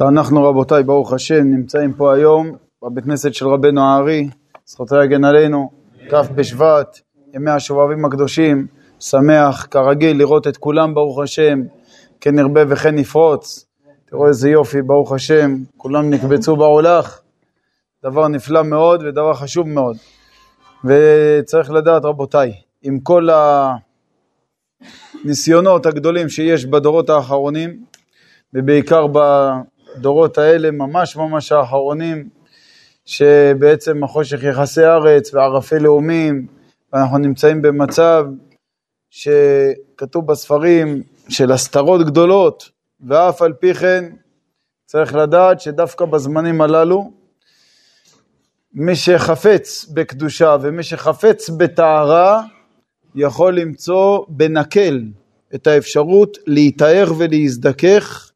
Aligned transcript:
אנחנו 0.00 0.44
רבותיי, 0.44 0.82
ברוך 0.82 1.12
השם, 1.12 1.44
נמצאים 1.44 1.92
פה 1.92 2.14
היום 2.14 2.56
בבית 2.82 3.04
כנסת 3.04 3.34
של 3.34 3.48
רבנו 3.48 3.80
הארי, 3.80 4.28
זכותו 4.66 5.02
יגן 5.02 5.24
עלינו, 5.24 5.70
כ' 6.10 6.14
בשבט, 6.34 7.00
ימי 7.34 7.50
השובבים 7.50 8.04
הקדושים, 8.04 8.66
שמח 9.00 9.66
כרגיל 9.70 10.18
לראות 10.18 10.46
את 10.46 10.56
כולם 10.56 10.94
ברוך 10.94 11.18
השם, 11.18 11.62
כן 12.20 12.34
נרבה 12.34 12.60
וכן 12.68 12.94
נפרוץ. 12.94 13.66
תראו 14.04 14.28
איזה 14.28 14.50
יופי, 14.50 14.82
ברוך 14.82 15.12
השם, 15.12 15.56
כולם 15.76 16.10
נקבצו 16.10 16.56
בעולך, 16.56 17.20
דבר 18.04 18.28
נפלא 18.28 18.62
מאוד 18.62 19.02
ודבר 19.02 19.34
חשוב 19.34 19.68
מאוד. 19.68 19.96
וצריך 20.84 21.70
לדעת 21.70 22.04
רבותיי, 22.04 22.52
עם 22.82 23.00
כל 23.00 23.28
הניסיונות 25.24 25.86
הגדולים 25.86 26.28
שיש 26.28 26.66
בדורות 26.66 27.10
האחרונים, 27.10 27.92
ובעיקר 28.54 29.06
בדורות 29.96 30.38
האלה, 30.38 30.70
ממש 30.70 31.16
ממש 31.16 31.52
האחרונים, 31.52 32.28
שבעצם 33.04 34.04
החושך 34.04 34.42
יחסי 34.42 34.84
ארץ 34.84 35.34
וערפי 35.34 35.78
לאומים, 35.78 36.46
ואנחנו 36.92 37.18
נמצאים 37.18 37.62
במצב 37.62 38.24
שכתוב 39.10 40.26
בספרים 40.26 41.02
של 41.28 41.52
הסתרות 41.52 42.06
גדולות, 42.06 42.70
ואף 43.08 43.42
על 43.42 43.52
פי 43.52 43.74
כן 43.74 44.04
צריך 44.86 45.14
לדעת 45.14 45.60
שדווקא 45.60 46.04
בזמנים 46.04 46.60
הללו, 46.60 47.10
מי 48.74 48.96
שחפץ 48.96 49.86
בקדושה 49.94 50.56
ומי 50.62 50.82
שחפץ 50.82 51.50
בטהרה, 51.50 52.42
יכול 53.14 53.56
למצוא 53.58 54.18
בנקל 54.28 55.02
את 55.54 55.66
האפשרות 55.66 56.38
להיטהר 56.46 57.12
ולהזדכך 57.18 58.31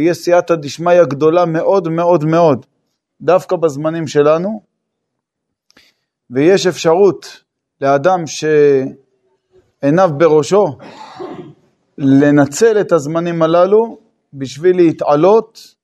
ויש 0.00 0.16
סייעתא 0.16 0.54
דשמיא 0.54 1.04
גדולה 1.04 1.46
מאוד 1.46 1.88
מאוד 1.88 2.24
מאוד, 2.24 2.66
דווקא 3.20 3.56
בזמנים 3.56 4.06
שלנו, 4.06 4.60
ויש 6.30 6.66
אפשרות 6.66 7.44
לאדם 7.80 8.18
שעיניו 8.26 10.08
בראשו 10.18 10.64
לנצל 11.98 12.80
את 12.80 12.92
הזמנים 12.92 13.42
הללו 13.42 13.98
בשביל 14.32 14.76
להתעלות 14.76 15.74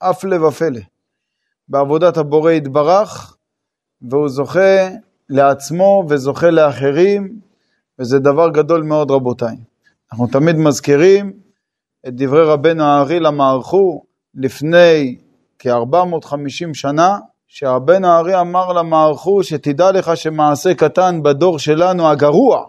הפלא 0.00 0.46
ופלא 0.46 0.80
בעבודת 1.68 2.16
הבורא 2.16 2.52
יתברך, 2.52 3.36
והוא 4.02 4.28
זוכה 4.28 4.88
לעצמו 5.28 6.02
וזוכה 6.08 6.50
לאחרים, 6.50 7.40
וזה 7.98 8.18
דבר 8.18 8.48
גדול 8.54 8.82
מאוד 8.82 9.10
רבותיי. 9.10 9.56
אנחנו 10.12 10.26
תמיד 10.26 10.56
מזכירים 10.56 11.45
את 12.08 12.14
דברי 12.14 12.42
רבנו 12.42 12.84
הארי 12.84 13.20
למערכו 13.20 14.02
לפני 14.34 15.16
כ-450 15.58 16.74
שנה, 16.74 17.18
שרבנו 17.46 18.08
הארי 18.08 18.40
אמר 18.40 18.72
למערכו 18.72 19.42
שתדע 19.42 19.92
לך 19.92 20.16
שמעשה 20.16 20.74
קטן 20.74 21.22
בדור 21.22 21.58
שלנו 21.58 22.08
הגרוע, 22.08 22.64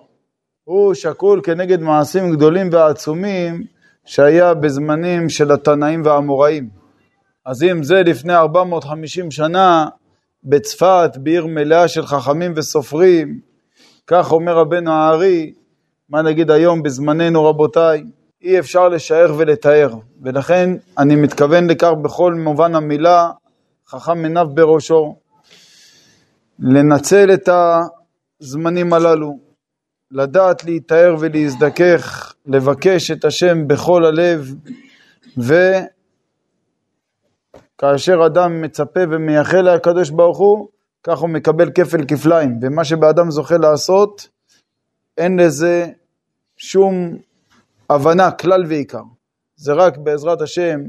הוא 0.64 0.94
שקול 0.94 1.42
כנגד 1.44 1.82
מעשים 1.82 2.32
גדולים 2.32 2.70
ועצומים 2.72 3.64
שהיה 4.06 4.54
בזמנים 4.54 5.30
של 5.30 5.52
התנאים 5.52 6.02
והאמוראים. 6.06 6.70
אז 7.46 7.64
אם 7.64 7.84
זה 7.84 7.96
לפני 7.96 8.36
450 8.36 9.32
שנה 9.32 9.88
בצפת, 10.44 11.12
בעיר 11.18 11.46
מלאה 11.46 11.88
של 11.88 12.06
חכמים 12.06 12.54
וסופרים, 12.56 13.40
כך 14.08 14.32
אומר 14.32 14.58
רבנו 14.58 14.92
הארי, 14.92 15.54
מה 16.10 16.22
נגיד 16.22 16.52
היום 16.52 16.84
בזמננו 16.84 17.46
רבותיי? 17.46 18.04
אי 18.42 18.60
אפשר 18.60 18.90
לשער 18.90 19.36
ולתאר, 19.38 19.90
ולכן 20.22 20.70
אני 20.98 21.16
מתכוון 21.16 21.70
לכך 21.70 21.92
בכל 22.02 22.34
מובן 22.34 22.76
המילה, 22.76 23.32
חכם 23.88 24.24
עיניו 24.24 24.48
בראשו, 24.54 25.16
לנצל 26.60 27.34
את 27.34 27.50
הזמנים 28.42 28.94
הללו, 28.94 29.40
לדעת 30.12 30.64
להיטהר 30.64 31.16
ולהזדכך, 31.20 32.34
לבקש 32.46 33.12
את 33.12 33.26
השם 33.26 33.68
בכל 33.68 34.06
הלב, 34.06 34.54
וכאשר 37.82 38.26
אדם 38.26 38.62
מצפה 38.62 39.00
ומייחל 39.12 39.62
לקדוש 39.62 40.10
ברוך 40.10 40.38
הוא, 40.38 40.68
כך 41.04 41.20
הוא 41.20 41.30
מקבל 41.30 41.72
כפל 41.72 42.06
כפליים, 42.08 42.60
ומה 42.62 42.84
שבאדם 42.84 43.32
זוכה 43.32 43.58
לעשות, 43.58 44.28
אין 45.18 45.40
לזה 45.40 45.88
שום 46.58 47.18
הבנה 47.90 48.32
כלל 48.32 48.66
ועיקר. 48.68 49.04
זה 49.56 49.74
רק 49.74 49.98
בעזרת 49.98 50.42
השם, 50.42 50.80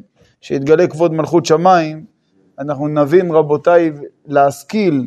שיתגלה 0.40 0.86
כבוד 0.86 1.12
מלכות 1.12 1.46
שמיים, 1.46 2.06
אנחנו 2.58 2.88
נבין 2.88 3.30
רבותיי 3.30 3.92
להשכיל 4.26 5.06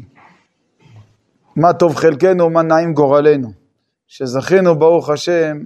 מה 1.55 1.73
טוב 1.73 1.95
חלקנו 1.95 2.43
ומה 2.43 2.61
נעים 2.61 2.93
גורלנו. 2.93 3.51
שזכינו 4.07 4.79
ברוך 4.79 5.09
השם 5.09 5.57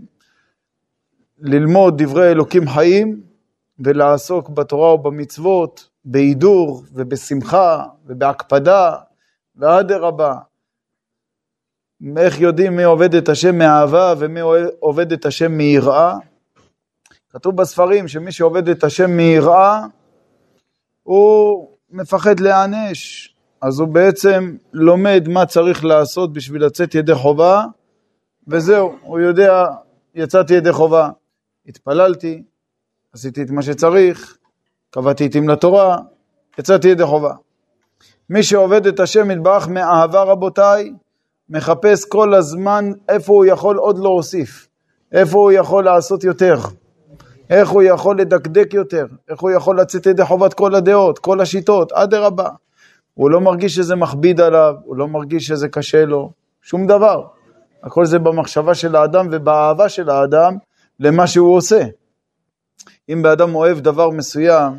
ללמוד 1.39 2.03
דברי 2.03 2.31
אלוקים 2.31 2.69
חיים 2.69 3.21
ולעסוק 3.79 4.49
בתורה 4.49 4.93
ובמצוות 4.93 5.89
בהידור 6.05 6.83
ובשמחה 6.93 7.83
ובהקפדה 8.05 8.95
ואדרבה. 9.55 10.37
איך 12.17 12.41
יודעים 12.41 12.75
מי 12.75 12.83
עובד 12.83 13.15
את 13.15 13.29
השם 13.29 13.57
מאהבה 13.57 14.13
ומי 14.17 14.39
עובד 14.79 15.11
את 15.11 15.25
השם 15.25 15.51
מיראה? 15.51 16.13
כתוב 17.29 17.55
בספרים 17.55 18.07
שמי 18.07 18.31
שעובד 18.31 18.69
את 18.69 18.83
השם 18.83 19.11
מיראה, 19.11 19.81
הוא 21.03 21.67
מפחד 21.89 22.39
להיענש. 22.39 23.31
אז 23.61 23.79
הוא 23.79 23.87
בעצם 23.87 24.55
לומד 24.73 25.27
מה 25.27 25.45
צריך 25.45 25.85
לעשות 25.85 26.33
בשביל 26.33 26.65
לצאת 26.65 26.95
ידי 26.95 27.15
חובה, 27.15 27.63
וזהו, 28.47 28.95
הוא 29.01 29.19
יודע, 29.19 29.65
יצאתי 30.15 30.53
ידי 30.53 30.71
חובה. 30.71 31.09
התפללתי, 31.67 32.43
עשיתי 33.13 33.41
את 33.41 33.49
מה 33.49 33.61
שצריך, 33.61 34.37
קבעתי 34.89 35.25
עתים 35.25 35.49
לתורה, 35.49 35.97
יצאתי 36.59 36.87
ידי 36.87 37.05
חובה. 37.05 37.33
מי 38.29 38.43
שעובד 38.43 38.87
את 38.87 38.99
השם 38.99 39.31
יתברך 39.31 39.67
מאהבה 39.67 40.23
רבותיי, 40.23 40.93
מחפש 41.49 42.05
כל 42.05 42.33
הזמן 42.33 42.91
איפה 43.09 43.33
הוא 43.33 43.45
יכול 43.45 43.77
עוד 43.77 43.99
להוסיף, 43.99 44.67
איפה 45.11 45.37
הוא 45.37 45.51
יכול 45.51 45.83
לעשות 45.83 46.23
יותר, 46.23 46.55
איך 47.49 47.69
הוא 47.69 47.83
יכול 47.83 48.19
לדקדק 48.19 48.73
יותר, 48.73 49.05
איך 49.29 49.39
הוא 49.39 49.51
יכול 49.51 49.79
לצאת 49.79 50.05
ידי 50.05 50.25
חובת 50.25 50.53
כל 50.53 50.75
הדעות, 50.75 51.19
כל 51.19 51.41
השיטות, 51.41 51.91
אדרבה. 51.91 52.49
הוא 53.13 53.29
לא 53.29 53.41
מרגיש 53.41 53.75
שזה 53.75 53.95
מכביד 53.95 54.41
עליו, 54.41 54.73
הוא 54.83 54.95
לא 54.95 55.07
מרגיש 55.07 55.47
שזה 55.47 55.69
קשה 55.69 56.05
לו, 56.05 56.31
שום 56.61 56.87
דבר. 56.87 57.25
הכל 57.83 58.05
זה 58.05 58.19
במחשבה 58.19 58.73
של 58.73 58.95
האדם 58.95 59.27
ובאהבה 59.31 59.89
של 59.89 60.09
האדם 60.09 60.57
למה 60.99 61.27
שהוא 61.27 61.55
עושה. 61.55 61.83
אם 63.09 63.21
באדם 63.21 63.55
אוהב 63.55 63.79
דבר 63.79 64.09
מסוים, 64.09 64.73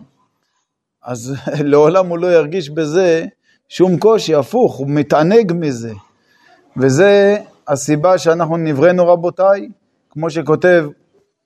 אז 1.02 1.34
לעולם 1.70 2.06
הוא 2.06 2.18
לא 2.18 2.26
ירגיש 2.26 2.70
בזה 2.70 3.24
שום 3.68 3.98
קושי, 3.98 4.34
הפוך, 4.34 4.76
הוא 4.76 4.86
מתענג 4.90 5.52
מזה. 5.54 5.92
וזה 6.76 7.36
הסיבה 7.68 8.18
שאנחנו 8.18 8.56
נבראנו 8.56 9.06
רבותיי, 9.06 9.68
כמו 10.10 10.30
שכותב 10.30 10.86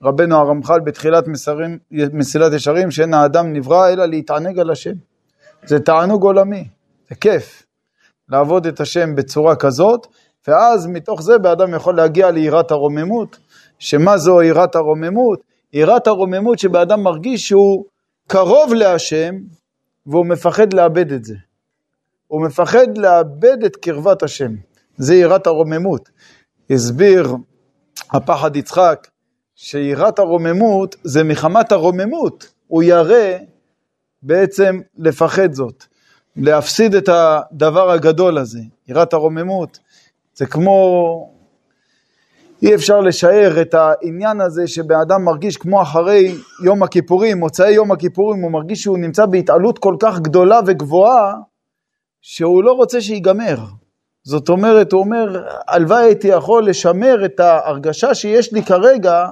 רבנו 0.03 0.37
הרמח"ל 0.37 0.81
בתחילת 0.81 1.29
מסרים, 1.29 1.79
מסילת 1.91 2.53
ישרים, 2.53 2.91
שאין 2.91 3.15
האדם 3.15 3.53
נברא 3.53 3.89
אלא 3.89 4.07
להתענג 4.07 4.59
על 4.59 4.71
השם. 4.71 4.95
זה 5.67 5.81
תענוג 5.81 6.23
עולמי, 6.23 6.69
זה 7.09 7.15
כיף 7.15 7.63
לעבוד 8.29 8.67
את 8.67 8.81
השם 8.81 9.15
בצורה 9.15 9.57
כזאת, 9.57 10.07
ואז 10.49 10.87
מתוך 10.87 11.23
זה 11.23 11.39
באדם 11.39 11.75
יכול 11.75 11.97
להגיע 11.97 12.31
ליראת 12.31 12.71
הרוממות, 12.71 13.39
שמה 13.79 14.19
זו 14.19 14.43
יראת 14.43 14.75
הרוממות? 14.75 15.41
יראת 15.73 16.07
הרוממות 16.07 16.59
שבאדם 16.59 17.03
מרגיש 17.03 17.49
שהוא 17.49 17.85
קרוב 18.27 18.75
להשם 18.75 19.35
והוא 20.07 20.27
מפחד 20.27 20.73
לאבד 20.73 21.13
את 21.13 21.25
זה. 21.25 21.35
הוא 22.27 22.47
מפחד 22.47 22.99
לאבד 22.99 23.65
את 23.67 23.77
קרבת 23.77 24.23
השם. 24.23 24.55
זה 25.01 25.15
יראת 25.15 25.47
הרוממות. 25.47 26.11
הסביר 26.71 27.35
הפחד 28.11 28.57
יצחק 28.57 29.09
שיראת 29.55 30.19
הרוממות 30.19 30.97
זה 31.05 31.25
מחמת 31.25 31.73
הרוממות, 31.73 32.53
הוא 32.67 32.83
ירא 32.83 33.39
בעצם 34.23 34.81
לפחד 34.99 35.53
זאת, 35.53 35.85
להפסיד 36.37 36.95
את 36.95 37.09
הדבר 37.13 37.91
הגדול 37.91 38.39
הזה, 38.39 38.61
יראת 38.89 39.13
הרוממות. 39.13 39.79
זה 40.35 40.47
כמו, 40.47 41.33
אי 42.63 42.75
אפשר 42.75 43.01
לשער 43.01 43.61
את 43.61 43.75
העניין 43.75 44.41
הזה 44.41 44.67
שבאדם 44.67 45.25
מרגיש 45.25 45.57
כמו 45.57 45.83
אחרי 45.83 46.35
יום 46.65 46.83
הכיפורים, 46.83 47.39
מוצאי 47.39 47.73
יום 47.73 47.93
הכיפורים, 47.93 48.43
הוא 48.43 48.53
מרגיש 48.53 48.83
שהוא 48.83 48.99
נמצא 48.99 49.27
בהתעלות 49.27 49.79
כל 49.79 49.97
כך 50.01 50.21
גדולה 50.21 50.61
וגבוהה, 50.67 51.35
שהוא 52.21 52.65
לא 52.65 52.73
רוצה 52.73 53.01
שיגמר. 53.01 53.57
זאת 54.31 54.49
אומרת, 54.49 54.93
הוא 54.93 55.01
אומר, 55.01 55.45
הלוואי 55.69 56.05
הייתי 56.05 56.29
יכול 56.29 56.69
לשמר 56.69 57.25
את 57.25 57.41
ההרגשה 57.41 58.15
שיש 58.15 58.53
לי 58.53 58.63
כרגע, 58.63 59.27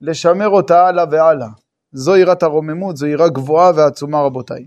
לשמר 0.00 0.48
אותה 0.48 0.86
הלאה 0.86 1.04
והלאה. 1.10 1.48
זו 1.92 2.16
יראת 2.16 2.42
הרוממות, 2.42 2.96
זו 2.96 3.06
יראה 3.06 3.28
גבוהה 3.28 3.72
ועצומה 3.74 4.20
רבותיי. 4.20 4.66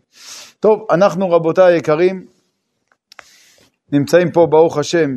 טוב, 0.60 0.86
אנחנו 0.92 1.30
רבותיי 1.30 1.74
היקרים, 1.74 2.26
נמצאים 3.92 4.32
פה 4.32 4.48
ברוך 4.50 4.78
השם 4.78 5.12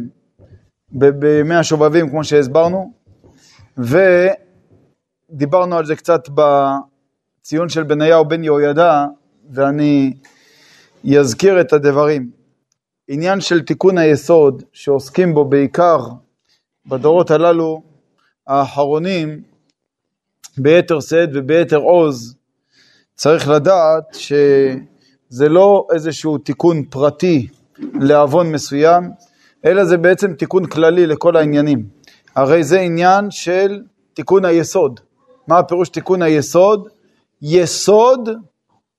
בימי 0.91 1.55
השובבים 1.55 2.11
כמו 2.11 2.25
שהסברנו, 2.25 2.93
ודיברנו 5.33 5.77
על 5.77 5.85
זה 5.85 5.97
קצת 5.97 6.29
בציון 6.29 7.69
של 7.69 7.83
בניהו 7.83 8.25
בן 8.25 8.45
יהוידע, 8.45 9.05
ואני 9.51 10.13
אזכיר 11.19 11.61
את 11.61 11.73
הדברים. 11.73 12.38
עניין 13.11 13.41
של 13.41 13.63
תיקון 13.63 13.99
היסוד 13.99 14.63
שעוסקים 14.73 15.35
בו 15.35 15.45
בעיקר 15.45 15.99
בדורות 16.87 17.31
הללו 17.31 17.83
האחרונים 18.47 19.43
ביתר 20.59 21.01
שאת 21.01 21.29
וביתר 21.35 21.77
עוז, 21.77 22.37
צריך 23.15 23.49
לדעת 23.49 24.05
שזה 24.13 25.49
לא 25.49 25.87
איזשהו 25.95 26.39
תיקון 26.39 26.85
פרטי 26.85 27.49
לעוון 27.79 28.53
מסוים, 28.53 29.11
אלא 29.65 29.85
זה 29.85 29.97
בעצם 29.97 30.35
תיקון 30.35 30.67
כללי 30.67 31.07
לכל 31.07 31.37
העניינים. 31.37 31.87
הרי 32.37 32.65
זה 32.65 32.81
עניין 32.81 33.31
של 33.31 33.83
תיקון 34.15 34.45
היסוד. 34.45 35.01
מה 35.47 35.59
הפירוש 35.59 35.89
תיקון 35.89 36.23
היסוד? 36.23 36.89
יסוד 37.43 38.29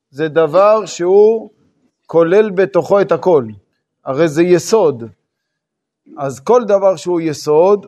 זה 0.09 0.27
דבר 0.27 0.85
שהוא 0.85 1.49
כולל 2.05 2.49
בתוכו 2.49 3.01
את 3.01 3.11
הכל. 3.11 3.45
הרי 4.09 4.27
זה 4.27 4.43
יסוד. 4.43 5.03
אז 6.17 6.39
כל 6.39 6.63
דבר 6.63 6.95
שהוא 6.95 7.21
יסוד 7.21 7.85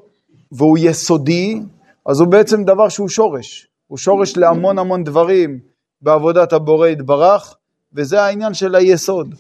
והוא 0.52 0.78
יסודי, 0.82 1.62
אז 2.06 2.20
הוא 2.20 2.28
בעצם 2.28 2.64
דבר 2.64 2.90
שהוא 2.90 3.10
שורש. 3.10 3.68
הוא 3.88 3.98
שורש 3.98 4.38
להמון 4.38 4.80
המון 4.80 5.04
דברים 5.04 5.60
בעבודת 6.02 6.54
הבורא 6.54 6.88
יתברך, 6.88 7.56
וזה 7.94 8.22
העניין 8.22 8.54
של 8.54 8.76
היסוד. 8.76 9.36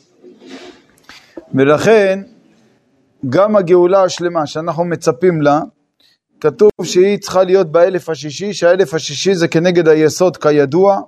ולכן, 1.53 2.19
גם 3.29 3.55
הגאולה 3.55 4.03
השלמה 4.03 4.47
שאנחנו 4.47 4.85
מצפים 4.85 5.41
לה, 5.41 5.59
כתוב 6.39 6.69
שהיא 6.83 7.17
צריכה 7.19 7.43
להיות 7.43 7.71
באלף 7.71 8.09
השישי, 8.09 8.53
שהאלף 8.53 8.93
השישי 8.93 9.35
זה 9.35 9.47
כנגד 9.47 9.87
היסוד 9.87 10.37
כידוע. 10.37 11.01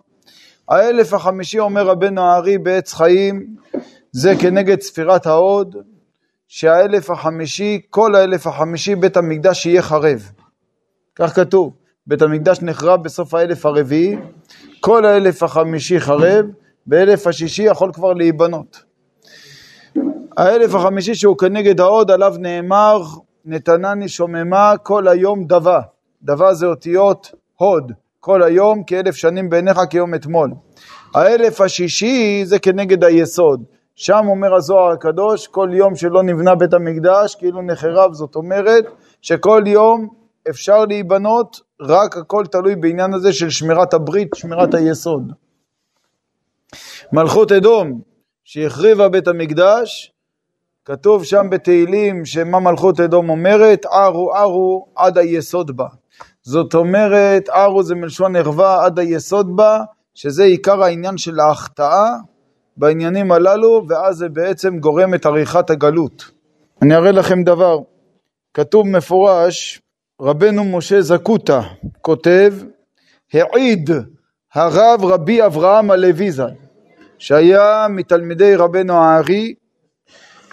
האלף 0.70 1.14
החמישי, 1.14 1.60
אומר 1.60 1.88
רבנו 1.88 2.22
הארי 2.22 2.58
בעץ 2.58 2.94
חיים, 2.94 3.63
זה 4.16 4.34
כנגד 4.40 4.82
ספירת 4.82 5.26
ההוד, 5.26 5.76
שהאלף 6.48 7.10
החמישי, 7.10 7.82
כל 7.90 8.16
האלף 8.16 8.48
החמישי, 8.48 8.96
בית 8.96 9.18
המקדש 9.18 9.66
יהיה 9.66 9.82
חרב. 9.82 10.32
כך 11.16 11.36
כתוב, 11.36 11.74
בית 12.08 12.22
המקדש 12.22 12.62
נחרב 12.62 13.04
בסוף 13.04 13.34
האלף 13.34 13.66
הרביעי, 13.66 14.16
כל 14.80 15.06
האלף 15.06 15.44
החמישי 15.44 16.00
חרב, 16.00 16.46
באלף 16.86 17.28
השישי 17.28 17.64
יכול 17.64 17.94
כבר 17.94 18.14
להיבנות. 18.14 18.84
האלף 20.38 20.76
החמישי 20.76 21.16
שהוא 21.16 21.38
כנגד 21.38 21.80
ההוד, 21.80 22.12
עליו 22.12 22.36
נאמר, 22.40 23.02
נתנני 23.46 24.10
שוממה 24.10 24.74
כל 24.84 25.08
היום 25.08 25.46
דבה. 25.46 25.82
דבה 26.24 26.54
זה 26.54 26.66
אותיות 26.66 27.32
הוד, 27.56 27.92
כל 28.20 28.44
היום 28.44 28.84
כאלף 28.84 29.16
שנים 29.16 29.50
בעיניך 29.50 29.78
כיום 29.90 30.16
אתמול. 30.16 30.52
האלף 31.16 31.62
השישי 31.62 32.42
זה 32.46 32.60
כנגד 32.60 33.04
היסוד. 33.04 33.64
שם 33.96 34.26
אומר 34.28 34.56
הזוהר 34.56 34.92
הקדוש, 34.92 35.48
כל 35.48 35.70
יום 35.74 35.96
שלא 35.96 36.24
נבנה 36.24 36.56
בית 36.56 36.74
המקדש 36.74 37.36
כאילו 37.36 37.62
נחרב, 37.62 38.14
זאת 38.14 38.36
אומרת 38.36 38.86
שכל 39.22 39.64
יום 39.66 40.08
אפשר 40.50 40.86
להיבנות, 40.86 41.62
רק 41.82 42.18
הכל 42.18 42.46
תלוי 42.52 42.76
בעניין 42.76 43.14
הזה 43.14 43.34
של 43.34 43.50
שמירת 43.50 43.94
הברית, 43.94 44.30
שמירת 44.36 44.74
היסוד. 44.74 45.34
מלכות 47.14 47.52
אדום, 47.52 48.02
שהחריבה 48.44 49.10
בית 49.10 49.28
המקדש, 49.28 50.12
כתוב 50.86 51.24
שם 51.24 51.48
בתהילים 51.50 52.26
שמה 52.26 52.60
מלכות 52.60 53.00
אדום 53.00 53.30
אומרת, 53.30 53.86
ערו 53.86 54.34
ערו 54.34 54.88
עד 54.96 55.18
היסוד 55.18 55.78
בה. 55.78 55.88
זאת 56.42 56.74
אומרת, 56.74 57.50
ערו 57.50 57.84
זה 57.84 57.96
מלשון 57.96 58.36
ערווה 58.36 58.86
עד 58.86 59.00
היסוד 59.00 59.56
בה, 59.56 59.80
שזה 60.14 60.44
עיקר 60.44 60.84
העניין 60.84 61.18
של 61.18 61.40
ההחטאה 61.40 62.10
בעניינים 62.78 63.32
הללו, 63.32 63.86
ואז 63.88 64.16
זה 64.16 64.30
בעצם 64.30 64.80
גורם 64.80 65.14
את 65.14 65.26
עריכת 65.26 65.70
הגלות. 65.70 66.32
אני 66.82 66.96
אראה 66.96 67.12
לכם 67.12 67.44
דבר, 67.44 67.78
כתוב 68.54 68.88
מפורש, 68.88 69.82
רבנו 70.22 70.64
משה 70.64 71.02
זקוטה 71.02 71.62
כותב, 72.02 72.54
העיד 73.34 73.90
הרב 74.54 75.00
רבי 75.04 75.46
אברהם 75.46 75.92
הלוי 75.92 76.32
ז"ל, 76.32 76.52
שהיה 77.18 77.88
מתלמידי 77.90 78.56
רבנו 78.56 78.94
הארי, 78.94 79.54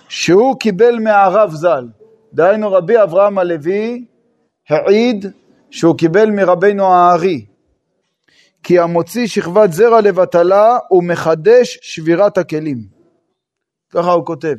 שהוא 0.08 0.56
קיבל 0.60 0.98
מהרב 0.98 1.50
ז"ל. 1.54 1.88
דהיינו 2.32 2.72
רבי 2.72 3.02
אברהם 3.02 3.38
הלוי 3.38 4.04
העיד 4.68 5.26
שהוא 5.70 5.96
קיבל 5.96 6.30
מרבנו 6.30 6.86
הארי, 6.86 7.44
כי 8.62 8.78
המוציא 8.78 9.26
שכבת 9.26 9.72
זרע 9.72 10.00
לבטלה 10.00 10.78
הוא 10.88 11.04
מחדש 11.04 11.78
שבירת 11.82 12.38
הכלים. 12.38 12.78
ככה 13.90 14.10
הוא 14.10 14.26
כותב. 14.26 14.54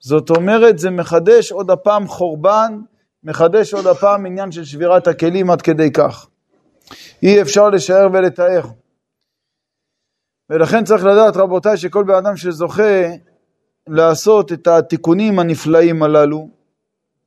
זאת 0.00 0.30
אומרת, 0.30 0.78
זה 0.78 0.90
מחדש 0.90 1.52
עוד 1.52 1.70
הפעם 1.70 2.08
חורבן, 2.08 2.80
מחדש 3.24 3.74
עוד 3.74 3.86
הפעם 3.86 4.26
עניין 4.26 4.52
של 4.52 4.64
שבירת 4.64 5.06
הכלים 5.06 5.50
עד 5.50 5.62
כדי 5.62 5.92
כך. 5.92 6.26
אי 7.22 7.42
אפשר 7.42 7.70
לשער 7.70 8.08
ולתאר. 8.12 8.62
ולכן 10.50 10.84
צריך 10.84 11.04
לדעת, 11.04 11.36
רבותיי, 11.36 11.76
שכל 11.76 12.04
בן 12.04 12.14
אדם 12.14 12.36
שזוכה 12.36 13.02
לעשות 13.88 14.52
את 14.52 14.66
התיקונים 14.66 15.38
הנפלאים 15.38 16.02
הללו, 16.02 16.48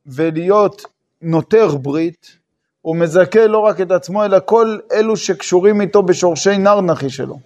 ולהיות 0.06 0.82
נותר 1.22 1.76
ברית, 1.76 2.38
הוא 2.82 2.96
מזכה 2.96 3.46
לא 3.46 3.58
רק 3.58 3.80
את 3.80 3.90
עצמו, 3.90 4.24
אלא 4.24 4.38
כל 4.44 4.78
אלו 4.92 5.16
שקשורים 5.16 5.80
איתו 5.80 6.02
בשורשי 6.02 6.58
נרנחי 6.58 7.10
שלו. 7.10 7.38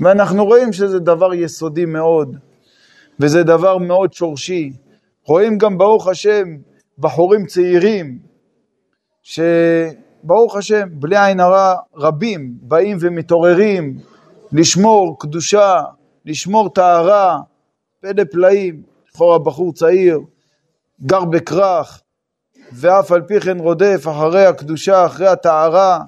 ואנחנו 0.00 0.44
רואים 0.44 0.72
שזה 0.72 0.98
דבר 0.98 1.34
יסודי 1.34 1.84
מאוד, 1.84 2.36
וזה 3.20 3.42
דבר 3.42 3.78
מאוד 3.78 4.12
שורשי. 4.12 4.72
רואים 5.24 5.58
גם, 5.58 5.78
ברוך 5.78 6.08
השם, 6.08 6.56
בחורים 6.98 7.46
צעירים, 7.46 8.18
שברוך 9.22 10.56
השם, 10.56 10.88
בלי 10.92 11.24
עין 11.24 11.40
הרע, 11.40 11.74
רבים 11.96 12.54
באים 12.62 12.96
ומתעוררים 13.00 13.98
לשמור 14.52 15.18
קדושה, 15.18 15.82
לשמור 16.24 16.68
טהרה, 16.68 17.38
פלא 18.00 18.24
פלאים. 18.32 18.82
לכאורה 19.18 19.38
בחור 19.38 19.72
צעיר, 19.72 20.20
גר 21.02 21.24
בכרך, 21.24 22.02
ואף 22.72 23.12
על 23.12 23.22
פי 23.22 23.40
כן 23.40 23.58
רודף 23.58 24.06
אחרי 24.10 24.46
הקדושה, 24.46 25.06
אחרי 25.06 25.28
הטהרה. 25.28 26.00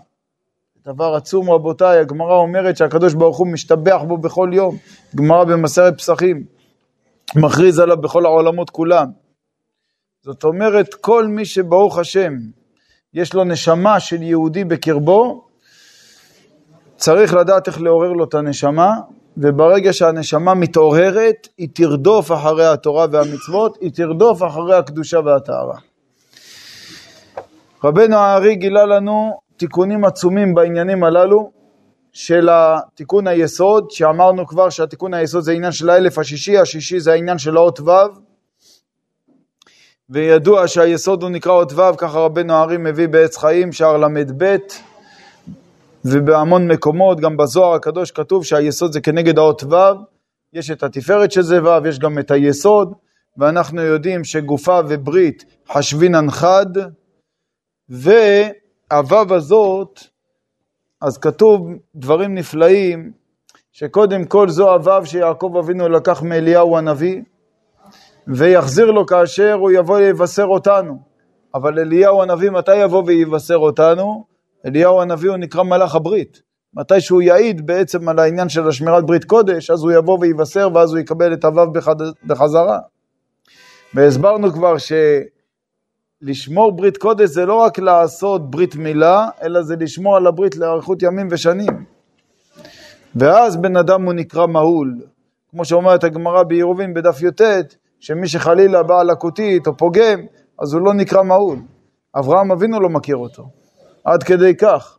דבר 0.86 1.14
עצום 1.14 1.50
רבותיי, 1.50 1.98
הגמרא 1.98 2.34
אומרת 2.34 2.76
שהקדוש 2.76 3.14
ברוך 3.14 3.38
הוא 3.38 3.46
משתבח 3.46 4.00
בו 4.08 4.18
בכל 4.18 4.50
יום, 4.52 4.76
גמרא 5.16 5.44
במסרת 5.44 5.98
פסחים, 5.98 6.44
מכריז 7.36 7.78
עליו 7.78 7.96
בכל 7.96 8.26
העולמות 8.26 8.70
כולם. 8.70 9.06
זאת 10.22 10.44
אומרת, 10.44 10.94
כל 10.94 11.26
מי 11.26 11.44
שברוך 11.44 11.98
השם 11.98 12.32
יש 13.14 13.34
לו 13.34 13.44
נשמה 13.44 14.00
של 14.00 14.22
יהודי 14.22 14.64
בקרבו, 14.64 15.44
צריך 16.96 17.34
לדעת 17.34 17.68
איך 17.68 17.80
לעורר 17.80 18.12
לו 18.12 18.24
את 18.24 18.34
הנשמה, 18.34 18.94
וברגע 19.36 19.92
שהנשמה 19.92 20.54
מתעוררת, 20.54 21.48
היא 21.58 21.68
תרדוף 21.74 22.32
אחרי 22.32 22.66
התורה 22.66 23.06
והמצוות, 23.10 23.78
היא 23.80 23.90
תרדוף 23.94 24.42
אחרי 24.42 24.76
הקדושה 24.76 25.20
והטהרה. 25.24 25.89
רבנו 27.84 28.16
הארי 28.16 28.56
גילה 28.56 28.86
לנו 28.86 29.40
תיקונים 29.56 30.04
עצומים 30.04 30.54
בעניינים 30.54 31.04
הללו 31.04 31.50
של 32.12 32.48
התיקון 32.52 33.26
היסוד, 33.26 33.90
שאמרנו 33.90 34.46
כבר 34.46 34.70
שהתיקון 34.70 35.14
היסוד 35.14 35.42
זה 35.42 35.52
עניין 35.52 35.72
של 35.72 35.90
האלף 35.90 36.18
השישי, 36.18 36.58
השישי 36.58 37.00
זה 37.00 37.12
העניין 37.12 37.38
של 37.38 37.56
האות 37.56 37.80
ו', 37.80 37.90
וידוע 40.10 40.68
שהיסוד 40.68 41.22
הוא 41.22 41.30
נקרא 41.30 41.52
אות 41.52 41.72
ו', 41.72 41.96
ככה 41.98 42.18
רבנו 42.18 42.52
הארי 42.52 42.76
מביא 42.76 43.08
בעץ 43.08 43.36
חיים, 43.36 43.72
שער 43.72 43.96
ל"ב, 43.96 44.56
ובהמון 46.04 46.68
מקומות, 46.70 47.20
גם 47.20 47.36
בזוהר 47.36 47.74
הקדוש 47.74 48.10
כתוב 48.10 48.44
שהיסוד 48.44 48.92
זה 48.92 49.00
כנגד 49.00 49.38
האות 49.38 49.62
ו', 49.64 49.76
יש 50.52 50.70
את 50.70 50.82
התפארת 50.82 51.32
שזה 51.32 51.64
ו', 51.64 51.88
יש 51.88 51.98
גם 51.98 52.18
את 52.18 52.30
היסוד, 52.30 52.92
ואנחנו 53.38 53.82
יודעים 53.82 54.24
שגופה 54.24 54.80
וברית 54.88 55.44
חשבינן 55.72 56.30
חד, 56.30 56.66
והוו 57.90 59.34
הזאת, 59.34 60.00
אז 61.00 61.18
כתוב 61.18 61.68
דברים 61.94 62.34
נפלאים, 62.34 63.12
שקודם 63.72 64.24
כל 64.24 64.48
זו 64.48 64.72
הוו 64.74 65.06
שיעקב 65.06 65.52
אבינו 65.58 65.88
לקח 65.88 66.22
מאליהו 66.22 66.76
הנביא, 66.76 67.22
ויחזיר 68.26 68.90
לו 68.90 69.06
כאשר 69.06 69.52
הוא 69.52 69.70
יבוא 69.70 69.96
ויבשר 69.96 70.44
אותנו. 70.44 71.10
אבל 71.54 71.78
אליהו 71.78 72.22
הנביא, 72.22 72.50
מתי 72.50 72.76
יבוא 72.76 73.02
ויבשר 73.06 73.56
אותנו? 73.56 74.24
אליהו 74.66 75.00
הנביא 75.00 75.30
הוא 75.30 75.36
נקרא 75.36 75.62
מלאך 75.62 75.94
הברית. 75.94 76.42
מתי 76.74 77.00
שהוא 77.00 77.22
יעיד 77.22 77.66
בעצם 77.66 78.08
על 78.08 78.18
העניין 78.18 78.48
של 78.48 78.68
השמירת 78.68 79.06
ברית 79.06 79.24
קודש, 79.24 79.70
אז 79.70 79.82
הוא 79.82 79.92
יבוא 79.92 80.18
ויבשר 80.20 80.68
ואז 80.74 80.90
הוא 80.90 80.98
יקבל 80.98 81.32
את 81.32 81.44
הוו 81.44 81.72
בחזרה. 82.26 82.78
והסברנו 83.94 84.52
כבר 84.52 84.78
שלשמור 86.24 86.72
ברית 86.72 86.96
קודש 86.96 87.28
זה 87.28 87.46
לא 87.46 87.54
רק 87.54 87.78
לעשות 87.78 88.50
ברית 88.50 88.76
מילה, 88.76 89.28
אלא 89.42 89.62
זה 89.62 89.76
לשמור 89.76 90.16
על 90.16 90.26
הברית 90.26 90.56
לאריכות 90.56 91.02
ימים 91.02 91.28
ושנים. 91.30 91.84
ואז 93.16 93.56
בן 93.56 93.76
אדם 93.76 94.02
הוא 94.02 94.12
נקרא 94.12 94.46
מהול. 94.46 95.00
כמו 95.50 95.64
שאומרת 95.64 96.04
הגמרא 96.04 96.42
בעירובין 96.42 96.94
בדף 96.94 97.22
י"ט, 97.22 97.40
שמי 98.00 98.28
שחלילה 98.28 98.82
בא 98.82 99.02
לקותית 99.02 99.66
או 99.66 99.76
פוגם, 99.76 100.20
אז 100.58 100.72
הוא 100.72 100.82
לא 100.82 100.94
נקרא 100.94 101.22
מהול. 101.22 101.58
אברהם 102.18 102.52
אבינו 102.52 102.80
לא 102.80 102.88
מכיר 102.88 103.16
אותו. 103.16 103.48
עד 104.04 104.22
כדי 104.22 104.56
כך. 104.56 104.98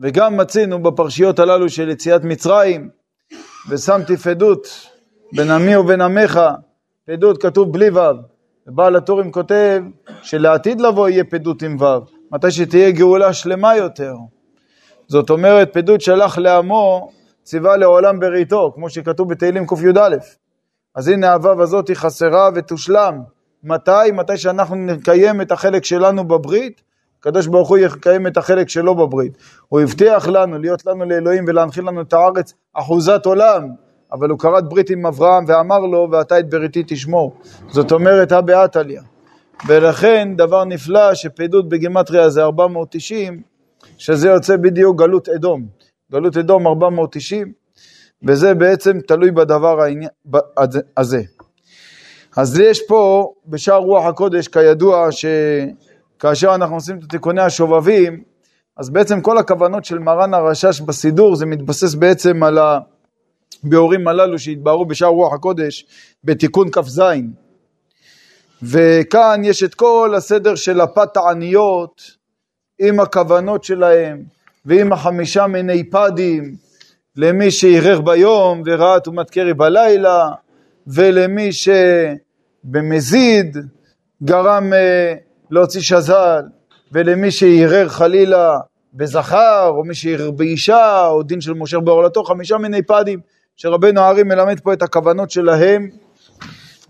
וגם 0.00 0.36
מצינו 0.36 0.82
בפרשיות 0.82 1.38
הללו 1.38 1.68
של 1.68 1.88
יציאת 1.88 2.24
מצרים, 2.24 2.88
ושמתי 3.68 4.16
פדות 4.16 4.66
בין 5.32 5.50
עמי 5.50 5.76
ובין 5.76 6.00
עמך, 6.00 6.40
פדות 7.06 7.42
כתוב 7.42 7.72
בלי 7.72 7.90
ו', 7.90 8.33
ובעל 8.66 8.96
הטורים 8.96 9.32
כותב 9.32 9.82
שלעתיד 10.22 10.80
לבוא 10.80 11.08
יהיה 11.08 11.24
פדות 11.24 11.62
עם 11.62 11.76
ו', 11.80 11.84
מתי 12.30 12.50
שתהיה 12.50 12.90
גאולה 12.90 13.32
שלמה 13.32 13.76
יותר. 13.76 14.14
זאת 15.08 15.30
אומרת, 15.30 15.72
פדות 15.72 16.00
שלח 16.00 16.38
לעמו, 16.38 17.10
ציווה 17.42 17.76
לעולם 17.76 18.20
בריתו, 18.20 18.72
כמו 18.74 18.90
שכתוב 18.90 19.28
בתהילים 19.28 19.66
קי"א. 19.66 20.16
אז 20.94 21.08
הנה 21.08 21.32
הוו 21.32 21.62
הזאת 21.62 21.88
היא 21.88 21.96
חסרה 21.96 22.50
ותושלם. 22.54 23.20
מתי? 23.64 24.10
מתי 24.12 24.36
שאנחנו 24.38 24.76
נקיים 24.76 25.40
את 25.40 25.52
החלק 25.52 25.84
שלנו 25.84 26.28
בברית, 26.28 26.82
הקדוש 27.20 27.46
ברוך 27.46 27.68
הוא 27.68 27.78
יקיים 27.78 28.26
את 28.26 28.36
החלק 28.36 28.68
שלו 28.68 28.94
בברית. 28.94 29.38
הוא 29.68 29.80
הבטיח 29.80 30.28
לנו 30.28 30.58
להיות 30.58 30.86
לנו 30.86 31.04
לאלוהים 31.04 31.44
ולהנחיל 31.48 31.84
לנו 31.84 32.00
את 32.00 32.12
הארץ 32.12 32.54
אחוזת 32.74 33.26
עולם, 33.26 33.68
אבל 34.14 34.30
הוא 34.30 34.38
כרת 34.38 34.68
ברית 34.68 34.90
עם 34.90 35.06
אברהם 35.06 35.44
ואמר 35.48 35.78
לו, 35.78 36.08
ואתה 36.12 36.38
את 36.38 36.50
בריתי 36.50 36.82
תשמור. 36.86 37.36
זאת 37.68 37.92
אומרת, 37.92 38.32
הא 38.32 38.40
בהא 38.40 38.66
ולכן 39.66 40.28
דבר 40.36 40.64
נפלא 40.64 41.14
שפעילות 41.14 41.68
בגימטריה 41.68 42.30
זה 42.30 42.42
490, 42.42 43.42
שזה 43.98 44.28
יוצא 44.28 44.56
בדיוק 44.56 44.98
גלות 44.98 45.28
אדום. 45.28 45.66
גלות 46.12 46.36
אדום 46.36 46.66
490, 46.66 47.52
וזה 48.26 48.54
בעצם 48.54 49.00
תלוי 49.00 49.30
בדבר 49.30 49.78
הזה. 50.96 51.22
אז 52.36 52.60
יש 52.60 52.86
פה 52.88 53.32
בשער 53.46 53.78
רוח 53.78 54.06
הקודש, 54.06 54.48
כידוע, 54.48 55.08
שכאשר 55.10 56.54
אנחנו 56.54 56.74
עושים 56.74 56.98
את 56.98 57.10
תיקוני 57.10 57.40
השובבים, 57.42 58.22
אז 58.76 58.90
בעצם 58.90 59.20
כל 59.20 59.38
הכוונות 59.38 59.84
של 59.84 59.98
מרן 59.98 60.34
הרשש 60.34 60.80
בסידור, 60.80 61.36
זה 61.36 61.46
מתבסס 61.46 61.94
בעצם 61.94 62.42
על 62.42 62.58
הביאורים 63.64 64.08
הללו 64.08 64.38
שהתבהרו 64.38 64.86
בשער 64.86 65.08
רוח 65.08 65.32
הקודש 65.32 65.86
בתיקון 66.24 66.70
כ"ז. 66.72 67.02
וכאן 68.62 69.40
יש 69.44 69.62
את 69.62 69.74
כל 69.74 70.14
הסדר 70.16 70.54
של 70.54 70.80
הפת 70.80 71.16
העניות 71.16 72.02
עם 72.78 73.00
הכוונות 73.00 73.64
שלהם 73.64 74.22
ועם 74.64 74.92
החמישה 74.92 75.46
מיני 75.46 75.90
פדים 75.90 76.54
למי 77.16 77.50
שערער 77.50 78.00
ביום 78.00 78.62
וראה 78.66 79.00
טומאת 79.00 79.30
קרי 79.30 79.54
בלילה 79.54 80.28
ולמי 80.86 81.50
שבמזיד 82.62 83.56
גרם 84.22 84.72
אה, 84.72 85.14
להוציא 85.50 85.80
שזל 85.80 86.42
ולמי 86.92 87.30
שערער 87.30 87.88
חלילה 87.88 88.58
בזכר 88.94 89.66
או 89.68 89.84
מי 89.84 89.94
שערער 89.94 90.30
באישה 90.30 91.06
או 91.06 91.22
דין 91.22 91.40
של 91.40 91.54
משה 91.54 91.80
בעורלתו 91.80 92.24
חמישה 92.24 92.58
מיני 92.58 92.82
פדים 92.82 93.20
שרבנו 93.56 94.00
הארי 94.00 94.22
מלמד 94.22 94.60
פה 94.60 94.72
את 94.72 94.82
הכוונות 94.82 95.30
שלהם 95.30 95.90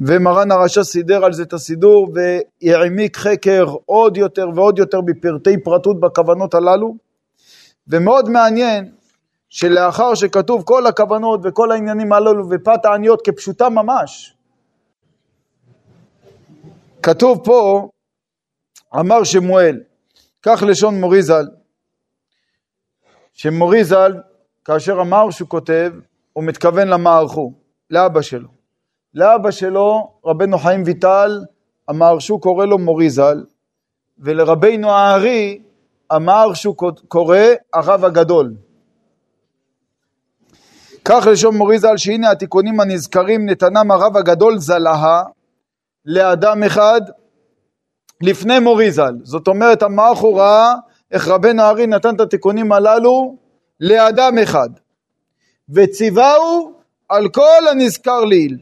ומרן 0.00 0.52
הרשע 0.52 0.84
סידר 0.84 1.24
על 1.24 1.32
זה 1.32 1.42
את 1.42 1.52
הסידור 1.52 2.12
והעמיק 2.14 3.16
חקר 3.16 3.74
עוד 3.86 4.16
יותר 4.16 4.48
ועוד 4.54 4.78
יותר 4.78 5.00
בפרטי 5.00 5.62
פרטות 5.62 6.00
בכוונות 6.00 6.54
הללו. 6.54 6.96
ומאוד 7.88 8.28
מעניין 8.28 8.92
שלאחר 9.48 10.14
שכתוב 10.14 10.62
כל 10.62 10.86
הכוונות 10.86 11.40
וכל 11.44 11.70
העניינים 11.72 12.12
הללו 12.12 12.50
ופת 12.50 12.84
העניות 12.84 13.20
כפשוטה 13.24 13.68
ממש 13.68 14.34
כתוב 17.02 17.40
פה 17.44 17.88
אמר 19.00 19.24
שמואל 19.24 19.80
כך 20.42 20.62
לשון 20.66 21.00
מוריזל 21.00 21.44
שמוריזל 23.32 24.12
כאשר 24.64 25.00
אמר 25.00 25.30
שהוא 25.30 25.48
כותב 25.48 25.92
הוא 26.34 26.44
מתכוון 26.44 26.88
למערכו 26.88 27.52
לאבא 27.90 28.22
שלו 28.22 28.48
לאבא 29.14 29.50
שלו, 29.50 30.10
רבנו 30.24 30.58
חיים 30.58 30.82
ויטל, 30.86 31.44
שהוא 32.18 32.40
קורא 32.40 32.66
לו 32.66 32.78
מוריזל, 32.78 33.44
ולרבנו 34.18 34.90
הארי 34.90 35.62
שהוא 36.54 36.76
קורא 37.08 37.38
הרב 37.74 38.04
הגדול. 38.04 38.54
כך 41.04 41.26
לשון 41.32 41.56
מוריזל 41.56 41.96
שהנה 41.96 42.30
התיקונים 42.30 42.80
הנזכרים 42.80 43.46
נתנם 43.46 43.90
הרב 43.90 44.16
הגדול 44.16 44.58
זלהה 44.58 45.22
לאדם 46.04 46.62
אחד 46.62 47.00
לפני 48.20 48.58
מוריזל. 48.58 49.14
זאת 49.22 49.48
אומרת 49.48 49.82
המערך 49.82 50.18
הוא 50.18 50.40
ראה 50.40 50.74
איך 51.10 51.28
רבנו 51.28 51.62
הארי 51.62 51.86
נתן 51.86 52.14
את 52.14 52.20
התיקונים 52.20 52.72
הללו 52.72 53.36
לאדם 53.80 54.38
אחד 54.42 54.68
וציווהו 55.70 56.72
על 57.08 57.28
כל 57.28 57.68
הנזכר 57.70 58.24
לעיל. 58.24 58.58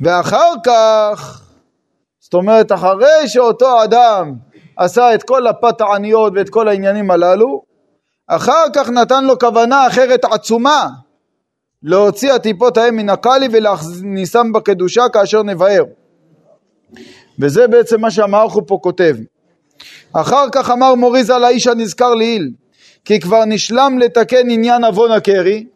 ואחר 0.00 0.52
כך, 0.64 1.42
זאת 2.20 2.34
אומרת 2.34 2.72
אחרי 2.72 3.28
שאותו 3.28 3.84
אדם 3.84 4.34
עשה 4.76 5.14
את 5.14 5.22
כל 5.22 5.46
הפת 5.46 5.80
העניות 5.80 6.32
ואת 6.36 6.48
כל 6.48 6.68
העניינים 6.68 7.10
הללו, 7.10 7.62
אחר 8.26 8.64
כך 8.74 8.90
נתן 8.90 9.24
לו 9.24 9.38
כוונה 9.38 9.86
אחרת 9.86 10.24
עצומה 10.24 10.88
להוציא 11.82 12.32
הטיפות 12.32 12.76
ההם 12.76 12.96
מן 12.96 13.08
הקלי 13.08 13.48
ולהכניסם 13.52 14.52
בקדושה 14.52 15.08
כאשר 15.12 15.42
נבהר. 15.42 15.84
וזה 17.40 17.68
בעצם 17.68 18.00
מה 18.00 18.10
שהמערכו 18.10 18.66
פה 18.66 18.78
כותב. 18.82 19.16
אחר 20.12 20.46
כך 20.52 20.70
אמר 20.70 20.94
מוריז 20.94 21.30
על 21.30 21.44
האיש 21.44 21.66
הנזכר 21.66 22.14
לעיל, 22.14 22.50
כי 23.04 23.20
כבר 23.20 23.44
נשלם 23.44 23.98
לתקן 23.98 24.50
עניין 24.50 24.84
עוון 24.84 25.10
הקרי, 25.10 25.66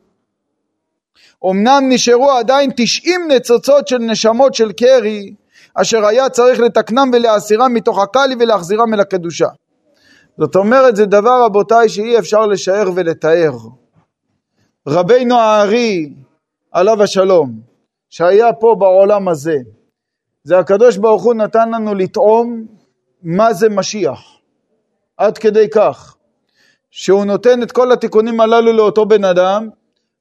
אמנם 1.50 1.84
נשארו 1.88 2.30
עדיין 2.30 2.70
תשעים 2.76 3.20
ניצוצות 3.28 3.88
של 3.88 3.98
נשמות 3.98 4.54
של 4.54 4.72
קרי, 4.72 5.34
אשר 5.74 6.06
היה 6.06 6.28
צריך 6.28 6.60
לתקנם 6.60 7.10
ולהסירם 7.12 7.74
מתוך 7.74 7.98
הקלי 7.98 8.34
ולהחזירם 8.40 8.94
אל 8.94 9.00
הקדושה. 9.00 9.48
זאת 10.38 10.56
אומרת, 10.56 10.96
זה 10.96 11.06
דבר 11.06 11.44
רבותיי 11.44 11.88
שאי 11.88 12.18
אפשר 12.18 12.46
לשער 12.46 12.90
ולתאר. 12.94 13.52
רבינו 14.88 15.38
הארי, 15.38 16.12
עליו 16.72 17.02
השלום, 17.02 17.60
שהיה 18.10 18.52
פה 18.52 18.76
בעולם 18.78 19.28
הזה, 19.28 19.56
זה 20.44 20.58
הקדוש 20.58 20.96
ברוך 20.96 21.22
הוא 21.22 21.34
נתן 21.34 21.70
לנו 21.70 21.94
לטעום 21.94 22.66
מה 23.22 23.52
זה 23.52 23.68
משיח. 23.68 24.20
עד 25.16 25.38
כדי 25.38 25.70
כך, 25.70 26.15
שהוא 26.98 27.24
נותן 27.24 27.62
את 27.62 27.72
כל 27.72 27.92
התיקונים 27.92 28.40
הללו 28.40 28.72
לאותו 28.72 29.06
בן 29.06 29.24
אדם, 29.24 29.68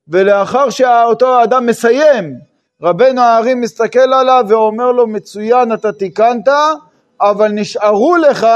ולאחר 0.08 0.70
שאותו 0.70 1.44
אדם 1.44 1.66
מסיים, 1.66 2.40
רבנו 2.82 3.22
הארי 3.22 3.54
מסתכל 3.54 4.14
עליו 4.14 4.46
ואומר 4.48 4.92
לו, 4.92 5.08
מצוין, 5.08 5.74
אתה 5.74 5.92
תיקנת, 5.92 6.48
אבל 7.22 7.48
נשארו 7.48 8.18
לך 8.18 8.48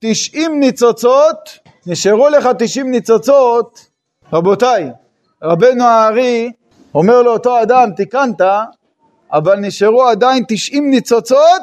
תשעים 0.00 0.60
ניצוצות, 0.60 1.58
נשארו 1.86 2.28
לך 2.28 2.48
תשעים 2.58 2.90
ניצוצות, 2.90 3.86
רבותיי, 4.32 4.90
רבנו 5.42 5.84
הארי 5.84 6.52
אומר 6.94 7.22
לאותו 7.22 7.62
אדם, 7.62 7.90
תיקנת, 7.96 8.40
אבל 9.32 9.56
נשארו 9.56 10.02
עדיין 10.02 10.44
תשעים 10.48 10.90
ניצוצות 10.90 11.62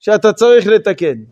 שאתה 0.00 0.32
צריך 0.32 0.66
לתקן. 0.66 1.31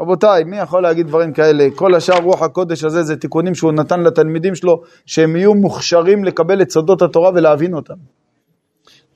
רבותיי, 0.00 0.44
מי 0.44 0.58
יכול 0.58 0.82
להגיד 0.82 1.06
דברים 1.06 1.32
כאלה? 1.32 1.68
כל 1.74 1.94
השאר 1.94 2.18
רוח 2.22 2.42
הקודש 2.42 2.84
הזה 2.84 3.02
זה 3.02 3.16
תיקונים 3.16 3.54
שהוא 3.54 3.72
נתן 3.72 4.00
לתלמידים 4.00 4.54
שלו, 4.54 4.82
שהם 5.06 5.36
יהיו 5.36 5.54
מוכשרים 5.54 6.24
לקבל 6.24 6.62
את 6.62 6.70
סודות 6.70 7.02
התורה 7.02 7.30
ולהבין 7.34 7.74
אותם. 7.74 7.94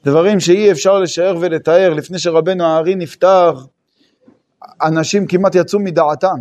דברים 0.04 0.40
שאי 0.40 0.72
אפשר 0.72 0.98
לשער 0.98 1.36
ולתאר. 1.40 1.94
לפני 1.94 2.18
שרבנו 2.18 2.64
הארי 2.64 2.94
נפטר, 2.94 3.52
אנשים 4.82 5.26
כמעט 5.26 5.54
יצאו 5.54 5.78
מדעתם. 5.78 6.36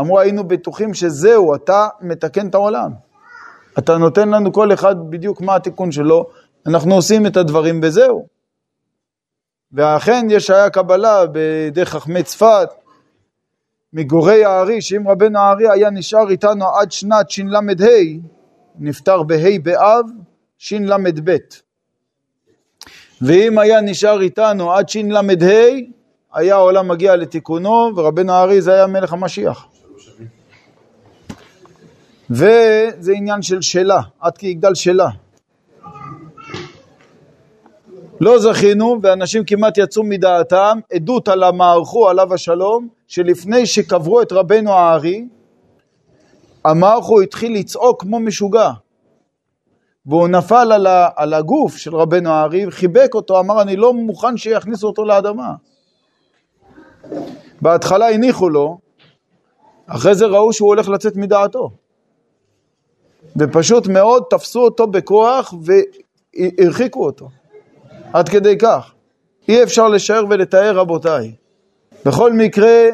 אמרו, 0.00 0.20
היינו 0.20 0.44
בטוחים 0.48 0.94
שזהו, 0.94 1.54
אתה 1.54 1.88
מתקן 2.00 2.48
את 2.48 2.54
העולם. 2.54 2.90
אתה 3.78 3.98
נותן 3.98 4.28
לנו 4.28 4.52
כל 4.52 4.72
אחד 4.72 4.94
בדיוק 5.10 5.40
מה 5.40 5.56
התיקון 5.56 5.92
שלו, 5.92 6.26
אנחנו 6.66 6.94
עושים 6.94 7.26
את 7.26 7.36
הדברים 7.36 7.80
וזהו. 7.82 8.26
ואכן 9.72 10.26
יש 10.30 10.50
היה 10.50 10.70
קבלה 10.70 11.26
בידי 11.26 11.84
חכמי 11.84 12.22
צפת, 12.22 12.68
מגורי 13.94 14.44
הארי, 14.44 14.82
שאם 14.82 15.08
רבנו 15.08 15.38
הארי 15.38 15.70
היה 15.70 15.90
נשאר 15.90 16.30
איתנו 16.30 16.64
עד 16.68 16.92
שנת 16.92 17.30
ש"ל"ה, 17.30 17.60
נפטר 18.78 19.22
בה' 19.22 19.58
באב, 19.62 20.06
ש"ל"ב. 20.58 21.36
ואם 23.22 23.58
היה 23.58 23.80
נשאר 23.80 24.20
איתנו 24.20 24.72
עד 24.72 24.88
ש"ל"ה, 24.88 25.20
היה 26.34 26.54
העולם 26.54 26.88
מגיע 26.88 27.16
לתיקונו, 27.16 27.90
ורבנו 27.96 28.32
הארי 28.32 28.62
זה 28.62 28.72
היה 28.74 28.86
מלך 28.86 29.12
המשיח. 29.12 29.66
וזה 32.30 33.12
עניין 33.16 33.42
של 33.42 33.62
שאלה, 33.62 34.00
עד 34.20 34.38
כי 34.38 34.46
יגדל 34.46 34.74
שאלה. 34.74 35.08
לא 38.20 38.38
זכינו, 38.38 38.96
ואנשים 39.02 39.44
כמעט 39.44 39.78
יצאו 39.78 40.02
מדעתם, 40.02 40.78
עדות 40.92 41.28
על 41.28 41.42
המערכו 41.42 42.08
עליו 42.08 42.34
השלום, 42.34 42.88
שלפני 43.08 43.66
שקברו 43.66 44.22
את 44.22 44.32
רבנו 44.32 44.72
הארי, 44.72 45.28
המערכו 46.64 47.20
התחיל 47.20 47.54
לצעוק 47.58 48.02
כמו 48.02 48.20
משוגע. 48.20 48.70
והוא 50.06 50.28
נפל 50.28 50.72
על, 50.72 50.86
ה, 50.86 51.08
על 51.16 51.34
הגוף 51.34 51.76
של 51.76 51.96
רבנו 51.96 52.30
הארי, 52.30 52.70
חיבק 52.70 53.14
אותו, 53.14 53.40
אמר 53.40 53.62
אני 53.62 53.76
לא 53.76 53.94
מוכן 53.94 54.36
שיכניסו 54.36 54.86
אותו 54.86 55.04
לאדמה. 55.04 55.54
בהתחלה 57.60 58.08
הניחו 58.10 58.48
לו, 58.48 58.78
אחרי 59.86 60.14
זה 60.14 60.26
ראו 60.26 60.52
שהוא 60.52 60.68
הולך 60.68 60.88
לצאת 60.88 61.16
מדעתו. 61.16 61.70
ופשוט 63.36 63.86
מאוד 63.86 64.22
תפסו 64.30 64.60
אותו 64.60 64.86
בכוח 64.86 65.54
והרחיקו 65.64 67.04
אותו. 67.04 67.28
עד 68.14 68.28
כדי 68.28 68.58
כך. 68.58 68.92
אי 69.48 69.62
אפשר 69.62 69.88
לשער 69.88 70.24
ולתאר 70.30 70.76
רבותיי. 70.76 71.32
בכל 72.06 72.32
מקרה, 72.32 72.88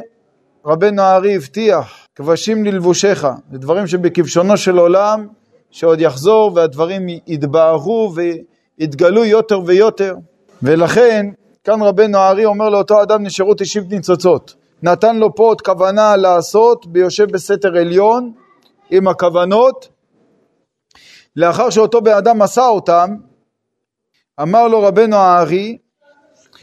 רבנו 0.66 1.02
הארי 1.02 1.36
הבטיח, 1.36 2.06
כבשים 2.14 2.64
ללבושיך, 2.64 3.26
זה 3.52 3.58
דברים 3.58 3.86
שבכבשונו 3.86 4.56
של 4.56 4.78
עולם, 4.78 5.26
שעוד 5.70 6.00
יחזור 6.00 6.52
והדברים 6.54 7.06
יתבהרו 7.26 8.12
ויתגלו 8.14 9.24
יותר 9.24 9.60
ויותר. 9.66 10.14
ולכן, 10.62 11.26
כאן 11.64 11.82
רבנו 11.82 12.18
הארי 12.18 12.44
אומר 12.44 12.68
לאותו 12.68 13.02
אדם 13.02 13.22
נשארו 13.22 13.54
תשעים 13.54 13.84
ניצוצות. 13.90 14.54
נתן 14.82 15.16
לו 15.16 15.34
פה 15.34 15.42
עוד 15.42 15.60
כוונה 15.60 16.16
לעשות 16.16 16.86
ביושב 16.86 17.30
בסתר 17.30 17.76
עליון 17.76 18.32
עם 18.90 19.08
הכוונות. 19.08 19.88
לאחר 21.36 21.70
שאותו 21.70 22.00
בן 22.00 22.12
אדם 22.12 22.42
עשה 22.42 22.66
אותם, 22.66 23.14
אמר 24.42 24.68
לו 24.68 24.82
רבנו 24.82 25.16
הארי, 25.16 25.78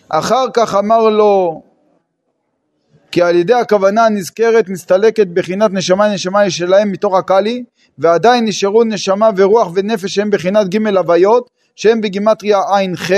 אחר 0.09 0.45
כך 0.53 0.75
אמר 0.75 1.09
לו 1.09 1.61
כי 3.11 3.21
על 3.21 3.35
ידי 3.35 3.53
הכוונה 3.53 4.05
הנזכרת 4.05 4.69
מסתלקת 4.69 5.27
בחינת 5.27 5.71
נשמה 5.73 6.13
נשמה 6.13 6.49
שלהם 6.49 6.91
מתוך 6.91 7.15
הקאלי 7.15 7.63
ועדיין 7.97 8.45
נשארו 8.45 8.83
נשמה 8.83 9.29
ורוח 9.37 9.71
ונפש 9.75 10.15
שהם 10.15 10.29
בחינת 10.29 10.67
ג' 10.67 10.97
הוויות 10.97 11.49
שהם 11.75 12.01
בגימטריה 12.01 12.59
ע"ח 12.59 13.11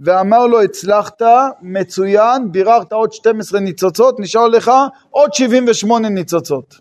ואמר 0.00 0.46
לו 0.46 0.62
הצלחת 0.62 1.22
מצוין 1.62 2.52
ביררת 2.52 2.92
עוד 2.92 3.12
12 3.12 3.60
ניצוצות 3.60 4.20
נשאר 4.20 4.48
לך 4.48 4.70
עוד 5.10 5.34
78 5.34 6.08
ניצוצות. 6.08 6.74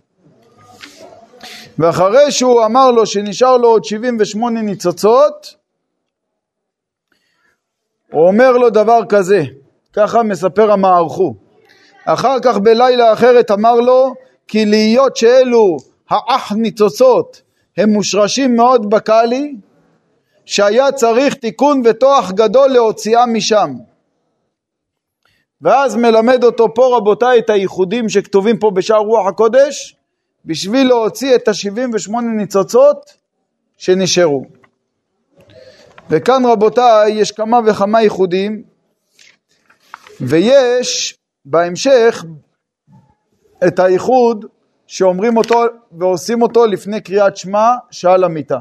ואחרי 1.80 2.32
שהוא 2.32 2.66
אמר 2.66 2.92
לו 2.92 3.06
שנשאר 3.06 3.58
לו 3.58 3.68
עוד 3.68 3.84
78 3.84 4.62
ניצוצות 4.62 5.59
הוא 8.12 8.28
אומר 8.28 8.52
לו 8.52 8.70
דבר 8.70 9.00
כזה, 9.10 9.44
ככה 9.94 10.24
מספר 10.24 10.72
המערכו. 10.72 11.34
אחר 12.06 12.40
כך 12.44 12.58
בלילה 12.58 13.14
אחרת 13.14 13.52
אמר 13.52 13.76
לו, 13.76 14.14
כי 14.48 14.66
להיות 14.66 15.18
שאלו 15.18 15.78
האח 16.10 16.52
ניצוצות 16.52 17.42
הם 17.78 17.90
מושרשים 17.90 18.56
מאוד 18.56 18.90
בקאלי, 18.90 19.56
שהיה 20.46 20.92
צריך 20.92 21.34
תיקון 21.34 21.82
וטוח 21.86 22.32
גדול 22.32 22.68
להוציאם 22.72 23.34
משם. 23.34 23.74
ואז 25.62 25.96
מלמד 25.96 26.44
אותו 26.44 26.74
פה 26.76 26.98
רבותיי 26.98 27.40
את 27.40 27.50
הייחודים 27.50 28.10
שכתובים 28.10 28.60
פה 28.60 28.72
בשער 28.72 29.00
רוח 29.00 29.28
הקודש, 29.28 29.96
בשביל 30.46 30.88
להוציא 30.88 31.36
את 31.36 31.48
ה-78 31.48 32.12
ניצוצות 32.38 33.14
שנשארו. 33.78 34.59
וכאן 36.10 36.46
רבותיי 36.46 37.12
יש 37.12 37.32
כמה 37.32 37.60
וכמה 37.66 38.02
ייחודים 38.02 38.64
ויש 40.22 41.18
בהמשך 41.46 42.26
את 43.68 43.80
הייחוד 43.80 44.46
שאומרים 44.88 45.38
אותו 45.38 45.64
ועושים 45.92 46.42
אותו 46.42 46.66
לפני 46.66 47.02
קריאת 47.02 47.38
שמע 47.38 47.70
שעל 47.92 48.24
המיטה. 48.24 48.60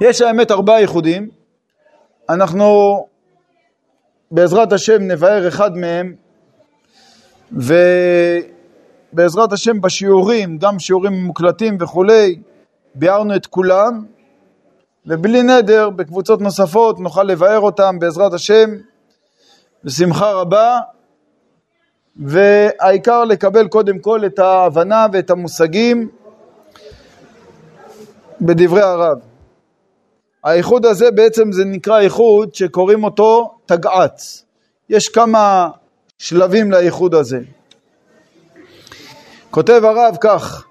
יש 0.00 0.20
האמת 0.20 0.50
ארבעה 0.50 0.80
ייחודים, 0.80 1.28
אנחנו 2.28 2.98
בעזרת 4.30 4.72
השם 4.72 5.02
נבהר 5.02 5.48
אחד 5.48 5.76
מהם 5.76 6.14
ובעזרת 9.12 9.52
השם 9.52 9.80
בשיעורים, 9.80 10.58
גם 10.58 10.78
שיעורים 10.78 11.12
מוקלטים 11.12 11.76
וכולי, 11.80 12.40
ביארנו 12.94 13.36
את 13.36 13.46
כולם 13.46 14.04
ובלי 15.06 15.42
נדר 15.42 15.90
בקבוצות 15.90 16.40
נוספות 16.40 17.00
נוכל 17.00 17.22
לבאר 17.22 17.60
אותם 17.60 17.98
בעזרת 17.98 18.32
השם 18.32 18.70
בשמחה 19.84 20.32
רבה 20.32 20.78
והעיקר 22.16 23.24
לקבל 23.24 23.68
קודם 23.68 23.98
כל 23.98 24.26
את 24.26 24.38
ההבנה 24.38 25.06
ואת 25.12 25.30
המושגים 25.30 26.08
בדברי 28.40 28.82
הרב. 28.82 29.18
האיחוד 30.44 30.86
הזה 30.86 31.10
בעצם 31.10 31.52
זה 31.52 31.64
נקרא 31.64 32.00
איחוד 32.00 32.54
שקוראים 32.54 33.04
אותו 33.04 33.54
תגעץ. 33.66 34.44
יש 34.88 35.08
כמה 35.08 35.68
שלבים 36.18 36.70
לאיחוד 36.70 37.14
הזה. 37.14 37.38
כותב 39.50 39.80
הרב 39.84 40.16
כך 40.20 40.64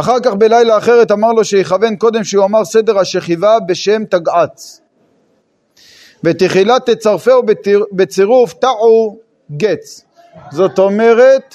אחר 0.00 0.20
כך 0.22 0.34
בלילה 0.34 0.78
אחרת 0.78 1.10
אמר 1.10 1.32
לו 1.32 1.44
שיכוון 1.44 1.96
קודם 1.96 2.24
שהוא 2.24 2.44
אמר 2.44 2.64
סדר 2.64 2.98
השכיבה 2.98 3.60
בשם 3.68 4.04
תגעץ. 4.04 4.80
בתחילת 6.22 6.90
תצרפהו 6.90 7.42
בצירוף 7.92 8.54
תעו 8.54 9.18
גץ. 9.56 10.04
זאת 10.50 10.78
אומרת 10.78 11.54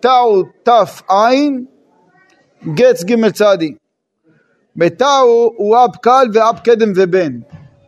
תעו 0.00 0.42
תף 0.62 1.02
עין 1.08 1.64
גץ 2.74 3.04
ג' 3.04 3.30
צדי. 3.30 3.74
בתעו 4.76 5.52
הוא 5.56 5.76
אב 5.76 5.96
קל 5.96 6.26
ואב 6.32 6.58
קדם 6.58 6.92
ובן. 6.96 7.32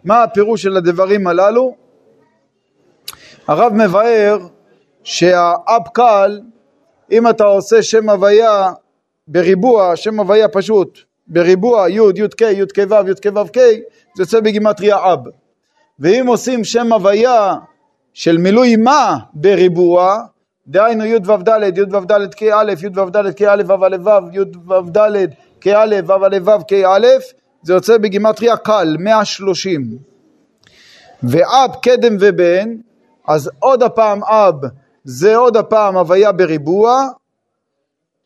מה 0.05 0.23
הפירוש 0.23 0.63
של 0.63 0.77
הדברים 0.77 1.27
הללו? 1.27 1.75
הרב 3.47 3.73
מבאר 3.73 4.39
שהאב 5.05 5.83
קל 5.93 6.41
אם 7.13 7.29
אתה 7.29 7.45
עושה 7.45 7.83
שם 7.83 8.11
הוויה 8.11 8.73
בריבוע, 9.33 9.97
שם 9.97 10.21
הוויה 10.21 10.49
פשוט, 10.49 10.99
בריבוע 11.27 11.89
י', 11.89 11.95
י' 11.95 12.29
כ', 12.37 12.43
י' 12.43 12.67
כ' 12.75 12.79
ו', 12.91 13.11
י' 13.11 13.15
כ' 13.23 13.37
ו' 13.37 13.53
כ', 13.53 13.59
זה 14.17 14.23
יוצא 14.23 14.41
בגימטריה 14.41 14.97
אב. 15.13 15.19
ואם 15.99 16.27
עושים 16.27 16.65
שם 16.65 16.93
הוויה 16.93 17.55
של 18.15 18.39
מילוי 18.39 18.77
מה 18.77 19.19
בריבוע, 19.35 20.19
דהיינו 20.69 21.05
י' 21.05 21.17
ו' 21.17 21.37
ד', 21.37 21.79
י' 21.79 21.83
ו' 21.83 22.05
ד' 22.05 22.35
כ' 22.35 22.43
א', 22.43 22.73
י' 22.83 22.87
ו' 22.97 23.11
ד' 23.11 23.35
כ' 23.37 23.43
א', 23.43 23.63
ו' 23.69 23.85
א' 23.85 23.97
ו', 24.05 24.33
י' 24.33 24.41
ו' 24.69 24.91
ד' 24.91 25.27
כ' 25.61 25.69
א', 25.69 25.95
ו' 26.07 26.27
א' 26.27 26.39
ו' 26.45 26.65
כ' 26.69 26.73
א', 26.73 27.07
זה 27.63 27.73
יוצא 27.73 27.99
בגימטריה 27.99 28.57
קל, 28.57 28.97
130. 28.99 29.99
ואב 31.23 31.71
קדם 31.83 32.17
ובן, 32.21 32.69
אז 33.29 33.51
עוד 33.59 33.83
הפעם 33.83 34.25
אב 34.25 34.55
זה 35.05 35.37
עוד 35.37 35.57
הפעם 35.57 35.97
הוויה 35.97 36.33
בריבוע, 36.33 37.09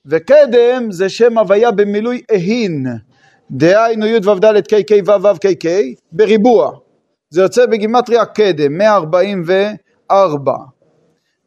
וקדם 0.06 0.90
זה 0.90 1.08
שם 1.08 1.38
הוויה 1.38 1.70
במילוי 1.70 2.22
אהין, 2.30 2.86
דהיינו 3.50 4.06
י' 4.06 4.16
ו' 4.16 4.34
ד' 4.34 4.60
ק' 4.60 4.74
ק' 4.74 4.92
ו' 5.06 5.22
ו' 5.22 5.38
ק' 5.38 5.66
ק' 5.66 5.94
בריבוע. 6.12 6.70
זה 7.30 7.42
יוצא 7.42 7.66
בגימטריה 7.66 8.24
קדם, 8.24 8.78
144. 8.78 10.52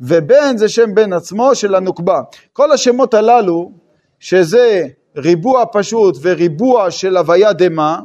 ובן 0.01 0.57
זה 0.57 0.69
שם 0.69 0.95
בן 0.95 1.13
עצמו 1.13 1.55
של 1.55 1.75
הנוקבה. 1.75 2.19
כל 2.53 2.71
השמות 2.71 3.13
הללו, 3.13 3.71
שזה 4.19 4.87
ריבוע 5.17 5.63
פשוט 5.71 6.17
וריבוע 6.21 6.91
של 6.91 7.17
הוויה 7.17 7.53
דמה, 7.53 7.99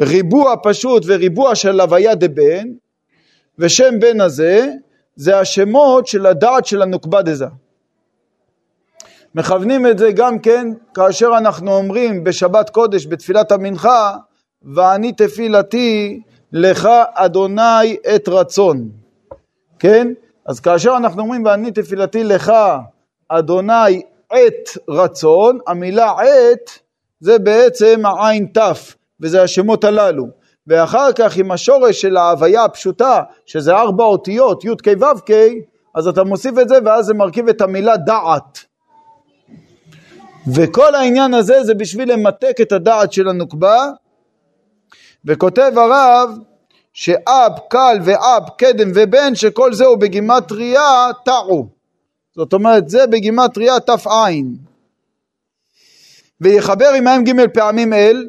ריבוע 0.00 0.54
פשוט 0.62 1.02
וריבוע 1.06 1.54
של 1.54 1.80
הוויה 1.80 2.14
דבן, 2.14 2.68
ושם 3.58 3.94
בן 4.00 4.20
הזה, 4.20 4.66
זה 5.16 5.38
השמות 5.38 6.06
של 6.06 6.26
הדעת 6.26 6.66
של 6.66 6.82
הנוקבה 6.82 7.22
דזה. 7.22 7.46
מכוונים 9.34 9.86
את 9.86 9.98
זה 9.98 10.12
גם 10.12 10.38
כן 10.38 10.68
כאשר 10.94 11.30
אנחנו 11.38 11.76
אומרים 11.76 12.24
בשבת 12.24 12.70
קודש 12.70 13.06
בתפילת 13.06 13.52
המנחה 13.52 14.16
ואני 14.74 15.12
תפילתי 15.12 16.20
לך 16.52 16.88
אדוני 17.14 17.96
את 18.14 18.28
רצון, 18.28 18.88
כן? 19.78 20.12
אז 20.46 20.60
כאשר 20.60 20.94
אנחנו 20.96 21.22
אומרים 21.22 21.44
ואני 21.44 21.70
תפילתי 21.70 22.24
לך 22.24 22.52
אדוני 23.28 24.02
עת 24.30 24.78
רצון, 24.88 25.58
המילה 25.66 26.10
עת 26.10 26.78
זה 27.20 27.38
בעצם 27.38 28.02
העין 28.04 28.46
תף, 28.54 28.94
וזה 29.20 29.42
השמות 29.42 29.84
הללו. 29.84 30.26
ואחר 30.66 31.12
כך 31.12 31.36
עם 31.36 31.50
השורש 31.50 32.00
של 32.00 32.16
ההוויה 32.16 32.64
הפשוטה, 32.64 33.22
שזה 33.46 33.72
ארבע 33.76 34.04
אותיות, 34.04 34.64
י' 34.64 34.68
כ' 34.82 34.88
ו' 35.00 35.20
כ', 35.26 35.32
אז 35.94 36.06
אתה 36.08 36.24
מוסיף 36.24 36.58
את 36.58 36.68
זה 36.68 36.78
ואז 36.84 37.06
זה 37.06 37.14
מרכיב 37.14 37.48
את 37.48 37.60
המילה 37.60 37.96
דעת. 37.96 38.69
וכל 40.46 40.94
העניין 40.94 41.34
הזה 41.34 41.64
זה 41.64 41.74
בשביל 41.74 42.12
למתק 42.12 42.56
את 42.62 42.72
הדעת 42.72 43.12
של 43.12 43.28
הנוקבה, 43.28 43.90
וכותב 45.24 45.72
הרב 45.76 46.30
שאב, 46.92 47.52
קל 47.68 47.98
ואב, 48.04 48.42
קדם 48.58 48.90
ובן, 48.94 49.34
שכל 49.34 49.72
זהו 49.72 49.98
בגימטריה 49.98 51.08
טעו. 51.24 51.68
זאת 52.34 52.52
אומרת, 52.52 52.88
זה 52.88 53.06
בגימטריה 53.06 53.80
ת"ע. 53.80 54.28
ויחבר 56.40 56.88
עמהם 56.96 57.24
ג' 57.24 57.48
פעמים 57.54 57.92
אל, 57.92 58.28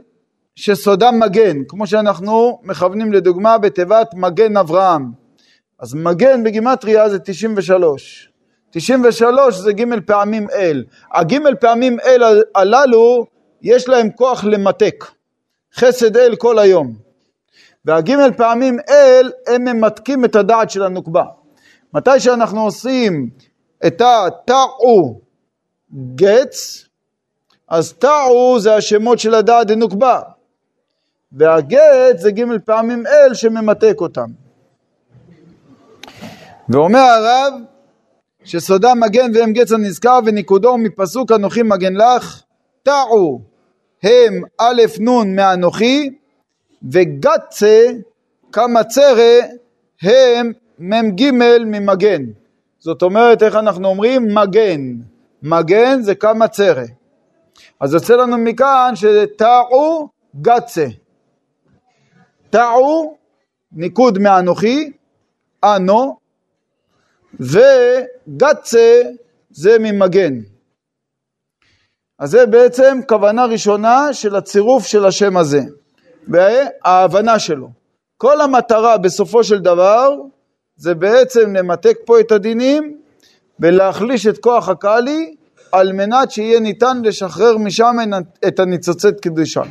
שסודם 0.56 1.20
מגן, 1.20 1.58
כמו 1.68 1.88
שאנחנו 1.88 2.60
מכוונים 2.64 3.14
לדוגמה 3.14 3.58
בתיבת 3.58 4.08
מגן 4.14 4.58
אברהם. 4.58 5.12
אז 5.80 5.94
מגן 5.94 6.44
בגימטריה 6.44 7.10
זה 7.10 7.20
93. 7.20 8.31
93 8.72 9.56
זה 9.56 9.74
ג' 9.74 10.00
פעמים 10.06 10.48
אל. 10.50 10.84
הג' 11.14 11.36
פעמים 11.60 12.00
אל 12.00 12.44
הללו, 12.56 13.26
יש 13.62 13.90
להם 13.90 14.10
כוח 14.12 14.44
למתק. 14.44 15.06
חסד 15.76 16.18
אל 16.18 16.36
כל 16.36 16.60
היום. 16.60 16.94
והגימל 17.86 18.32
פעמים 18.38 18.78
אל, 18.90 19.32
הם 19.48 19.64
ממתקים 19.64 20.26
את 20.26 20.36
הדעת 20.36 20.70
של 20.70 20.84
הנוקבה. 20.84 21.24
מתי 21.94 22.20
שאנחנו 22.20 22.64
עושים 22.64 23.30
את 23.88 24.02
התעו 24.02 25.22
גץ, 26.16 26.86
אז 27.68 27.94
תעו 27.94 28.60
זה 28.60 28.76
השמות 28.76 29.20
של 29.20 29.34
הדעת 29.34 29.68
דנוקבה, 29.68 30.22
והגץ 31.32 32.16
זה 32.20 32.32
גימל 32.32 32.60
פעמים 32.60 33.04
אל 33.08 33.34
שממתק 33.34 33.96
אותם. 34.02 34.30
ואומר 36.70 37.00
הרב 37.00 37.54
שסודה 38.44 38.94
מגן 38.96 39.32
והם 39.34 39.54
גץ 39.54 39.72
הנזכר 39.72 40.20
וניקודו 40.26 40.78
מפסוק 40.78 41.32
אנוכי 41.32 41.64
מגן 41.64 41.94
לך, 41.94 42.42
תעו 42.84 43.42
הם 44.04 44.42
א' 44.60 44.82
נ' 45.00 45.36
מאנוכי 45.36 46.10
וגצה 46.92 47.88
קמצרה 48.52 49.40
הם 50.02 50.52
מ"ג 50.80 51.32
ממגן. 51.66 52.24
זאת 52.80 53.02
אומרת, 53.02 53.44
איך 53.44 53.56
אנחנו 53.56 53.88
אומרים? 53.88 54.36
מגן. 54.36 54.82
מגן 55.44 56.02
זה 56.02 56.16
קמצרה. 56.16 56.84
אז 57.80 57.94
יוצא 57.94 58.16
לנו 58.16 58.38
מכאן 58.38 58.94
שטעו 58.96 60.10
גצה. 60.42 60.86
טעו, 62.50 63.18
ניקוד 63.72 64.18
מאנוכי, 64.18 64.92
אנו, 65.64 66.18
וגצה 67.40 69.02
זה 69.50 69.78
ממגן. 69.80 70.34
אז 72.20 72.32
זה 72.32 72.46
בעצם 72.46 73.00
כוונה 73.08 73.46
ראשונה 73.46 74.14
של 74.14 74.36
הצירוף 74.36 74.88
של 74.88 75.06
השם 75.06 75.38
הזה. 75.38 75.62
וההבנה 76.28 77.40
שלו. 77.40 77.70
כל 78.18 78.42
המטרה 78.42 78.98
בסופו 78.98 79.44
של 79.44 79.60
דבר 79.60 80.16
זה 80.76 80.96
בעצם 80.96 81.56
למתק 81.56 81.98
פה 82.06 82.20
את 82.20 82.32
הדינים 82.32 82.98
ולהחליש 83.60 84.28
את 84.28 84.38
כוח 84.38 84.70
הקאלי 84.70 85.36
על 85.72 85.94
מנת 85.94 86.32
שיהיה 86.32 86.60
ניתן 86.60 87.02
לשחרר 87.04 87.58
משם 87.58 87.96
את 88.48 88.60
הניצוצי 88.60 89.08
קדושה. 89.22 89.62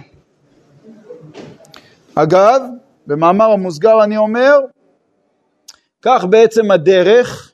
אגב, 2.14 2.62
במאמר 3.06 3.50
המוסגר 3.50 4.04
אני 4.04 4.16
אומר, 4.16 4.58
כך 6.02 6.24
בעצם 6.30 6.70
הדרך, 6.70 7.49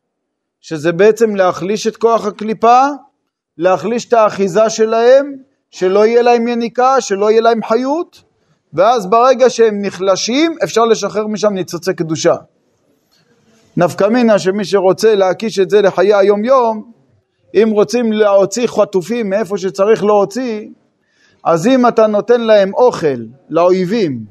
שזה 0.69 0.93
בעצם 0.93 1.37
להחליש 1.37 1.87
את 1.87 1.97
כוח 1.97 2.27
הקליפה, 2.27 2.83
להחליש 3.59 4.09
את 4.09 4.13
האחיזה 4.13 4.71
שלהם, 4.71 5.33
שלא 5.71 6.07
יהיה 6.07 6.23
להם 6.23 6.49
יניקה, 6.49 7.01
שלא 7.01 7.31
יהיה 7.31 7.41
להם 7.41 7.65
חיות, 7.65 8.23
ואז 8.75 9.07
ברגע 9.07 9.51
שהם 9.51 9.83
נחלשים, 9.83 10.57
אפשר 10.65 10.85
לשחרר 10.85 11.27
משם 11.27 11.53
ניצוצי 11.53 11.95
קדושה. 11.95 12.35
נפקא 13.77 14.05
מינה 14.05 14.39
שמי 14.39 14.65
שרוצה 14.65 15.15
להקיש 15.15 15.59
את 15.59 15.71
זה 15.71 15.83
לחיי 15.83 16.15
היום 16.15 16.45
יום, 16.45 16.93
אם 17.55 17.69
רוצים 17.73 18.13
להוציא 18.13 18.67
חטופים 18.67 19.31
מאיפה 19.31 19.59
שצריך 19.59 20.05
להוציא, 20.05 20.69
אז 21.45 21.67
אם 21.67 21.89
אתה 21.89 22.07
נותן 22.07 22.41
להם 22.41 22.75
אוכל, 22.75 23.19
לאויבים, 23.51 24.25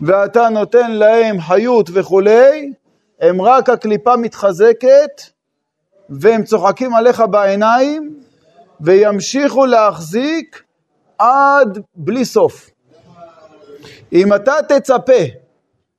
ואתה 0.00 0.48
נותן 0.48 0.90
להם 0.90 1.40
חיות 1.40 1.90
וכולי, 1.92 2.72
הם 3.20 3.42
רק 3.42 3.68
הקליפה 3.68 4.16
מתחזקת, 4.16 5.37
והם 6.10 6.44
צוחקים 6.44 6.94
עליך 6.94 7.22
בעיניים, 7.30 8.14
וימשיכו 8.80 9.66
להחזיק 9.66 10.62
עד 11.18 11.78
בלי 11.94 12.24
סוף. 12.24 12.70
אם 14.12 14.34
אתה 14.34 14.54
תצפה 14.68 15.22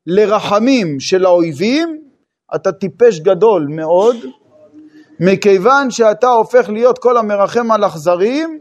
לרחמים 0.08 1.00
של 1.00 1.26
האויבים, 1.26 2.02
אתה 2.56 2.72
טיפש 2.72 3.20
גדול 3.20 3.68
מאוד, 3.70 4.16
מכיוון 5.20 5.92
שאתה 5.92 6.28
הופך 6.28 6.70
להיות 6.70 6.98
כל 6.98 7.18
המרחם 7.18 7.72
על 7.72 7.86
אכזרים. 7.86 8.60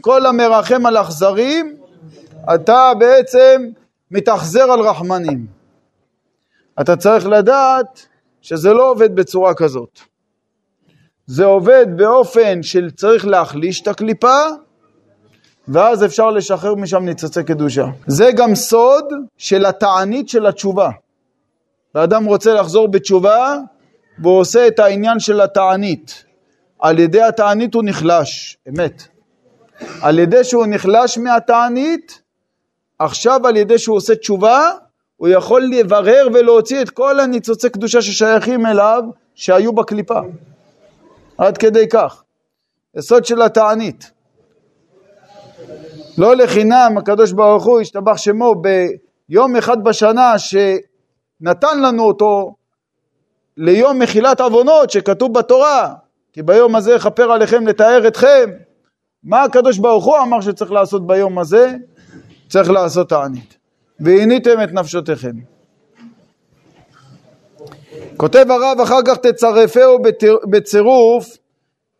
כל 0.00 0.26
המרחם 0.26 0.86
על 0.86 0.96
אכזרים, 0.96 1.76
אתה 2.54 2.92
בעצם 2.98 3.62
מתאכזר 4.10 4.72
על 4.72 4.80
רחמנים. 4.80 5.46
אתה 6.80 6.96
צריך 6.96 7.26
לדעת 7.26 8.06
שזה 8.40 8.72
לא 8.72 8.90
עובד 8.90 9.14
בצורה 9.16 9.54
כזאת. 9.54 10.11
זה 11.26 11.44
עובד 11.44 11.86
באופן 11.96 12.62
של 12.62 12.90
צריך 12.90 13.26
להחליש 13.26 13.80
את 13.82 13.88
הקליפה, 13.88 14.38
ואז 15.68 16.04
אפשר 16.04 16.30
לשחרר 16.30 16.74
משם 16.74 17.04
ניצוצי 17.04 17.44
קדושה. 17.44 17.86
זה 18.06 18.30
גם 18.36 18.54
סוד 18.54 19.04
של 19.36 19.66
התענית 19.66 20.28
של 20.28 20.46
התשובה. 20.46 20.90
האדם 21.94 22.24
רוצה 22.24 22.54
לחזור 22.54 22.88
בתשובה, 22.88 23.56
והוא 24.18 24.38
עושה 24.38 24.66
את 24.66 24.78
העניין 24.78 25.20
של 25.20 25.40
התענית. 25.40 26.24
על 26.80 26.98
ידי 26.98 27.22
התענית 27.22 27.74
הוא 27.74 27.82
נחלש, 27.86 28.56
אמת. 28.68 29.02
על 30.02 30.18
ידי 30.18 30.44
שהוא 30.44 30.66
נחלש 30.68 31.18
מהתענית, 31.18 32.22
עכשיו 32.98 33.46
על 33.46 33.56
ידי 33.56 33.78
שהוא 33.78 33.96
עושה 33.96 34.14
תשובה, 34.14 34.70
הוא 35.16 35.28
יכול 35.28 35.62
לברר 35.72 36.26
ולהוציא 36.34 36.82
את 36.82 36.90
כל 36.90 37.20
הניצוצי 37.20 37.70
קדושה 37.70 38.02
ששייכים 38.02 38.66
אליו, 38.66 39.02
שהיו 39.34 39.72
בקליפה. 39.72 40.20
עד 41.42 41.58
כדי 41.58 41.88
כך. 41.88 42.22
יסוד 42.96 43.24
של 43.24 43.42
התענית. 43.42 44.10
לא 46.18 46.36
לחינם 46.36 46.94
הקדוש 46.98 47.32
ברוך 47.32 47.64
הוא 47.64 47.80
השתבח 47.80 48.16
שמו 48.16 48.54
ביום 48.54 49.56
אחד 49.56 49.84
בשנה 49.84 50.34
שנתן 50.38 51.80
לנו 51.82 52.02
אותו 52.02 52.54
ליום 53.56 53.98
מחילת 53.98 54.40
עוונות 54.40 54.90
שכתוב 54.90 55.38
בתורה 55.38 55.94
כי 56.32 56.42
ביום 56.42 56.76
הזה 56.76 56.92
יכפר 56.92 57.32
עליכם 57.32 57.66
לתאר 57.66 58.08
אתכם 58.08 58.50
מה 59.24 59.42
הקדוש 59.42 59.78
ברוך 59.78 60.04
הוא 60.04 60.18
אמר 60.18 60.40
שצריך 60.40 60.72
לעשות 60.72 61.06
ביום 61.06 61.38
הזה? 61.38 61.74
צריך 62.48 62.70
לעשות 62.70 63.08
תענית 63.08 63.56
והניתם 64.00 64.62
את 64.64 64.72
נפשותיכם 64.72 65.51
כותב 68.16 68.46
הרב 68.50 68.80
אחר 68.80 69.02
כך 69.06 69.16
תצרפהו 69.16 69.98
בצירוף 70.50 71.36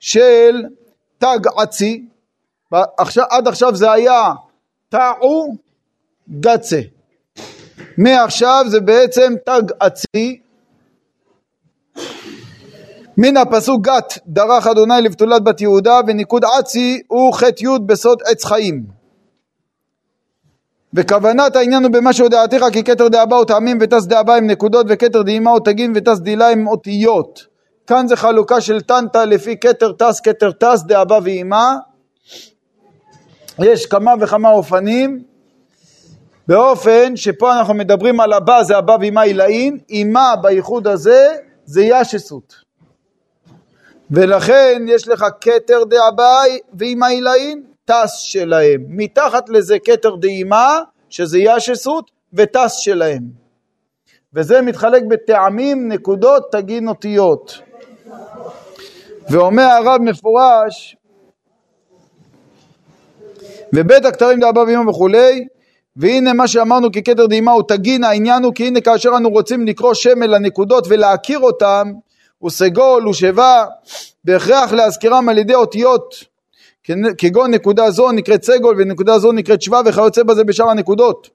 של 0.00 0.62
תג 1.18 1.38
עצי 1.56 2.04
עד 3.30 3.48
עכשיו 3.48 3.76
זה 3.76 3.92
היה 3.92 4.30
טעו 4.88 5.56
גצה. 6.40 6.80
מעכשיו 7.98 8.64
זה 8.68 8.80
בעצם 8.80 9.32
תג 9.46 9.62
עצי. 9.80 10.40
מן 13.16 13.36
הפסוק 13.36 13.82
גת 13.82 14.18
דרך 14.26 14.66
אדוני 14.66 15.02
לבתולת 15.02 15.44
בת 15.44 15.60
יהודה 15.60 16.00
וניקוד 16.06 16.44
עצי 16.58 17.02
הוא 17.08 17.34
חטא 17.34 17.64
י' 17.64 17.78
בסוד 17.86 18.22
עץ 18.26 18.44
חיים. 18.44 19.01
וכוונת 20.94 21.56
העניין 21.56 21.84
הוא 21.84 21.92
במה 21.92 22.12
שהודעתיך 22.12 22.64
כי 22.72 22.84
כתר 22.84 23.08
דאבא 23.08 23.36
הוא 23.36 23.44
טעמים 23.44 23.78
ותס 23.80 24.06
דאבא 24.06 24.34
עם 24.34 24.46
נקודות 24.46 24.86
וכתר 24.88 25.22
דאימה 25.22 25.50
הוא 25.50 25.60
תגין 25.64 25.92
ותס 25.94 26.18
דילה 26.18 26.48
עם 26.48 26.66
אותיות. 26.66 27.46
כאן 27.86 28.08
זה 28.08 28.16
חלוקה 28.16 28.60
של 28.60 28.80
טנטה 28.80 29.24
לפי 29.24 29.56
כתר 29.56 29.92
תס 29.98 30.20
כתר 30.20 30.50
תס 30.50 30.82
דאבא 30.86 31.18
ואימה 31.22 31.76
יש 33.58 33.86
כמה 33.86 34.14
וכמה 34.20 34.50
אופנים, 34.50 35.22
באופן 36.48 37.16
שפה 37.16 37.58
אנחנו 37.58 37.74
מדברים 37.74 38.20
על 38.20 38.32
הבא 38.32 38.62
זה 38.62 38.76
הבא 38.76 38.96
ואימה 39.00 39.22
עילאין, 39.22 39.78
אימה 39.88 40.34
בייחוד 40.42 40.86
הזה 40.86 41.36
זה 41.64 41.82
ישסות. 41.82 42.54
ולכן 44.10 44.82
יש 44.88 45.08
לך 45.08 45.24
כתר 45.40 45.84
דאביי 45.84 46.58
ועם 46.74 47.02
העילאין, 47.02 47.62
טס 47.92 48.18
שלהם. 48.18 48.84
מתחת 48.88 49.48
לזה 49.48 49.78
כתר 49.84 50.16
דאימה, 50.16 50.78
שזה 51.10 51.38
ישסות, 51.38 52.10
וטס 52.32 52.76
שלהם. 52.76 53.22
וזה 54.34 54.62
מתחלק 54.62 55.02
בטעמים, 55.10 55.88
נקודות, 55.88 56.52
תגין 56.52 56.88
אותיות. 56.88 57.58
ואומר 59.30 59.62
הרב 59.62 60.00
מפורש, 60.00 60.96
ובית 63.74 64.04
הכתרים 64.04 64.40
דאבא 64.40 64.60
ואמא 64.60 64.90
וכולי, 64.90 65.46
והנה 65.96 66.32
מה 66.32 66.48
שאמרנו 66.48 66.92
ככתר 66.92 67.26
דהימה 67.26 67.52
הוא 67.52 67.62
תגין, 67.68 68.04
העניין 68.04 68.42
הוא 68.42 68.52
כי 68.54 68.66
הנה 68.66 68.80
כאשר 68.80 69.10
אנו 69.16 69.28
רוצים 69.28 69.66
לקרוא 69.66 69.94
שם 69.94 70.22
אל 70.22 70.34
הנקודות 70.34 70.86
ולהכיר 70.88 71.38
אותם, 71.38 71.92
הוא 72.38 72.50
סגול, 72.50 73.02
הוא 73.02 73.14
שבה, 73.14 73.64
בהכרח 74.24 74.72
להזכירם 74.72 75.28
על 75.28 75.38
ידי 75.38 75.54
אותיות, 75.54 76.31
כגון 77.18 77.54
נקודה 77.54 77.90
זו 77.90 78.12
נקראת 78.12 78.42
סגול 78.42 78.76
ונקודה 78.78 79.18
זו 79.18 79.32
נקראת 79.32 79.62
שבה 79.62 79.80
וכיוצא 79.86 80.22
בזה 80.22 80.44
בשאר 80.44 80.68
הנקודות. 80.68 81.30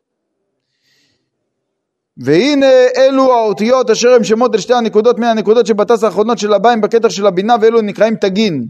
והנה 2.18 2.72
אלו 2.98 3.34
האותיות 3.34 3.90
אשר 3.90 4.10
הם 4.10 4.24
שמות 4.24 4.56
אל 4.56 4.60
שתי 4.60 4.74
הנקודות 4.74 5.20
מן 5.20 5.28
הנקודות 5.28 5.66
שבטס 5.66 6.04
האחרונות 6.04 6.38
של 6.38 6.54
הבאים 6.54 6.82
בכתר 6.82 7.10
של 7.10 7.26
הבינה 7.26 7.56
ואלו 7.62 7.82
נקראים 7.82 8.16
תגין. 8.16 8.66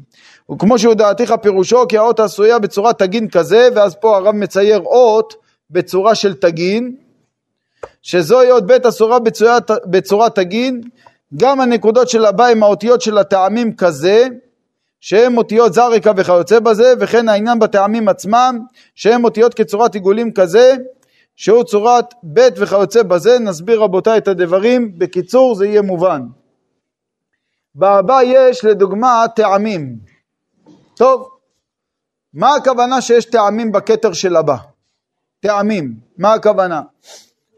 וכמו 0.52 0.80
שהוא 0.80 0.94
דעתיך 0.94 1.34
פירושו 1.42 1.88
כי 1.90 1.98
האות 1.98 2.20
עשויה 2.20 2.60
בצורה 2.60 2.94
תגין 2.94 3.30
כזה 3.30 3.70
ואז 3.76 3.96
פה 3.96 4.18
הרב 4.18 4.36
מצייר 4.36 4.80
אות 4.80 5.34
בצורה 5.70 6.16
של 6.16 6.34
תגין 6.34 6.96
שזוהי 8.02 8.52
אות 8.52 8.66
בית 8.66 8.86
אסורה 8.86 9.20
בצורה, 9.20 9.58
בצורה 9.86 10.30
תגין 10.30 10.82
גם 11.38 11.62
הנקודות 11.62 12.10
של 12.10 12.26
הבאים 12.26 12.64
האותיות 12.64 13.02
של 13.02 13.18
הטעמים 13.18 13.76
כזה 13.76 14.28
שהם 15.00 15.38
אותיות 15.38 15.74
זריקה 15.74 16.12
וכיוצא 16.18 16.60
בזה 16.60 16.94
וכן 17.00 17.30
העניין 17.30 17.60
בטעמים 17.60 18.08
עצמם 18.08 18.60
שהם 18.96 19.24
אותיות 19.24 19.54
כצורת 19.54 19.94
עיגולים 19.94 20.34
כזה 20.34 20.76
שהוא 21.36 21.64
צורת 21.64 22.06
ב' 22.34 22.48
וכיוצא 22.58 23.04
בזה, 23.04 23.40
נסביר 23.40 23.82
רבותיי 23.82 24.18
את 24.18 24.28
הדברים, 24.28 25.00
בקיצור 25.00 25.56
זה 25.56 25.66
יהיה 25.66 25.82
מובן. 25.82 26.22
בהבא 27.76 28.20
יש 28.24 28.66
לדוגמה 28.66 29.26
טעמים. 29.36 29.98
טוב, 30.96 31.30
מה 32.34 32.56
הכוונה 32.56 33.02
שיש 33.02 33.26
טעמים 33.26 33.72
בכתר 33.72 34.14
של 34.14 34.36
הבא? 34.36 34.56
טעמים, 35.40 35.94
מה 36.18 36.34
הכוונה? 36.34 36.82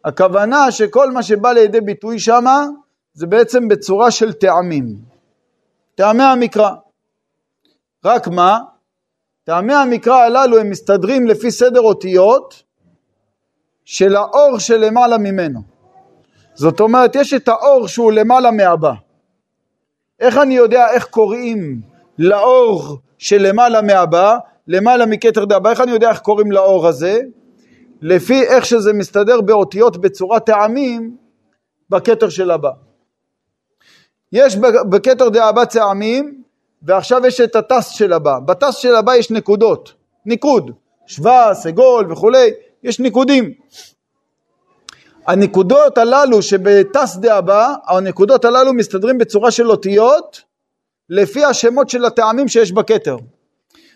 הכוונה 0.06 0.71
שכל 0.71 1.12
מה 1.12 1.23
שבא 1.23 1.52
לידי 1.52 1.82
ביטוי 1.82 2.19
שמה 2.19 2.65
זה 3.13 3.28
בעצם 3.28 3.67
בצורה 3.67 4.12
של 4.12 4.34
טעמים. 4.34 4.95
טעמי 5.95 6.23
המקרא. 6.23 6.69
רק 8.05 8.27
מה? 8.27 8.59
טעמי 9.43 9.73
המקרא 9.73 10.15
הללו 10.15 10.57
הם 10.59 10.69
מסתדרים 10.69 11.27
לפי 11.27 11.51
סדר 11.51 11.81
אותיות 11.81 12.63
של 13.85 14.15
האור 14.15 14.59
שלמעלה 14.59 15.17
ממנו. 15.17 15.59
זאת 16.53 16.79
אומרת, 16.79 17.15
יש 17.15 17.33
את 17.33 17.47
האור 17.47 17.88
שהוא 17.88 18.12
למעלה 18.12 18.51
מהבא. 18.51 18.93
איך 20.19 20.38
אני 20.38 20.53
יודע 20.53 20.91
איך 20.91 21.05
קוראים 21.05 21.81
לאור 22.19 22.97
שלמעלה 23.17 23.81
מהבא, 23.81 24.38
למעלה 24.67 25.05
מכתר 25.05 25.45
דאבא, 25.45 25.69
איך 25.69 25.81
אני 25.81 25.91
יודע 25.91 26.09
איך 26.09 26.19
קוראים 26.19 26.51
לאור 26.51 26.88
הזה? 26.88 27.19
לפי 28.01 28.43
איך 28.43 28.65
שזה 28.65 28.93
מסתדר 28.93 29.41
באותיות 29.41 29.97
בצורת 29.97 30.45
טעמים 30.45 31.17
בכתר 31.89 32.29
של 32.29 32.51
הבא. 32.51 32.71
יש 34.31 34.55
בכתר 34.89 35.29
דאבא 35.29 35.65
טעמים, 35.65 36.43
ועכשיו 36.83 37.25
יש 37.27 37.41
את 37.41 37.55
הטס 37.55 37.89
של 37.89 38.13
הבא. 38.13 38.39
בטס 38.39 38.75
של 38.75 38.95
הבא 38.95 39.15
יש 39.15 39.31
נקודות, 39.31 39.93
ניקוד, 40.25 40.71
שווה, 41.07 41.53
סגול 41.53 42.11
וכולי, 42.11 42.49
יש 42.83 42.99
ניקודים. 42.99 43.53
הנקודות 45.27 45.97
הללו 45.97 46.41
שבטס 46.41 47.15
דאבא, 47.15 47.73
הנקודות 47.87 48.45
הללו 48.45 48.73
מסתדרים 48.73 49.17
בצורה 49.17 49.51
של 49.51 49.71
אותיות 49.71 50.41
לפי 51.09 51.45
השמות 51.45 51.89
של 51.89 52.05
הטעמים 52.05 52.47
שיש 52.47 52.71
בכתר. 52.71 53.17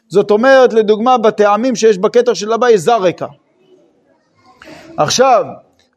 זאת 0.07 0.31
אומרת, 0.31 0.73
לדוגמה, 0.73 1.17
בטעמים 1.17 1.75
שיש 1.75 1.97
בכתר 1.97 2.33
של 2.33 2.53
הבא 2.53 2.69
יש 2.69 2.79
זרקה. 2.79 3.27
עכשיו, 4.97 5.45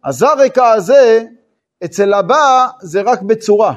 הזרקה 0.05 0.72
הזה, 0.72 1.25
אצל 1.85 2.14
הבא 2.14 2.66
זה 2.81 3.03
רק 3.03 3.22
בצורה. 3.22 3.75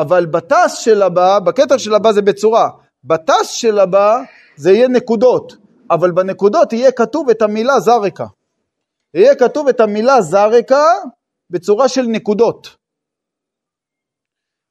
אבל 0.00 0.26
בטס 0.26 0.78
של 0.78 1.02
הבא, 1.02 1.38
בכתר 1.38 1.78
של 1.78 1.94
הבא 1.94 2.12
זה 2.12 2.22
בצורה. 2.22 2.70
בטס 3.04 3.50
של 3.50 3.78
הבא 3.78 4.22
זה 4.56 4.70
יהיה 4.70 4.88
נקודות. 4.88 5.56
אבל 5.90 6.10
בנקודות 6.10 6.72
יהיה 6.72 6.92
כתוב 6.92 7.30
את 7.30 7.42
המילה 7.42 7.80
זרקה. 7.80 8.26
יהיה 9.14 9.34
כתוב 9.34 9.68
את 9.68 9.80
המילה 9.80 10.20
זרקה 10.20 10.84
בצורה 11.50 11.88
של 11.88 12.02
נקודות. 12.02 12.76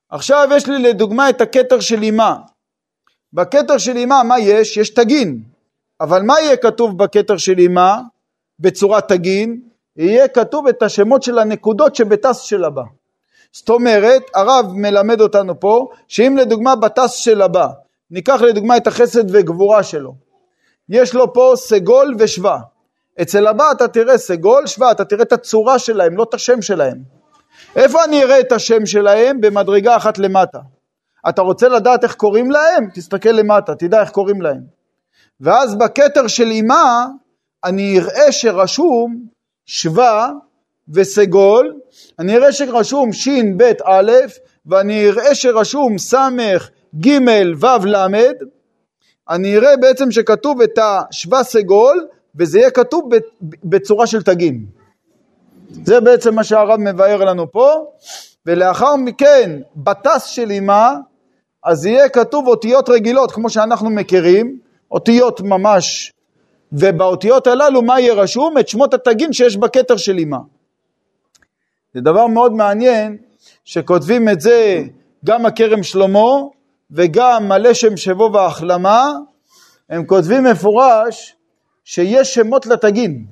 עכשיו 0.09 0.47
יש 0.55 0.67
לי 0.67 0.79
לדוגמה 0.79 1.29
את 1.29 1.41
הכתר 1.41 1.79
של 1.79 2.01
אימה. 2.01 2.35
בכתר 3.33 3.77
של 3.77 3.95
אימה 3.95 4.23
מה 4.23 4.39
יש? 4.39 4.77
יש 4.77 4.89
תגין. 4.89 5.43
אבל 6.01 6.21
מה 6.21 6.33
יהיה 6.39 6.57
כתוב 6.57 6.97
בכתר 6.97 7.37
של 7.37 7.57
אימה 7.57 8.01
בצורת 8.59 9.07
תגין? 9.07 9.61
יהיה 9.95 10.27
כתוב 10.27 10.67
את 10.67 10.83
השמות 10.83 11.23
של 11.23 11.39
הנקודות 11.39 11.95
שבטס 11.95 12.41
של 12.41 12.63
הבא. 12.63 12.83
זאת 13.51 13.69
אומרת, 13.69 14.21
הרב 14.35 14.65
מלמד 14.73 15.21
אותנו 15.21 15.59
פה, 15.59 15.87
שאם 16.07 16.37
לדוגמה 16.37 16.75
בטס 16.75 17.13
של 17.13 17.41
הבא, 17.41 17.67
ניקח 18.11 18.41
לדוגמה 18.41 18.77
את 18.77 18.87
החסד 18.87 19.23
וגבורה 19.35 19.83
שלו, 19.83 20.13
יש 20.89 21.15
לו 21.15 21.33
פה 21.33 21.53
סגול 21.55 22.15
ושבא. 22.19 22.57
אצל 23.21 23.47
הבא 23.47 23.71
אתה 23.71 23.87
תראה 23.87 24.17
סגול, 24.17 24.67
שבא, 24.67 24.91
אתה 24.91 25.05
תראה 25.05 25.23
את 25.23 25.33
הצורה 25.33 25.79
שלהם, 25.79 26.17
לא 26.17 26.23
את 26.23 26.33
השם 26.33 26.61
שלהם. 26.61 26.97
איפה 27.75 28.03
אני 28.03 28.23
אראה 28.23 28.39
את 28.39 28.51
השם 28.51 28.85
שלהם? 28.85 29.41
במדרגה 29.41 29.97
אחת 29.97 30.17
למטה. 30.17 30.59
אתה 31.29 31.41
רוצה 31.41 31.67
לדעת 31.67 32.03
איך 32.03 32.15
קוראים 32.15 32.51
להם? 32.51 32.89
תסתכל 32.93 33.29
למטה, 33.29 33.75
תדע 33.75 34.01
איך 34.01 34.09
קוראים 34.09 34.41
להם. 34.41 34.61
ואז 35.41 35.75
בכתר 35.75 36.27
של 36.27 36.47
אימה, 36.47 37.05
אני 37.63 37.99
אראה 37.99 38.31
שרשום 38.31 39.15
שבא 39.65 40.29
וסגול, 40.93 41.73
אני 42.19 42.35
אראה 42.37 42.51
שרשום 42.51 43.13
ש"ב 43.13 43.63
א', 43.85 44.11
ואני 44.65 45.09
אראה 45.09 45.35
שרשום 45.35 45.97
ס' 45.97 46.13
ג' 47.01 47.09
ו' 47.61 47.85
ל', 47.85 48.15
אני 49.29 49.57
אראה 49.57 49.77
בעצם 49.77 50.11
שכתוב 50.11 50.61
את 50.61 50.79
השבא 50.81 51.43
סגול, 51.43 52.07
וזה 52.35 52.59
יהיה 52.59 52.71
כתוב 52.71 53.09
בצורה 53.63 54.07
של 54.07 54.23
תגים. 54.23 54.65
זה 55.85 56.01
בעצם 56.01 56.35
מה 56.35 56.43
שהרב 56.43 56.79
מבאר 56.79 57.25
לנו 57.25 57.51
פה, 57.51 57.73
ולאחר 58.45 58.95
מכן, 58.95 59.59
בטס 59.75 60.25
של 60.25 60.51
אימה, 60.51 60.95
אז 61.63 61.85
יהיה 61.85 62.09
כתוב 62.09 62.47
אותיות 62.47 62.89
רגילות, 62.89 63.31
כמו 63.31 63.49
שאנחנו 63.49 63.89
מכירים, 63.89 64.57
אותיות 64.91 65.41
ממש, 65.41 66.11
ובאותיות 66.71 67.47
הללו 67.47 67.81
מה 67.81 67.99
יהיה 67.99 68.13
רשום? 68.13 68.57
את 68.57 68.67
שמות 68.67 68.93
התגים 68.93 69.33
שיש 69.33 69.57
בכתר 69.57 69.97
של 69.97 70.17
אימה. 70.17 70.37
זה 71.97 72.01
דבר 72.01 72.27
מאוד 72.27 72.53
מעניין, 72.53 73.17
שכותבים 73.65 74.29
את 74.29 74.41
זה 74.41 74.83
גם 75.25 75.45
הכרם 75.45 75.83
שלמה, 75.83 76.29
וגם 76.91 77.51
הלשם 77.51 77.97
שבו 77.97 78.29
והחלמה, 78.33 79.11
הם 79.89 80.05
כותבים 80.05 80.43
מפורש 80.43 81.35
שיש 81.83 82.33
שמות 82.33 82.65
לתגין. 82.65 83.25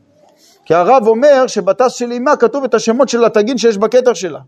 כי 0.65 0.73
הרב 0.73 1.07
אומר 1.07 1.47
שבטס 1.47 1.93
של 1.93 2.11
אימה 2.11 2.35
כתוב 2.35 2.63
את 2.63 2.73
השמות 2.73 3.09
של 3.09 3.25
התגין 3.25 3.57
שיש 3.57 3.77
בכתר 3.77 4.13
שלה. 4.13 4.39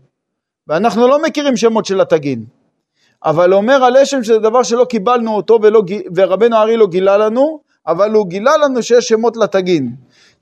ואנחנו 0.66 1.08
לא 1.08 1.22
מכירים 1.22 1.56
שמות 1.56 1.84
של 1.84 2.00
התגין. 2.00 2.44
אבל 3.24 3.54
אומר 3.54 3.84
הלשם 3.84 4.24
שזה 4.24 4.38
דבר 4.38 4.62
שלא 4.62 4.84
קיבלנו 4.84 5.36
אותו 5.36 5.58
ולא, 5.62 5.82
ורבנו 6.16 6.56
ארי 6.56 6.76
לא 6.76 6.86
גילה 6.86 7.16
לנו, 7.16 7.60
אבל 7.86 8.12
הוא 8.12 8.26
גילה 8.26 8.56
לנו 8.56 8.82
שיש 8.82 9.08
שמות 9.08 9.36
לתגין. 9.36 9.96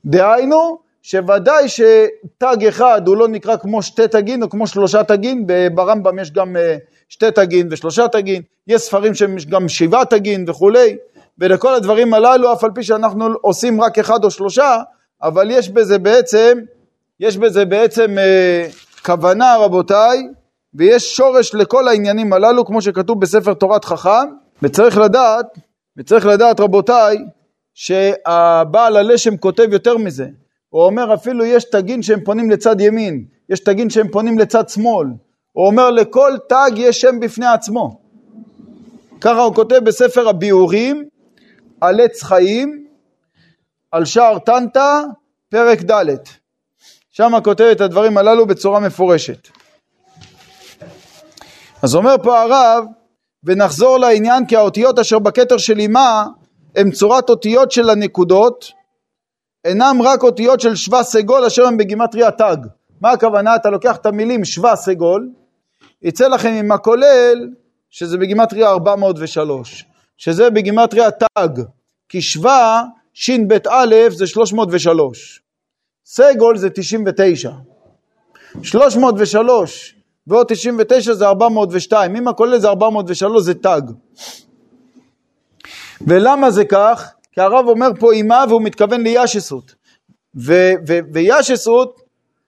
דהיינו, 0.05 0.86
שוודאי 1.09 1.69
שתג 1.69 2.65
אחד 2.69 3.07
הוא 3.07 3.17
לא 3.17 3.27
נקרא 3.27 3.57
כמו 3.57 3.81
שתי 3.81 4.07
תגין 4.07 4.43
או 4.43 4.49
כמו 4.49 4.67
שלושה 4.67 5.03
תגין, 5.03 5.47
ברמב"ם 5.73 6.19
יש 6.19 6.31
גם 6.31 6.57
אה, 6.57 6.77
שתי 7.09 7.31
תגין 7.31 7.67
ושלושה 7.71 8.07
תגין, 8.07 8.41
יש 8.67 8.81
ספרים 8.81 9.15
שהם 9.15 9.35
גם 9.49 9.69
שבעה 9.69 10.05
תגין 10.05 10.45
וכולי, 10.49 10.97
ולכל 11.37 11.73
הדברים 11.73 12.13
הללו, 12.13 12.53
אף 12.53 12.63
על 12.63 12.71
פי 12.75 12.83
שאנחנו 12.83 13.25
עושים 13.41 13.81
רק 13.81 13.99
אחד 13.99 14.23
או 14.23 14.31
שלושה, 14.31 14.77
אבל 15.23 15.51
יש 15.51 15.69
בזה 15.69 15.97
בעצם, 15.97 16.59
יש 17.19 17.37
בזה 17.37 17.65
בעצם 17.65 18.17
אה, 18.17 18.67
כוונה 19.05 19.55
רבותיי, 19.59 20.17
ויש 20.73 21.15
שורש 21.15 21.55
לכל 21.55 21.87
העניינים 21.87 22.33
הללו, 22.33 22.65
כמו 22.65 22.81
שכתוב 22.81 23.21
בספר 23.21 23.53
תורת 23.53 23.85
חכם, 23.85 24.27
וצריך 24.61 24.97
לדעת, 24.97 25.45
וצריך 25.97 26.25
לדעת 26.25 26.59
רבותיי, 26.59 27.17
שהבעל 27.73 28.97
הלשם 28.97 29.37
כותב 29.37 29.67
יותר 29.71 29.97
מזה, 29.97 30.25
הוא 30.69 30.83
אומר 30.83 31.13
אפילו 31.13 31.45
יש 31.45 31.63
תגין 31.63 32.01
שהם 32.01 32.23
פונים 32.23 32.49
לצד 32.49 32.81
ימין, 32.81 33.25
יש 33.49 33.59
תגין 33.59 33.89
שהם 33.89 34.07
פונים 34.07 34.39
לצד 34.39 34.69
שמאל, 34.69 35.07
הוא 35.51 35.67
אומר 35.67 35.91
לכל 35.91 36.31
תג 36.49 36.71
יש 36.75 37.01
שם 37.01 37.19
בפני 37.19 37.45
עצמו. 37.45 37.99
ככה 39.21 39.41
הוא 39.41 39.55
כותב 39.55 39.79
בספר 39.83 40.29
הביאורים 40.29 41.05
על 41.81 41.99
עץ 41.99 42.23
חיים, 42.23 42.85
על 43.91 44.05
שער 44.05 44.39
טנטה, 44.39 45.01
פרק 45.49 45.81
ד'. 45.81 46.15
שם 47.11 47.31
כותב 47.43 47.63
את 47.63 47.81
הדברים 47.81 48.17
הללו 48.17 48.45
בצורה 48.45 48.79
מפורשת. 48.79 49.47
אז 51.81 51.95
אומר 51.95 52.15
פה 52.23 52.41
הרב, 52.41 52.85
ונחזור 53.43 53.97
לעניין 53.97 54.45
כי 54.45 54.55
האותיות 54.55 54.99
אשר 54.99 55.19
בכתר 55.19 55.57
של 55.57 55.79
אמה 55.81 56.25
הם 56.75 56.91
צורת 56.91 57.29
אותיות 57.29 57.71
של 57.71 57.89
הנקודות, 57.89 58.71
אינם 59.67 60.01
רק 60.03 60.23
אותיות 60.23 60.59
של 60.59 60.75
שווה 60.75 61.03
סגול 61.03 61.45
אשר 61.45 61.65
הם 61.65 61.77
בגימטריה 61.77 62.31
תג. 62.31 62.57
מה 63.01 63.11
הכוונה? 63.11 63.55
אתה 63.55 63.69
לוקח 63.69 63.95
את 63.95 64.05
המילים 64.05 64.45
שווה 64.45 64.75
סגול, 64.75 65.29
יצא 66.01 66.27
לכם 66.27 66.49
עם 66.49 66.71
הכולל 66.71 67.49
שזה 67.89 68.17
בגימטריה 68.17 68.69
403, 68.69 69.85
שזה 70.17 70.49
בגימטריה 70.49 71.11
תג, 71.11 71.49
כי 72.09 72.21
שווה 72.21 72.83
ש"ב 73.13 73.53
א' 73.69 73.95
זה 74.09 74.27
303, 74.27 75.41
סגול 76.05 76.57
זה 76.57 76.69
99, 76.69 77.51
303 78.63 79.95
ועוד 80.27 80.47
99 80.47 81.13
זה 81.13 81.27
402, 81.27 82.15
אם 82.15 82.27
הכולל 82.27 82.59
זה 82.59 82.67
403 82.67 83.43
זה 83.43 83.53
תג. 83.53 83.81
ולמה 86.07 86.51
זה 86.51 86.65
כך? 86.65 87.13
כי 87.37 87.41
הרב 87.41 87.67
אומר 87.67 87.87
פה 87.99 88.13
אימה 88.13 88.45
והוא 88.49 88.61
מתכוון 88.61 89.01
לישסות. 89.01 89.75
וישסות, 91.13 92.01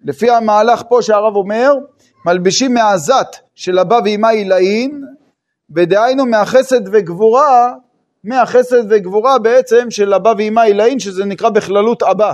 לפי 0.06 0.30
המהלך 0.30 0.82
פה 0.90 1.02
שהרב 1.02 1.36
אומר, 1.36 1.74
מלבישים 2.26 2.74
מהזת 2.74 3.28
של 3.56 3.80
אבא 3.80 4.00
ואימה 4.04 4.30
עילאין, 4.30 5.02
ודהיינו 5.76 6.26
מהחסד 6.26 6.82
וגבורה, 6.92 7.74
מהחסד 8.24 8.84
וגבורה 8.90 9.40
בעצם 9.40 9.92
של 9.92 10.14
אבא 10.14 10.34
ואימה 10.38 10.64
עילאין, 10.64 11.00
שזה 11.00 11.26
נקרא 11.26 11.50
בכללות 11.50 12.04
אבא. 12.04 12.34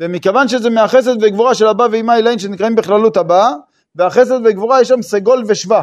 ומכיוון 0.00 0.48
שזה 0.48 0.70
מהחסד 0.70 1.22
וגבורה 1.22 1.54
של 1.54 1.66
אבא 1.66 1.86
ואימה 1.90 2.14
עילאין 2.14 2.38
שנקראים 2.38 2.74
בכללות 2.74 3.16
אבא, 3.16 3.50
והחסד 3.96 4.40
וגבורה 4.44 4.80
יש 4.80 4.88
שם 4.88 5.02
סגול 5.02 5.44
ושבא. 5.46 5.82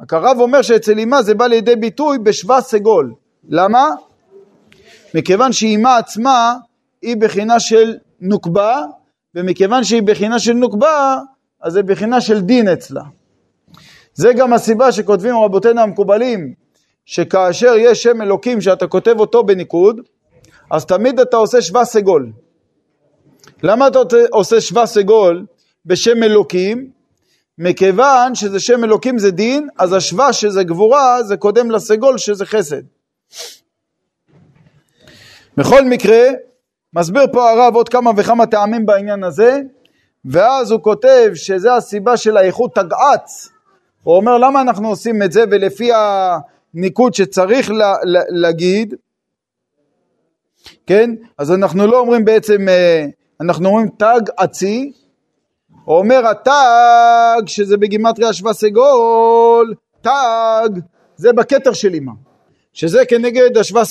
רק 0.00 0.12
הרב 0.12 0.36
אומר 0.40 0.62
שאצל 0.62 0.98
אימה 0.98 1.22
זה 1.22 1.34
בא 1.34 1.46
לידי 1.46 1.76
ביטוי 1.76 2.18
בשבא 2.18 2.60
סגול. 2.60 3.14
למה? 3.48 3.90
מכיוון 5.14 5.52
שאימה 5.52 5.96
עצמה 5.96 6.54
היא 7.02 7.16
בחינה 7.16 7.60
של 7.60 7.94
נוקבה, 8.20 8.82
ומכיוון 9.34 9.84
שהיא 9.84 10.02
בחינה 10.02 10.38
של 10.38 10.52
נוקבה, 10.52 11.18
אז 11.62 11.72
זה 11.72 11.82
בחינה 11.82 12.20
של 12.20 12.40
דין 12.40 12.68
אצלה. 12.68 13.02
זה 14.14 14.32
גם 14.32 14.52
הסיבה 14.52 14.92
שכותבים 14.92 15.34
רבותינו 15.36 15.80
המקובלים, 15.80 16.54
שכאשר 17.06 17.74
יש 17.78 18.02
שם 18.02 18.22
אלוקים 18.22 18.60
שאתה 18.60 18.86
כותב 18.86 19.14
אותו 19.20 19.44
בניקוד, 19.44 20.00
אז 20.70 20.86
תמיד 20.86 21.20
אתה 21.20 21.36
עושה 21.36 21.62
שווה 21.62 21.84
סגול. 21.84 22.32
למה 23.62 23.86
אתה 23.86 23.98
עושה 24.30 24.60
שווה 24.60 24.86
סגול 24.86 25.46
בשם 25.86 26.22
אלוקים? 26.22 26.90
מכיוון 27.58 28.34
שזה 28.34 28.60
שם 28.60 28.84
אלוקים 28.84 29.18
זה 29.18 29.30
דין, 29.30 29.68
אז 29.78 29.92
השווה 29.92 30.32
שזה 30.32 30.64
גבורה 30.64 31.22
זה 31.22 31.36
קודם 31.36 31.70
לסגול 31.70 32.18
שזה 32.18 32.46
חסד. 32.46 32.82
בכל 35.56 35.84
מקרה, 35.84 36.22
מסביר 36.94 37.26
פה 37.32 37.50
הרב 37.50 37.74
עוד 37.74 37.88
כמה 37.88 38.10
וכמה 38.16 38.46
טעמים 38.46 38.86
בעניין 38.86 39.24
הזה, 39.24 39.60
ואז 40.24 40.70
הוא 40.70 40.80
כותב 40.82 41.30
שזה 41.34 41.74
הסיבה 41.74 42.16
של 42.16 42.36
האיכות 42.36 42.74
תגעץ. 42.74 43.48
הוא 44.02 44.16
אומר 44.16 44.38
למה 44.38 44.60
אנחנו 44.60 44.88
עושים 44.88 45.22
את 45.22 45.32
זה 45.32 45.44
ולפי 45.50 45.90
הניקוד 45.94 47.14
שצריך 47.14 47.70
לה, 47.70 47.94
לה, 48.02 48.20
להגיד, 48.28 48.94
כן? 50.86 51.10
אז 51.38 51.52
אנחנו 51.52 51.86
לא 51.86 51.98
אומרים 51.98 52.24
בעצם, 52.24 52.68
אה, 52.68 53.06
אנחנו 53.40 53.68
אומרים 53.68 53.88
תג 53.88 54.20
עצי, 54.36 54.92
הוא 55.84 55.98
אומר 55.98 56.26
התג 56.26 57.42
שזה 57.46 57.76
בגימטריה 57.76 58.32
סגול, 58.52 59.74
תג 60.00 60.68
זה 61.16 61.32
בכתר 61.32 61.72
של 61.72 61.94
אמא, 61.94 62.12
שזה 62.72 63.04
כנגד 63.08 63.56
השווה 63.56 63.84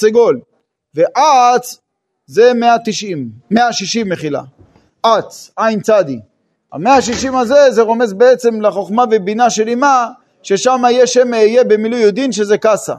ואץ 0.96 1.78
זה 2.26 2.54
190, 2.54 3.30
160 3.52 4.10
מחילה, 4.10 4.42
אץ, 5.02 5.52
עין 5.58 5.82
צדי. 5.82 6.20
המאה 6.74 6.96
השישים 6.96 7.36
הזה 7.36 7.72
זה 7.72 7.82
רומז 7.82 8.14
בעצם 8.14 8.62
לחוכמה 8.62 9.04
ובינה 9.12 9.50
של 9.50 9.70
אמה, 9.70 10.08
ששם 10.44 10.82
יהיה 10.86 11.08
שם 11.08 11.34
אהיה 11.34 11.64
במילוי 11.64 12.00
יודין 12.00 12.32
שזה 12.32 12.58
קאסה. 12.58 12.96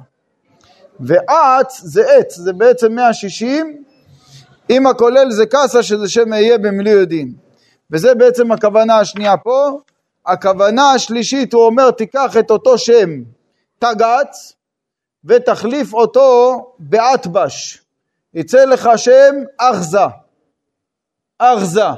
ואץ 1.01 1.81
זה 1.81 2.03
עץ, 2.11 2.37
זה 2.37 2.53
בעצם 2.53 2.93
מאה 2.93 3.15
שישים, 3.15 3.83
אם 4.71 4.87
הכולל 4.87 5.31
זה 5.31 5.47
קאסה 5.47 5.83
שזה 5.83 6.09
שם 6.09 6.33
אהיה 6.33 6.59
במילוי 6.59 6.93
יודין. 6.93 7.33
וזה 7.91 8.15
בעצם 8.15 8.53
הכוונה 8.53 8.99
השנייה 8.99 9.37
פה. 9.37 9.79
הכוונה 10.27 10.93
השלישית, 10.93 11.53
הוא 11.53 11.63
אומר, 11.63 11.91
תיקח 11.91 12.37
את 12.39 12.51
אותו 12.51 12.79
שם 12.79 13.11
תגץ 13.79 14.53
ותחליף 15.25 15.95
אותו 15.95 16.59
באטבש. 16.79 17.84
יצא 18.35 18.65
לך 18.65 18.91
שם 18.97 19.35
אחזה. 19.59 19.99
אחזה. 21.39 21.89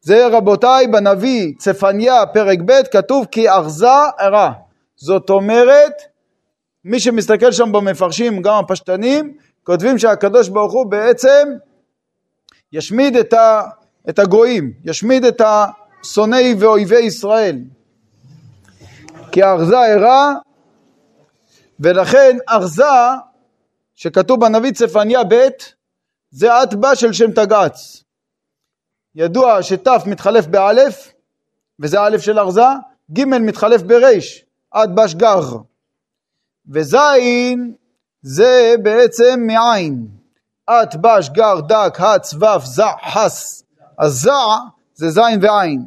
זה 0.00 0.26
רבותיי 0.26 0.86
בנביא 0.86 1.52
צפניה 1.58 2.26
פרק 2.26 2.58
ב' 2.64 2.82
כתוב 2.92 3.26
כי 3.30 3.50
אחזה 3.50 3.86
הרע. 4.18 4.52
זאת 4.96 5.30
אומרת, 5.30 5.92
מי 6.84 7.00
שמסתכל 7.00 7.52
שם 7.52 7.72
במפרשים, 7.72 8.42
גם 8.42 8.54
הפשטנים, 8.54 9.36
כותבים 9.64 9.98
שהקדוש 9.98 10.48
ברוך 10.48 10.72
הוא 10.72 10.90
בעצם 10.90 11.48
ישמיד 12.72 13.16
את, 13.16 13.32
ה, 13.32 13.62
את 14.08 14.18
הגויים, 14.18 14.72
ישמיד 14.84 15.24
את 15.24 15.42
השונאי 15.44 16.54
ואויבי 16.58 16.98
ישראל. 16.98 17.58
כי 19.32 19.42
ארזה 19.42 19.78
הרע, 19.78 20.32
ולכן 21.80 22.36
ארזה, 22.48 22.84
שכתוב 23.96 24.40
בנביא 24.40 24.72
צפניה 24.72 25.24
ב', 25.24 25.48
זה 26.30 26.62
אטבע 26.62 26.94
של 26.96 27.12
שם 27.12 27.30
תגץ. 27.30 28.04
ידוע 29.14 29.62
שת' 29.62 29.88
מתחלף 30.06 30.46
באלף, 30.46 31.12
וזה 31.80 32.00
א' 32.00 32.18
של 32.18 32.38
ארזה, 32.38 32.66
ג' 33.12 33.24
מתחלף 33.24 33.82
בריש, 33.82 34.44
עד 34.70 34.94
בש 34.94 35.14
גר. 35.14 35.40
וזין 36.68 37.74
זה 38.22 38.74
בעצם 38.82 39.40
מעין. 39.46 40.08
את 40.70 40.96
בש 40.96 41.28
גר 41.28 41.60
דק 41.60 42.00
הץ 42.00 42.34
ו' 42.34 42.64
זע 42.64 42.90
חס. 43.10 43.62
אז 43.98 44.12
זע 44.12 44.32
זה 44.94 45.10
זין 45.10 45.44
ועין. 45.44 45.84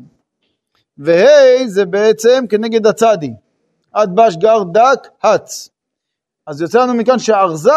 וה' 0.98 1.68
זה 1.68 1.86
בעצם 1.86 2.46
כנגד 2.50 2.88
הצדי. 2.88 3.34
עד 3.94 4.16
בש 4.16 4.36
גר 4.36 4.64
דק 4.64 5.08
הץ. 5.24 5.70
אז 6.50 6.62
יוצא 6.62 6.80
לנו 6.80 6.94
מכאן 6.94 7.20
שארזה 7.20 7.72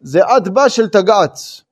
זה 0.00 0.24
עד 0.24 0.48
בש 0.48 0.76
של 0.76 0.88
תגץ. 0.88 1.62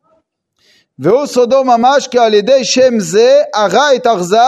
והוא 0.98 1.26
סודו 1.26 1.64
ממש 1.64 2.08
כי 2.08 2.18
על 2.18 2.34
ידי 2.34 2.64
שם 2.64 2.98
זה 2.98 3.42
הרע 3.54 3.94
את 3.96 4.06
ארזה 4.06 4.38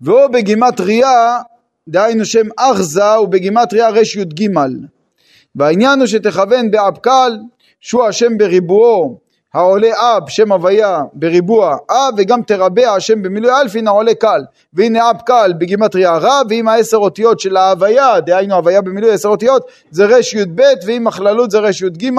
והוא 0.00 0.26
בגימטריה, 0.26 1.40
דהיינו 1.88 2.24
שם 2.24 2.46
ארזה 2.58 3.12
הוא 3.12 3.28
בגימטריה 3.28 3.88
רי"ג 3.88 4.48
והעניין 5.54 5.98
הוא 5.98 6.06
שתכוון 6.06 6.70
באבקל 6.70 7.38
שהוא 7.80 8.04
השם 8.04 8.38
בריבועו 8.38 9.18
העולה 9.54 9.88
אב 10.00 10.28
שם 10.28 10.52
הוויה 10.52 11.00
בריבוע 11.12 11.76
אב 11.90 12.14
וגם 12.16 12.42
תרבע 12.42 12.90
השם 12.90 13.22
במילוי 13.22 13.50
אלפין 13.60 13.88
העולה 13.88 14.14
קל 14.14 14.44
והנה 14.72 15.10
אב 15.10 15.16
קל 15.26 15.52
בגימטריה 15.58 16.16
רע 16.16 16.40
ועם 16.48 16.68
העשר 16.68 16.96
אותיות 16.96 17.40
של 17.40 17.56
ההוויה 17.56 18.20
דהיינו 18.20 18.54
הוויה 18.54 18.80
במילוי 18.80 19.12
עשר 19.12 19.28
אותיות 19.28 19.70
זה 19.90 20.06
רי"ב 20.06 20.60
ועם 20.86 21.06
הכללות 21.06 21.50
זה 21.50 21.58
רי"ג 21.58 22.10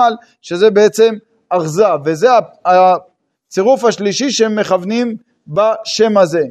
שזה 0.42 0.70
בעצם 0.70 1.14
ארזה, 1.52 1.86
וזה 2.06 2.28
הצירוף 2.66 3.84
השלישי 3.84 4.32
שהם 4.32 4.60
מכוונים 4.60 5.16
בשם 5.48 6.18
הזה. 6.18 6.44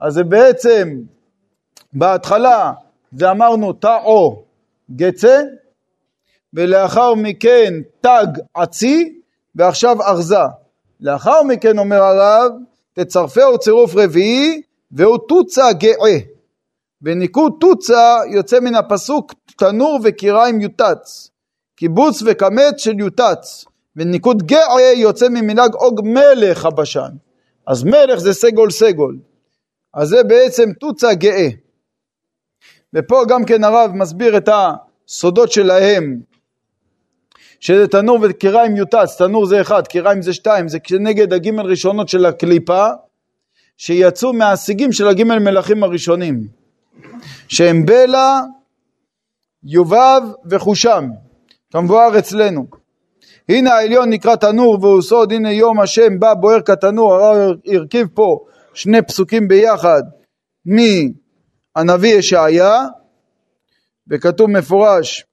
אז 0.00 0.14
זה 0.14 0.24
בעצם, 0.24 0.88
בהתחלה 1.92 2.72
זה 3.12 3.30
אמרנו 3.30 3.72
תאו 3.72 4.42
גצה, 4.96 5.42
ולאחר 6.54 7.14
מכן 7.14 7.74
תג 8.00 8.26
עצי, 8.54 9.19
ועכשיו 9.60 10.02
ארזה. 10.02 10.36
לאחר 11.00 11.42
מכן 11.42 11.78
אומר 11.78 12.02
הרב, 12.02 12.52
תצרפהו 12.92 13.58
צירוף 13.58 13.92
רביעי, 13.96 14.62
והוא 14.92 15.18
תוצא 15.28 15.72
גאה. 15.72 16.18
בניקוד 17.00 17.52
תוצא 17.60 18.18
יוצא 18.32 18.60
מן 18.60 18.74
הפסוק 18.74 19.34
תנור 19.58 20.00
וקיריים 20.04 20.60
יוטץ, 20.60 21.30
קיבוץ 21.76 22.22
וקמץ 22.26 22.76
של 22.76 22.98
יוטץ. 23.00 23.64
וניקוד 23.96 24.42
גאה 24.42 24.92
יוצא 24.96 25.28
ממנהג 25.28 25.74
עוג 25.74 26.00
מלך 26.04 26.64
הבשן. 26.64 27.10
אז 27.66 27.84
מלך 27.84 28.18
זה 28.18 28.32
סגול 28.32 28.70
סגול. 28.70 29.18
אז 29.94 30.08
זה 30.08 30.22
בעצם 30.22 30.72
תוצא 30.72 31.14
גאה. 31.14 31.48
ופה 32.94 33.22
גם 33.28 33.44
כן 33.44 33.64
הרב 33.64 33.90
מסביר 33.94 34.36
את 34.36 34.48
הסודות 34.48 35.52
שלהם, 35.52 36.20
שזה 37.60 37.88
תנור 37.88 38.18
וקיריים 38.22 38.76
יוטץ, 38.76 39.16
תנור 39.18 39.46
זה 39.46 39.60
אחד, 39.60 39.86
קיריים 39.86 40.22
זה 40.22 40.32
שתיים, 40.32 40.68
זה 40.68 40.78
כנגד 40.78 41.32
הגימל 41.32 41.66
ראשונות 41.66 42.08
של 42.08 42.26
הקליפה, 42.26 42.86
שיצאו 43.76 44.32
מהשיגים 44.32 44.92
של 44.92 45.08
הגימל 45.08 45.38
מלכים 45.38 45.82
הראשונים, 45.82 46.48
שהם 47.48 47.86
בלע, 47.86 48.40
יובב 49.64 50.22
וחושם, 50.50 51.04
כמבואר 51.72 52.18
אצלנו. 52.18 52.66
הנה 53.48 53.74
העליון 53.74 54.10
נקרא 54.10 54.36
תנור 54.36 54.78
והוא 54.80 55.02
סוד, 55.02 55.32
הנה 55.32 55.52
יום 55.52 55.80
השם 55.80 56.20
בא 56.20 56.34
בוער 56.34 56.60
כתנור, 56.62 57.14
הרב 57.14 57.56
הרכיב 57.66 58.06
פה 58.14 58.38
שני 58.74 59.02
פסוקים 59.02 59.48
ביחד 59.48 60.02
מהנביא 61.76 62.14
ישעיה, 62.14 62.84
וכתוב 64.08 64.50
מפורש 64.50 65.24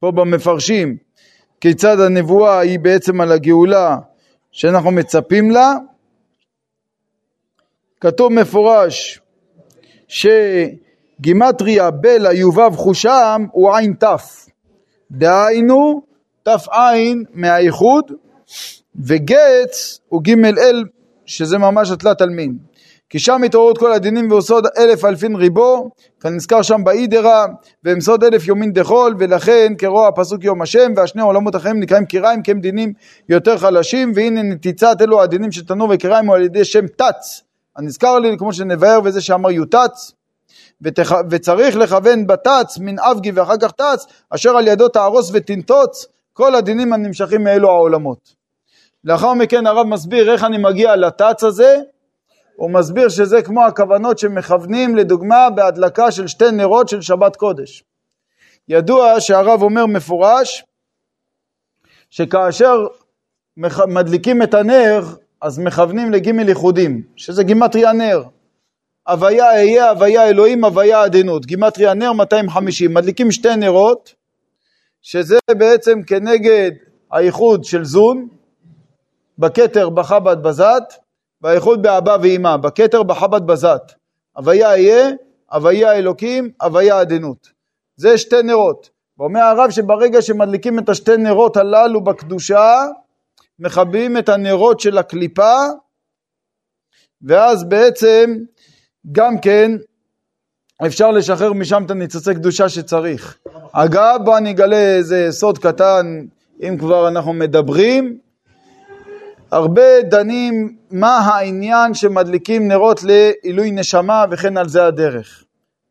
פה 0.00 0.10
במפרשים 0.10 0.96
כיצד 1.60 2.00
הנבואה 2.00 2.58
היא 2.58 2.78
בעצם 2.78 3.20
על 3.20 3.32
הגאולה 3.32 3.96
שאנחנו 4.52 4.90
מצפים 4.90 5.50
לה. 5.50 5.74
כתוב 8.00 8.32
מפורש 8.32 9.20
שגימטריה 10.08 11.90
בלה 11.90 12.32
יובב 12.32 12.76
חושם 12.76 13.46
הוא 13.52 13.76
עין 13.76 13.92
תף, 13.92 14.46
דהיינו 15.10 16.02
תף 16.42 16.66
עין 16.70 17.24
מהאיחוד 17.34 18.12
וגץ 18.96 20.00
הוא 20.08 20.22
ג' 20.22 20.44
אל 20.44 20.84
שזה 21.26 21.58
ממש 21.58 21.90
התלת 21.90 22.20
עלמין. 22.20 22.58
כי 23.10 23.18
שם 23.18 23.38
מתעוררות 23.40 23.78
כל 23.78 23.92
הדינים 23.92 24.30
ועושות 24.30 24.64
אלף 24.78 25.04
אלפין 25.04 25.36
ריבו, 25.36 25.90
כנזכר 26.20 26.62
שם 26.62 26.84
באידרה, 26.84 27.46
והם 27.84 28.00
סוד 28.00 28.24
אלף 28.24 28.46
יומין 28.46 28.72
דחול, 28.72 29.14
ולכן 29.18 29.72
כרוע 29.78 30.08
הפסוק 30.08 30.44
יום 30.44 30.62
השם, 30.62 30.92
והשני 30.96 31.22
עולמות 31.22 31.56
אחרים 31.56 31.80
נקראים 31.80 32.04
קיריים, 32.04 32.42
כי 32.42 32.50
הם 32.50 32.60
דינים 32.60 32.92
יותר 33.28 33.58
חלשים, 33.58 34.12
והנה 34.14 34.42
נתיצת 34.42 34.96
אלו 35.00 35.22
הדינים 35.22 35.52
של 35.52 35.66
תנור 35.66 35.88
וקיריים 35.92 36.26
הוא 36.26 36.34
על 36.36 36.42
ידי 36.42 36.64
שם 36.64 36.86
תץ, 36.86 37.42
הנזכר 37.76 38.18
לי 38.18 38.38
כמו 38.38 38.52
שנבהר 38.52 39.00
וזה 39.04 39.20
שאמר 39.20 39.50
יוטץ, 39.50 40.12
ותח... 40.82 41.12
וצריך 41.30 41.76
לכוון 41.76 42.26
בתץ 42.26 42.78
מן 42.78 42.98
אבגי 42.98 43.30
ואחר 43.30 43.56
כך 43.62 43.70
תץ, 43.72 44.06
אשר 44.30 44.56
על 44.56 44.68
ידו 44.68 44.88
תהרוס 44.88 45.30
ותנטוץ, 45.32 46.06
כל 46.32 46.54
הדינים 46.54 46.92
הנמשכים 46.92 47.44
מאלו 47.44 47.68
העולמות. 47.68 48.34
לאחר 49.04 49.34
מכן 49.34 49.66
הרב 49.66 49.86
מסביר 49.86 50.32
איך 50.32 50.44
אני 50.44 50.58
מגיע 50.58 50.96
לתץ 50.96 51.44
הזה, 51.44 51.76
הוא 52.60 52.70
מסביר 52.70 53.08
שזה 53.08 53.42
כמו 53.42 53.64
הכוונות 53.64 54.18
שמכוונים 54.18 54.96
לדוגמה 54.96 55.50
בהדלקה 55.54 56.10
של 56.10 56.26
שתי 56.26 56.50
נרות 56.52 56.88
של 56.88 57.00
שבת 57.00 57.36
קודש. 57.36 57.84
ידוע 58.68 59.20
שהרב 59.20 59.62
אומר 59.62 59.86
מפורש 59.86 60.64
שכאשר 62.10 62.86
מדליקים 63.88 64.42
את 64.42 64.54
הנר 64.54 65.00
אז 65.42 65.58
מכוונים 65.58 66.12
לגימל 66.12 66.48
ייחודים, 66.48 67.02
שזה 67.16 67.44
גימטריה 67.44 67.92
נר. 67.92 68.22
הוויה 69.08 69.50
אהיה, 69.50 69.90
הוויה 69.90 70.28
אלוהים, 70.28 70.64
הוויה 70.64 71.02
עדינות. 71.02 71.46
גימטריה 71.46 71.94
נר 71.94 72.12
250. 72.12 72.94
מדליקים 72.94 73.30
שתי 73.30 73.56
נרות, 73.56 74.14
שזה 75.02 75.38
בעצם 75.50 76.02
כנגד 76.02 76.70
הייחוד 77.12 77.64
של 77.64 77.84
זון, 77.84 78.28
בכתר 79.38 79.88
בחב"ד 79.90 80.42
בזת, 80.42 80.94
והייחוד 81.42 81.82
באבא 81.82 82.16
ואימא, 82.22 82.56
בכתר 82.56 83.02
בחב"ד 83.02 83.46
בזת. 83.46 83.92
הוויה 84.36 84.70
אהיה, 84.70 85.10
הוויה 85.52 85.92
אלוקים, 85.92 86.50
הוויה 86.62 87.00
עדינות. 87.00 87.48
זה 87.96 88.18
שתי 88.18 88.42
נרות. 88.42 88.90
ואומר 89.18 89.40
הרב 89.40 89.70
שברגע 89.70 90.22
שמדליקים 90.22 90.78
את 90.78 90.88
השתי 90.88 91.16
נרות 91.16 91.56
הללו 91.56 92.04
בקדושה, 92.04 92.84
מכבים 93.58 94.18
את 94.18 94.28
הנרות 94.28 94.80
של 94.80 94.98
הקליפה, 94.98 95.54
ואז 97.22 97.64
בעצם 97.64 98.34
גם 99.12 99.40
כן 99.40 99.72
אפשר 100.86 101.10
לשחרר 101.10 101.52
משם 101.52 101.84
את 101.86 101.90
הניצוצי 101.90 102.34
קדושה 102.34 102.68
שצריך. 102.68 103.38
אגב, 103.72 104.20
בוא 104.24 104.38
אני 104.38 104.50
אגלה 104.50 104.96
איזה 104.96 105.26
סוד 105.30 105.58
קטן, 105.58 106.26
אם 106.62 106.76
כבר 106.78 107.08
אנחנו 107.08 107.32
מדברים. 107.32 108.18
הרבה 109.50 110.02
דנים 110.02 110.76
מה 110.90 111.18
העניין 111.18 111.94
שמדליקים 111.94 112.68
נרות 112.68 113.00
לעילוי 113.02 113.70
נשמה 113.70 114.24
וכן 114.30 114.56
על 114.56 114.68
זה 114.68 114.86
הדרך. 114.86 115.44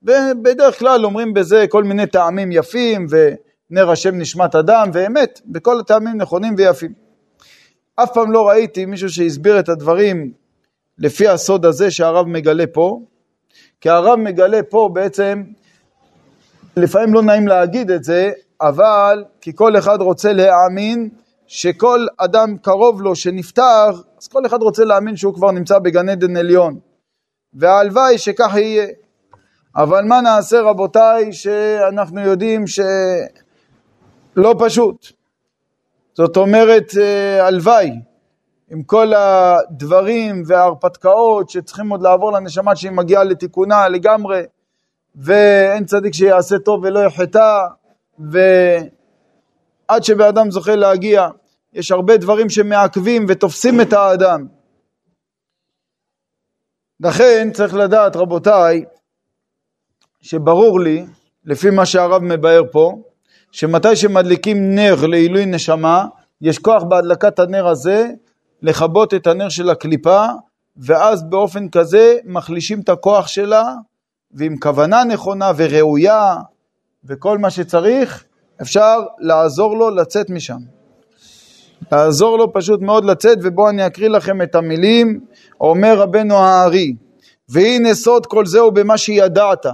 ובדרך 0.03 0.79
כלל 0.79 1.05
אומרים 1.05 1.33
בזה 1.33 1.65
כל 1.69 1.83
מיני 1.83 2.07
טעמים 2.07 2.51
יפים 2.51 3.07
ונר 3.09 3.91
השם 3.91 4.17
נשמת 4.17 4.55
אדם 4.55 4.89
ואמת, 4.93 5.41
וכל 5.53 5.79
הטעמים 5.79 6.17
נכונים 6.17 6.55
ויפים. 6.57 6.93
אף 7.95 8.13
פעם 8.13 8.31
לא 8.31 8.47
ראיתי 8.47 8.85
מישהו 8.85 9.09
שהסביר 9.09 9.59
את 9.59 9.69
הדברים 9.69 10.31
לפי 10.97 11.27
הסוד 11.27 11.65
הזה 11.65 11.91
שהרב 11.91 12.27
מגלה 12.27 12.67
פה, 12.67 12.99
כי 13.81 13.89
הרב 13.89 14.19
מגלה 14.19 14.63
פה 14.69 14.89
בעצם, 14.93 15.43
לפעמים 16.77 17.13
לא 17.13 17.21
נעים 17.21 17.47
להגיד 17.47 17.91
את 17.91 18.03
זה, 18.03 18.31
אבל 18.61 19.23
כי 19.41 19.51
כל 19.55 19.77
אחד 19.77 20.01
רוצה 20.01 20.33
להאמין 20.33 21.09
שכל 21.51 22.05
אדם 22.17 22.57
קרוב 22.57 23.01
לו 23.01 23.15
שנפטר, 23.15 23.89
אז 24.21 24.27
כל 24.27 24.45
אחד 24.45 24.61
רוצה 24.61 24.83
להאמין 24.85 25.17
שהוא 25.17 25.33
כבר 25.33 25.51
נמצא 25.51 25.79
בגן 25.79 26.09
עדן 26.09 26.37
עליון. 26.37 26.79
והלוואי 27.53 28.17
שכך 28.17 28.55
יהיה. 28.55 28.87
אבל 29.75 30.03
מה 30.03 30.21
נעשה 30.21 30.61
רבותיי 30.61 31.33
שאנחנו 31.33 32.21
יודעים 32.21 32.67
שלא 32.67 34.55
פשוט. 34.59 35.07
זאת 36.13 36.37
אומרת, 36.37 36.91
אה, 36.99 37.47
הלוואי, 37.47 37.91
עם 38.71 38.83
כל 38.83 39.13
הדברים 39.13 40.43
וההרפתקאות 40.45 41.49
שצריכים 41.49 41.89
עוד 41.89 42.01
לעבור 42.01 42.31
לנשמה 42.31 42.75
שהיא 42.75 42.91
מגיעה 42.91 43.23
לתיקונה 43.23 43.87
לגמרי, 43.87 44.41
ואין 45.15 45.85
צדיק 45.85 46.13
שיעשה 46.13 46.59
טוב 46.59 46.83
ולא 46.83 46.99
יחטא, 46.99 47.65
ועד 48.19 48.89
שבאדם 50.03 50.51
זוכה 50.51 50.75
להגיע, 50.75 51.27
יש 51.73 51.91
הרבה 51.91 52.17
דברים 52.17 52.49
שמעכבים 52.49 53.25
ותופסים 53.27 53.81
את 53.81 53.93
האדם. 53.93 54.47
לכן 56.99 57.49
צריך 57.53 57.73
לדעת, 57.73 58.15
רבותיי, 58.15 58.83
שברור 60.21 60.79
לי, 60.79 61.05
לפי 61.45 61.69
מה 61.69 61.85
שהרב 61.85 62.23
מבאר 62.23 62.61
פה, 62.71 63.01
שמתי 63.51 63.95
שמדליקים 63.95 64.75
נר 64.75 65.05
לעילוי 65.05 65.45
נשמה, 65.45 66.05
יש 66.41 66.59
כוח 66.59 66.83
בהדלקת 66.83 67.39
הנר 67.39 67.67
הזה 67.67 68.07
לכבות 68.61 69.13
את 69.13 69.27
הנר 69.27 69.49
של 69.49 69.69
הקליפה, 69.69 70.25
ואז 70.77 71.23
באופן 71.23 71.69
כזה 71.69 72.17
מחלישים 72.25 72.81
את 72.81 72.89
הכוח 72.89 73.27
שלה, 73.27 73.73
ועם 74.31 74.57
כוונה 74.59 75.03
נכונה 75.03 75.51
וראויה 75.57 76.35
וכל 77.03 77.37
מה 77.37 77.49
שצריך, 77.49 78.23
אפשר 78.61 78.97
לעזור 79.19 79.77
לו 79.77 79.89
לצאת 79.89 80.29
משם. 80.29 80.78
לעזור 81.91 82.37
לו 82.37 82.53
פשוט 82.53 82.81
מאוד 82.81 83.05
לצאת, 83.05 83.37
ובואו 83.41 83.69
אני 83.69 83.87
אקריא 83.87 84.09
לכם 84.09 84.41
את 84.41 84.55
המילים, 84.55 85.19
אומר 85.61 85.97
רבנו 85.97 86.35
הארי, 86.35 86.93
והנה 87.49 87.93
סוד 87.93 88.25
כל 88.25 88.45
זהו 88.45 88.71
במה 88.71 88.97
שידעת, 88.97 89.65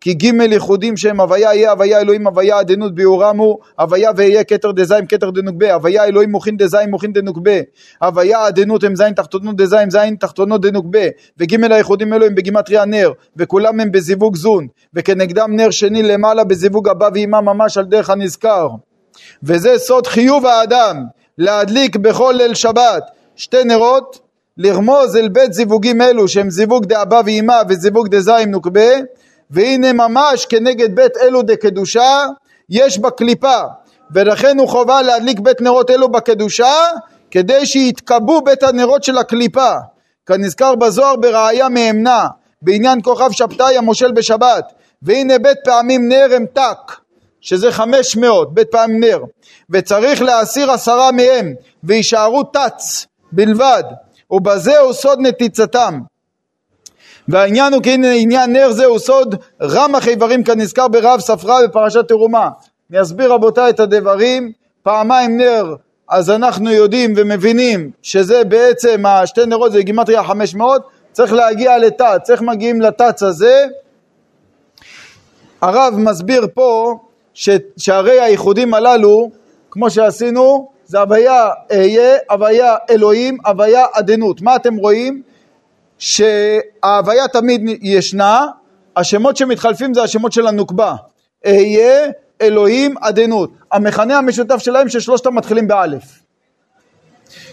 כי 0.00 0.14
ג' 0.14 0.24
ייחודים 0.52 0.96
שהם 0.96 1.20
הוויה 1.20 1.54
יהיה 1.54 1.70
הוויה 1.70 2.00
אלוהים 2.00 2.26
הוויה 2.26 2.58
עדנות 2.58 2.94
ביורם 2.94 3.38
הוא 3.38 3.58
הוויה 3.78 4.10
ואהיה 4.16 4.44
כתר 4.44 4.72
דזיים 4.72 5.06
כתר 5.06 5.30
דנוקבה 5.30 5.74
הוויה 5.74 6.04
אלוהים 6.04 6.30
מוכין 6.30 6.56
דזיים 6.56 6.90
מוכין 6.90 7.12
דנוקבה 7.12 7.60
הוויה 8.02 8.46
עדנות 8.46 8.84
הם 8.84 8.96
זין 8.96 9.12
תחתונות 9.12 9.56
דזיים 9.56 9.90
זין 9.90 10.14
תחתונות 10.14 10.60
דנוקבה 10.60 11.06
וג' 11.38 11.72
הייחודים 11.72 12.12
אלו 12.12 12.26
הם 12.26 12.34
בגימטריה 12.34 12.84
נר 12.84 13.12
וכולם 13.36 13.80
הם 13.80 13.92
בזיווג 13.92 14.36
זון 14.36 14.66
וכנגדם 14.94 15.56
נר 15.56 15.70
שני 15.70 16.02
למעלה 16.02 16.44
בזיווג 16.44 16.88
הבא 16.88 17.08
ועימה 17.14 17.40
ממש 17.40 17.78
על 17.78 17.84
דרך 17.84 18.10
הנזכר. 18.10 18.68
וזה 19.42 19.78
סוד 19.78 20.06
חיוב 20.06 20.46
האדם 20.46 21.04
להדליק 21.40 21.96
בכל 21.96 22.34
ליל 22.36 22.54
שבת 22.54 23.02
שתי 23.36 23.64
נרות 23.64 24.18
לרמוז 24.56 25.16
אל 25.16 25.28
בית 25.28 25.52
זיווגים 25.52 26.02
אלו 26.02 26.28
שהם 26.28 26.50
זיווג 26.50 26.84
דאבא 26.84 27.22
ואימה 27.24 27.62
וזיווג 27.68 28.08
דזיים 28.08 28.50
נוקבה 28.50 28.90
והנה 29.50 29.92
ממש 29.92 30.46
כנגד 30.46 30.94
בית 30.94 31.16
אלו 31.16 31.42
דקדושה 31.42 32.24
יש 32.70 32.98
בקליפה. 32.98 33.60
ולכן 34.14 34.58
הוא 34.58 34.68
חובה 34.68 35.02
להדליק 35.02 35.38
בית 35.38 35.60
נרות 35.60 35.90
אלו 35.90 36.08
בקדושה 36.08 36.74
כדי 37.30 37.66
שיתקבעו 37.66 38.42
בית 38.42 38.62
הנרות 38.62 39.04
של 39.04 39.18
הקליפה. 39.18 39.72
כנזכר 40.26 40.74
בזוהר 40.74 41.16
בראיה 41.16 41.68
מאמנה 41.68 42.26
בעניין 42.62 43.02
כוכב 43.02 43.30
שבתאי 43.32 43.76
המושל 43.76 44.12
בשבת 44.12 44.72
והנה 45.02 45.38
בית 45.38 45.58
פעמים 45.64 46.08
נר 46.08 46.28
המתק 46.36 46.96
שזה 47.40 47.72
חמש 47.72 48.16
מאות 48.16 48.54
בית 48.54 48.68
פעמים 48.70 49.00
נר 49.00 49.18
וצריך 49.70 50.22
להסיר 50.22 50.70
עשרה 50.70 51.12
מהם 51.12 51.54
ויישארו 51.84 52.42
תץ 52.42 53.06
בלבד 53.32 53.82
ובזה 54.30 54.78
הוא 54.78 54.92
סוד 54.92 55.18
נתיצתם 55.20 56.00
והעניין 57.28 57.72
הוא 57.72 57.82
כי 57.82 57.94
עניין 58.14 58.52
נר 58.52 58.72
זה 58.72 58.84
הוא 58.84 58.98
סוד 58.98 59.34
רמח 59.62 60.08
איברים 60.08 60.44
כנזכר 60.44 60.88
ברב 60.88 61.20
ספרה 61.20 61.58
בפרשת 61.64 62.08
תרומה. 62.08 62.48
אני 62.90 63.02
אסביר 63.02 63.32
רבותיי 63.32 63.70
את 63.70 63.80
הדברים, 63.80 64.52
פעמיים 64.82 65.36
נר 65.36 65.74
אז 66.08 66.30
אנחנו 66.30 66.70
יודעים 66.70 67.14
ומבינים 67.16 67.90
שזה 68.02 68.44
בעצם 68.44 69.06
השתי 69.06 69.46
נרות 69.46 69.72
זה 69.72 69.82
גימטריה 69.82 70.24
500, 70.24 70.82
צריך 71.12 71.32
להגיע 71.32 71.78
לתץ, 71.78 72.30
איך 72.30 72.42
מגיעים 72.42 72.80
לתץ 72.80 73.22
הזה? 73.22 73.66
הרב 75.60 75.94
מסביר 75.96 76.46
פה 76.54 76.98
ש, 77.34 77.48
שהרי 77.76 78.20
הייחודים 78.20 78.74
הללו, 78.74 79.30
כמו 79.70 79.90
שעשינו, 79.90 80.68
זה 80.84 81.00
הוויה 81.00 81.48
אהיה, 81.72 82.16
הוויה 82.30 82.76
אלוהים, 82.90 83.38
הוויה 83.46 83.84
עדנות. 83.92 84.42
מה 84.42 84.56
אתם 84.56 84.76
רואים? 84.76 85.22
שההוויה 85.98 87.28
תמיד 87.32 87.60
ישנה, 87.82 88.46
השמות 88.96 89.36
שמתחלפים 89.36 89.94
זה 89.94 90.02
השמות 90.02 90.32
של 90.32 90.46
הנוקבה. 90.46 90.94
אהיה, 91.46 92.10
אלוהים, 92.40 92.94
עדנות. 93.00 93.50
המכנה 93.72 94.18
המשותף 94.18 94.58
שלהם 94.58 94.88
ששלושתם 94.88 95.34
מתחילים 95.34 95.68
באלף. 95.68 96.02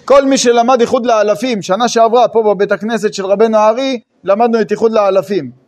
כל 0.05 0.26
מי 0.26 0.38
שלמד 0.38 0.82
איחוד 0.82 1.05
לאלפים, 1.05 1.61
שנה 1.61 1.88
שעברה 1.88 2.28
פה 2.28 2.43
בבית 2.43 2.72
הכנסת 2.72 3.13
של 3.13 3.26
רבנו 3.26 3.57
הארי, 3.57 3.99
למדנו 4.24 4.61
את 4.61 4.72
איחוד 4.72 4.91
לאלפים. 4.91 5.66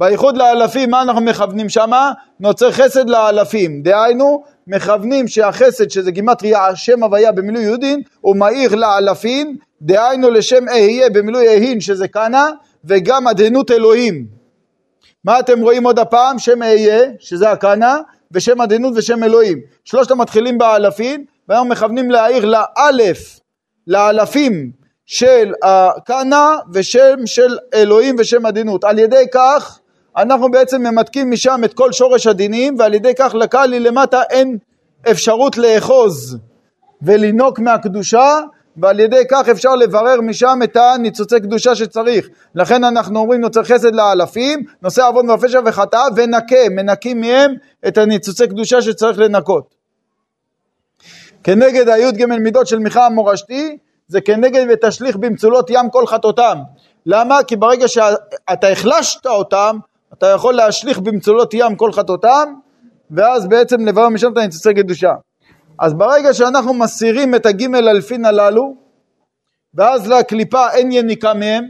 באיחוד 0.00 0.36
לאלפים, 0.36 0.90
מה 0.90 1.02
אנחנו 1.02 1.20
מכוונים 1.20 1.68
שמה? 1.68 2.12
נוצר 2.40 2.72
חסד 2.72 3.08
לאלפים. 3.10 3.82
דהיינו, 3.82 4.44
מכוונים 4.66 5.28
שהחסד, 5.28 5.90
שזה 5.90 6.10
גימטריה 6.10 6.76
שם 6.76 7.02
הוויה 7.02 7.32
במילוי 7.32 7.62
יהודין, 7.62 8.02
הוא 8.20 8.36
מאיר 8.36 8.74
לאלפים, 8.74 9.56
דהיינו 9.82 10.30
לשם 10.30 10.68
אהיה 10.68 11.10
במילוי 11.10 11.48
אהין, 11.48 11.80
שזה 11.80 12.08
קנה, 12.08 12.50
וגם 12.84 13.26
עדנות 13.26 13.70
אלוהים. 13.70 14.26
מה 15.24 15.40
אתם 15.40 15.60
רואים 15.60 15.84
עוד 15.84 15.98
הפעם? 15.98 16.38
שם 16.38 16.62
אהיה, 16.62 17.02
שזה 17.18 17.50
הקנה, 17.50 17.98
ושם 18.32 18.60
עדנות 18.60 18.92
ושם 18.96 19.24
אלוהים. 19.24 19.58
שלושת 19.84 20.10
המתחילים 20.10 20.58
באלפים, 20.58 21.24
והיום 21.48 21.72
מכוונים 21.72 22.10
להעיר 22.10 22.44
לאלף, 22.44 23.40
לאלפים 23.86 24.70
של 25.06 25.52
הקנה 25.62 26.56
ושם 26.72 27.26
של 27.26 27.58
אלוהים 27.74 28.16
ושם 28.18 28.46
עדינות. 28.46 28.84
על 28.84 28.98
ידי 28.98 29.24
כך 29.32 29.80
אנחנו 30.22 30.50
בעצם 30.50 30.82
ממתקים 30.82 31.30
משם 31.30 31.60
את 31.64 31.74
כל 31.74 31.92
שורש 31.92 32.26
הדינים 32.26 32.74
ועל 32.78 32.94
ידי 32.94 33.12
כך 33.18 33.34
לקהלי 33.34 33.80
למטה 33.80 34.22
אין 34.30 34.58
אפשרות 35.10 35.58
לאחוז 35.58 36.38
ולינוק 37.02 37.58
מהקדושה 37.58 38.40
ועל 38.76 39.00
ידי 39.00 39.22
כך 39.30 39.48
אפשר 39.48 39.74
לברר 39.74 40.20
משם 40.20 40.58
את 40.64 40.76
הניצוצי 40.76 41.40
קדושה 41.40 41.74
שצריך. 41.74 42.28
לכן 42.54 42.84
אנחנו 42.84 43.20
אומרים 43.20 43.40
נוצר 43.40 43.62
חסד 43.62 43.94
לאלפים, 43.94 44.62
נושא 44.82 45.02
עוון 45.02 45.30
ופשע 45.30 45.60
וחטאה 45.66 46.04
ונקה, 46.16 46.68
מנקים 46.70 47.20
מהם 47.20 47.54
את 47.88 47.98
הניצוצי 47.98 48.48
קדושה 48.48 48.82
שצריך 48.82 49.18
לנקות. 49.18 49.74
כנגד 51.44 51.88
הי"ג 51.88 52.24
מידות 52.24 52.66
של 52.66 52.78
מיכה 52.78 53.06
המורשתי 53.06 53.76
זה 54.08 54.20
כנגד 54.20 54.66
ותשליך 54.72 55.16
במצולות 55.16 55.70
ים 55.70 55.90
כל 55.90 56.06
חטאותם. 56.06 56.58
למה? 57.06 57.42
כי 57.42 57.56
ברגע 57.56 57.88
שאתה 57.88 58.68
החלשת 58.68 59.26
אותם 59.26 59.76
אתה 60.12 60.26
יכול 60.26 60.54
להשליך 60.54 60.98
במצולות 60.98 61.54
ים 61.54 61.76
כל 61.76 61.92
חטאותם, 61.92 62.54
ואז 63.10 63.48
בעצם 63.48 63.86
לברר 63.86 64.08
משם 64.08 64.32
את 64.32 64.36
הניצוצי 64.36 64.74
קדושה. 64.74 65.12
אז 65.78 65.94
ברגע 65.94 66.34
שאנחנו 66.34 66.74
מסירים 66.74 67.34
את 67.34 67.46
הגימל 67.46 67.88
אלפין 67.88 68.24
הללו, 68.24 68.74
ואז 69.74 70.08
לקליפה 70.08 70.70
אין 70.70 70.92
יניקה 70.92 71.34
מהם, 71.34 71.64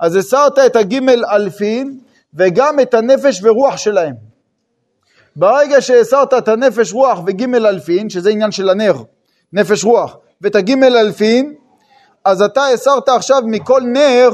אז 0.00 0.16
הסרת 0.16 0.58
את 0.66 0.76
הגימל 0.76 1.24
אלפין 1.24 1.98
וגם 2.34 2.80
את 2.80 2.94
הנפש 2.94 3.40
ורוח 3.44 3.76
שלהם. 3.76 4.14
ברגע 5.36 5.80
שהסרת 5.80 6.34
את 6.34 6.48
הנפש 6.48 6.92
רוח 6.92 7.20
וגימל 7.26 7.66
אלפין, 7.66 8.10
שזה 8.10 8.30
עניין 8.30 8.50
של 8.50 8.70
הנר, 8.70 8.94
נפש 9.52 9.84
רוח, 9.84 10.16
ואת 10.40 10.54
הגימל 10.54 10.96
אלפין, 10.96 11.54
אז 12.24 12.42
אתה 12.42 12.66
הסרת 12.66 13.08
עכשיו 13.08 13.42
מכל 13.46 13.82
נר, 13.92 14.30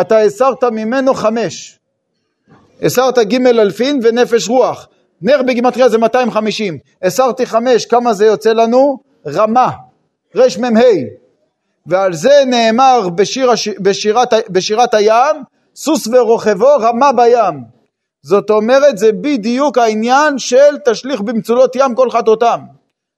אתה 0.00 0.18
הסרת 0.18 0.64
ממנו 0.64 1.14
חמש. 1.14 1.79
הסרת 2.82 3.18
ג' 3.18 3.46
אלפין 3.46 4.00
ונפש 4.02 4.48
רוח. 4.48 4.88
נר 5.22 5.42
בגימטריה 5.42 5.88
זה 5.88 5.98
250. 5.98 6.78
הסרתי 7.02 7.46
חמש, 7.46 7.86
כמה 7.86 8.12
זה 8.12 8.26
יוצא 8.26 8.52
לנו? 8.52 8.98
רמה, 9.26 9.70
רמ"ה. 10.36 10.80
ועל 11.86 12.12
זה 12.12 12.42
נאמר 12.46 13.08
בשיר, 13.08 13.50
בשירת, 13.80 14.34
בשירת 14.48 14.94
הים, 14.94 15.36
סוס 15.76 16.08
ורוכבו 16.12 16.76
רמה 16.80 17.12
בים. 17.12 17.64
זאת 18.22 18.50
אומרת, 18.50 18.98
זה 18.98 19.12
בדיוק 19.12 19.78
העניין 19.78 20.38
של 20.38 20.78
תשליך 20.84 21.20
במצולות 21.20 21.76
ים 21.76 21.94
כל 21.94 22.10
חטאותם. 22.10 22.60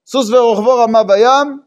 סוס 0.06 0.30
ורוכבו 0.30 0.76
רמה 0.76 1.02
בים, 1.02 1.58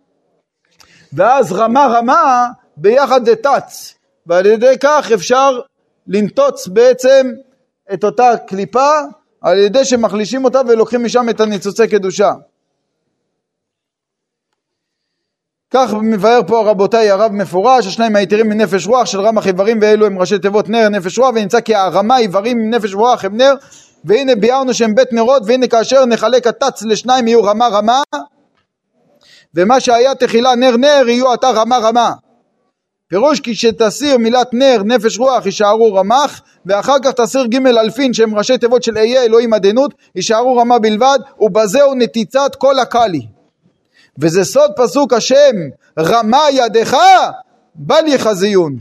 ואז 1.14 1.52
רמה 1.52 1.88
רמה 1.93 2.48
ביחד 2.78 3.26
זה 3.26 3.36
תץ, 3.36 3.93
ועל 4.28 4.46
ידי 4.46 4.76
כך 4.80 5.12
אפשר 5.14 5.60
לנטוץ 6.08 6.68
בעצם 6.68 7.32
את 7.94 8.04
אותה 8.04 8.32
קליפה 8.48 8.90
על 9.42 9.58
ידי 9.58 9.86
שמחלישים 9.86 10.46
אותה 10.46 10.62
ולוקחים 10.68 11.04
משם 11.04 11.30
את 11.30 11.40
הניצוצי 11.42 11.88
קדושה. 11.88 12.34
כך 15.74 15.94
מבאר 16.02 16.40
פה 16.48 16.70
רבותיי 16.70 17.10
הרב 17.10 17.32
מפורש, 17.32 17.88
השניים 17.88 18.16
היתרים 18.16 18.50
מנפש 18.50 18.88
רוח 18.88 19.06
של 19.06 19.22
רמח 19.22 19.48
איברים 19.48 19.80
ואלו 19.82 20.06
הם 20.06 20.20
ראשי 20.20 20.40
תיבות 20.40 20.70
נר 20.70 20.90
נפש 20.90 21.20
רוח 21.20 21.30
ונמצא 21.30 21.62
כי 21.62 21.76
הרמה 21.76 22.18
איברים 22.18 22.58
עם 22.58 22.70
נפש 22.70 22.94
רוח 22.94 23.26
הם 23.26 23.38
נר. 23.38 23.54
והנה 24.04 24.36
ביארנו 24.36 24.74
שהם 24.74 24.96
בית 24.96 25.14
נרות 25.14 25.44
והנה 25.46 25.68
כאשר 25.68 26.06
נחלק 26.06 26.48
התץ 26.48 26.84
לשניים 26.84 27.28
יהיו 27.28 27.44
רמה 27.44 27.68
רמה. 27.68 28.02
ומה 29.56 29.80
שהיה 29.80 30.16
תחילה 30.16 30.56
נר 30.56 30.78
נר 30.78 31.04
יהיו 31.08 31.32
עתה 31.32 31.50
רמה 31.50 31.78
רמה 31.78 32.12
פירוש 33.08 33.39
כי 33.39 33.56
שתסיר 33.56 34.18
מילת 34.18 34.53
נר 34.53 34.82
נפש 34.86 35.18
רוח 35.20 35.45
יישארו 35.45 35.93
רמ"ח 35.93 36.41
ואחר 36.66 36.95
כך 37.03 37.12
תסיר 37.12 37.45
ג' 37.45 37.68
אלפין 37.68 38.14
שהם 38.14 38.36
ראשי 38.38 38.58
תיבות 38.58 38.84
של 38.84 38.97
אהיה 38.97 39.24
אלוהים 39.24 39.53
עדנות 39.53 39.93
יישארו 40.16 40.58
רמה 40.58 40.80
בלבד 40.80 41.20
ובזהו 41.39 41.95
נתיצת 41.95 42.56
כל 42.58 42.80
הקלי 42.80 43.28
וזה 44.20 44.43
סוד 44.43 44.72
פסוק 44.76 45.14
השם 45.14 45.56
רמה 45.99 46.43
ידך 46.51 46.97
בל 47.76 48.08
יחזיון 48.08 48.78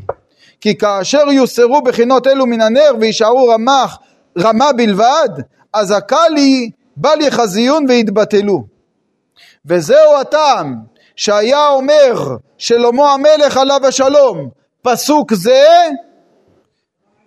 כי 0.60 0.78
כאשר 0.78 1.30
יוסרו 1.32 1.82
בחינות 1.82 2.26
אלו 2.26 2.46
מן 2.46 2.60
הנר 2.60 2.90
ויישארו 3.00 3.48
רמ"ח 3.48 3.98
רמה 4.38 4.72
בלבד 4.72 5.28
אז 5.72 5.90
הקלי 5.90 6.70
בל 6.96 7.20
יחזיון 7.20 7.86
ויתבטלו. 7.88 8.64
וזהו 9.66 10.16
הטעם 10.20 10.74
שהיה 11.16 11.68
אומר 11.68 12.36
שלמה 12.64 13.12
המלך 13.12 13.56
עליו 13.56 13.86
השלום. 13.86 14.48
פסוק 14.82 15.34
זה 15.34 15.66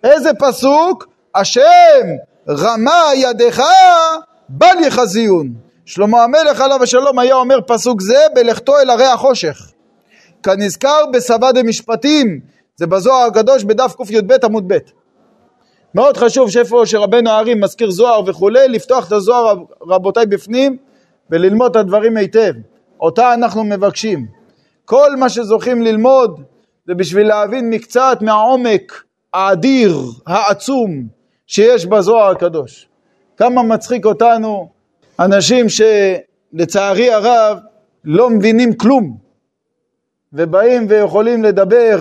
איזה 0.04 0.30
פסוק? 0.38 1.06
השם 1.34 2.06
רמה 2.48 3.02
ידך 3.14 3.62
בל 4.48 4.84
יחזיון 4.86 5.54
שלמה 5.84 6.24
המלך 6.24 6.60
עליו 6.60 6.82
השלום 6.82 7.18
היה 7.18 7.34
אומר 7.34 7.60
פסוק 7.66 8.00
זה 8.00 8.18
בלכתו 8.34 8.78
אל 8.78 8.90
הרי 8.90 9.04
החושך. 9.04 9.72
כנזכר 10.42 11.06
בסבא 11.12 11.52
דמשפטים 11.52 12.40
זה 12.76 12.86
בזוהר 12.86 13.26
הקדוש 13.26 13.64
בדף 13.64 13.94
קי"ב 14.06 14.44
עמוד 14.44 14.72
ב' 14.72 14.78
מאוד 15.94 16.16
חשוב 16.16 16.50
שאיפה 16.50 16.82
שרבנו 16.86 17.30
הארי 17.30 17.54
מזכיר 17.54 17.90
זוהר 17.90 18.22
וכולי 18.26 18.68
לפתוח 18.68 19.06
את 19.06 19.12
הזוהר 19.12 19.56
רבותיי 19.82 20.26
בפנים 20.26 20.76
וללמוד 21.30 21.70
את 21.70 21.76
הדברים 21.76 22.16
היטב. 22.16 22.52
אותה 23.00 23.34
אנחנו 23.34 23.64
מבקשים. 23.64 24.37
כל 24.88 25.16
מה 25.16 25.28
שזוכים 25.28 25.82
ללמוד 25.82 26.42
זה 26.86 26.94
בשביל 26.94 27.26
להבין 27.26 27.70
מקצת 27.70 28.18
מהעומק 28.20 29.02
האדיר, 29.34 29.98
העצום, 30.26 31.06
שיש 31.46 31.86
בזוהר 31.86 32.30
הקדוש. 32.30 32.88
כמה 33.36 33.62
מצחיק 33.62 34.06
אותנו 34.06 34.68
אנשים 35.20 35.66
שלצערי 35.68 37.12
הרב 37.12 37.58
לא 38.04 38.30
מבינים 38.30 38.74
כלום 38.74 39.16
ובאים 40.32 40.86
ויכולים 40.88 41.42
לדבר 41.42 41.98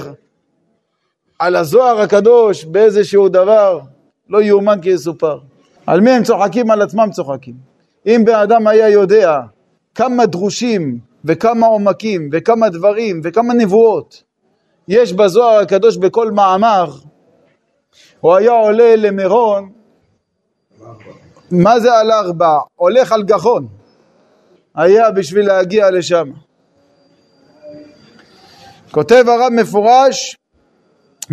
על 1.40 1.56
הזוהר 1.56 2.02
הקדוש 2.02 2.66
באיזשהו 2.66 3.30
דבר 3.30 3.80
לא 4.30 4.42
יאומן 4.42 4.80
כי 4.82 4.90
יסופר. 4.90 5.40
על 5.86 6.02
מי 6.02 6.12
הם 6.12 6.24
צוחקים? 6.24 6.72
על 6.72 6.82
עצמם 6.82 7.10
צוחקים. 7.12 7.56
אם 8.06 8.22
בן 8.26 8.36
אדם 8.36 8.68
היה 8.68 8.90
יודע 8.90 9.40
כמה 9.96 10.26
דרושים 10.26 11.07
וכמה 11.26 11.68
עומקים 11.68 12.30
וכמה 12.32 12.70
דברים 12.70 13.22
וכמה 13.24 13.54
נבואות 13.54 14.24
יש 14.88 15.14
בזוהר 15.14 15.60
הקדוש 15.60 15.98
בכל 15.98 16.32
מאמר, 16.32 16.92
הוא 18.20 18.36
היה 18.36 18.52
עולה 18.52 18.96
למירון, 18.96 19.72
מה 21.52 21.80
זה 21.80 21.94
על 21.94 22.12
ארבע? 22.12 22.58
הולך 22.76 23.12
על 23.12 23.24
גחון, 23.24 23.68
היה 24.76 25.12
בשביל 25.12 25.48
להגיע 25.48 25.92
לשם. 25.92 26.32
כותב 28.92 29.24
הרב 29.28 29.50
מפורש 29.52 30.38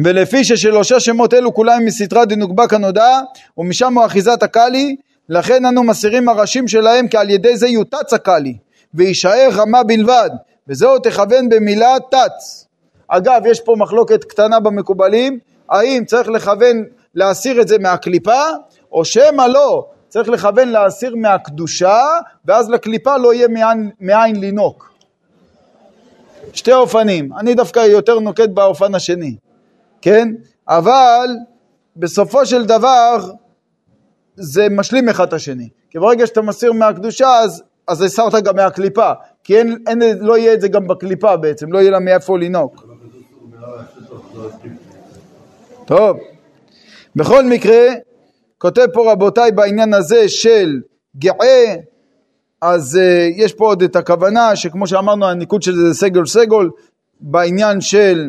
ולפי 0.04 0.44
ששלושה 0.44 1.00
שמות 1.00 1.34
אלו 1.34 1.54
כולם 1.54 1.84
מסתרא 1.84 2.24
דנוגבה 2.24 2.68
כנודע 2.68 3.20
ומשם 3.58 3.98
הוא 3.98 4.06
אחיזת 4.06 4.42
הקאלי 4.42 4.96
לכן 5.28 5.64
אנו 5.64 5.82
מסירים 5.82 6.28
הראשים 6.28 6.68
שלהם 6.68 7.08
כי 7.08 7.16
על 7.16 7.30
ידי 7.30 7.56
זה 7.56 7.68
יוטץ 7.68 8.12
הקאלי 8.12 8.56
ויישאר 8.94 9.48
רמה 9.52 9.82
בלבד 9.82 10.30
וזהו 10.68 10.98
תכוון 10.98 11.48
במילה 11.48 11.96
תץ 12.10 12.68
אגב 13.08 13.42
יש 13.46 13.60
פה 13.60 13.74
מחלוקת 13.78 14.24
קטנה 14.24 14.60
במקובלים 14.60 15.38
האם 15.68 16.04
צריך 16.06 16.28
לכוון 16.28 16.84
להסיר 17.14 17.60
את 17.60 17.68
זה 17.68 17.78
מהקליפה 17.78 18.42
או 18.92 19.04
שמא 19.04 19.42
לא 19.42 19.88
צריך 20.08 20.28
לכוון 20.28 20.68
להסיר 20.68 21.16
מהקדושה 21.16 22.00
ואז 22.44 22.70
לקליפה 22.70 23.16
לא 23.16 23.34
יהיה 23.34 23.48
מאין, 23.48 23.90
מאין 24.00 24.36
לינוק 24.36 24.94
שתי 26.52 26.72
אופנים 26.72 27.32
אני 27.32 27.54
דווקא 27.54 27.78
יותר 27.78 28.18
נוקט 28.18 28.48
באופן 28.48 28.94
השני 28.94 29.36
כן? 30.04 30.28
אבל 30.68 31.28
בסופו 31.96 32.46
של 32.46 32.64
דבר 32.64 33.16
זה 34.36 34.66
משלים 34.70 35.08
אחד 35.08 35.26
את 35.26 35.32
השני. 35.32 35.68
כי 35.90 35.98
ברגע 35.98 36.26
שאתה 36.26 36.42
מסיר 36.42 36.72
מהקדושה 36.72 37.38
אז, 37.38 37.62
אז 37.88 38.02
הסרת 38.02 38.34
גם 38.34 38.56
מהקליפה, 38.56 39.12
כי 39.44 39.58
אין, 39.58 39.78
אין, 39.86 40.02
לא 40.20 40.38
יהיה 40.38 40.54
את 40.54 40.60
זה 40.60 40.68
גם 40.68 40.86
בקליפה 40.86 41.36
בעצם, 41.36 41.72
לא 41.72 41.78
יהיה 41.78 41.90
לה 41.90 41.98
מאיפה 41.98 42.38
לנהוג. 42.38 42.80
טוב, 45.84 46.16
בכל 47.16 47.44
מקרה, 47.44 47.86
כותב 48.58 48.86
פה 48.92 49.12
רבותיי 49.12 49.52
בעניין 49.52 49.94
הזה 49.94 50.28
של 50.28 50.80
גאה, 51.16 51.74
אז 52.60 52.98
uh, 53.00 53.42
יש 53.42 53.52
פה 53.52 53.64
עוד 53.64 53.82
את 53.82 53.96
הכוונה 53.96 54.56
שכמו 54.56 54.86
שאמרנו 54.86 55.26
הניקוד 55.26 55.62
של 55.62 55.76
זה 55.76 55.94
סגול 55.94 56.26
סגול, 56.26 56.70
בעניין 57.20 57.80
של 57.80 58.28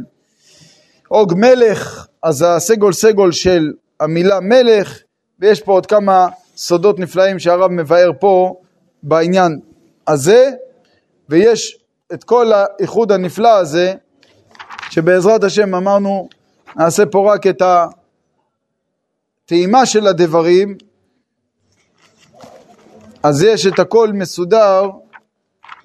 עוג 1.07 1.33
מלך, 1.37 2.07
אז 2.23 2.45
הסגול 2.47 2.93
סגול 2.93 3.31
של 3.31 3.73
המילה 3.99 4.39
מלך, 4.39 4.99
ויש 5.39 5.61
פה 5.61 5.71
עוד 5.71 5.85
כמה 5.85 6.27
סודות 6.55 6.99
נפלאים 6.99 7.39
שהרב 7.39 7.71
מבאר 7.71 8.11
פה 8.19 8.55
בעניין 9.07 9.59
הזה, 10.07 10.51
ויש 11.29 11.77
את 12.13 12.23
כל 12.23 12.51
האיחוד 12.53 13.11
הנפלא 13.11 13.57
הזה, 13.57 13.93
שבעזרת 14.89 15.43
השם 15.43 15.75
אמרנו 15.75 16.29
נעשה 16.75 17.05
פה 17.05 17.33
רק 17.33 17.47
את 17.47 17.61
הטעימה 19.45 19.85
של 19.85 20.07
הדברים, 20.07 20.77
אז 23.23 23.43
יש 23.43 23.67
את 23.67 23.79
הכל 23.79 24.13
מסודר 24.13 24.89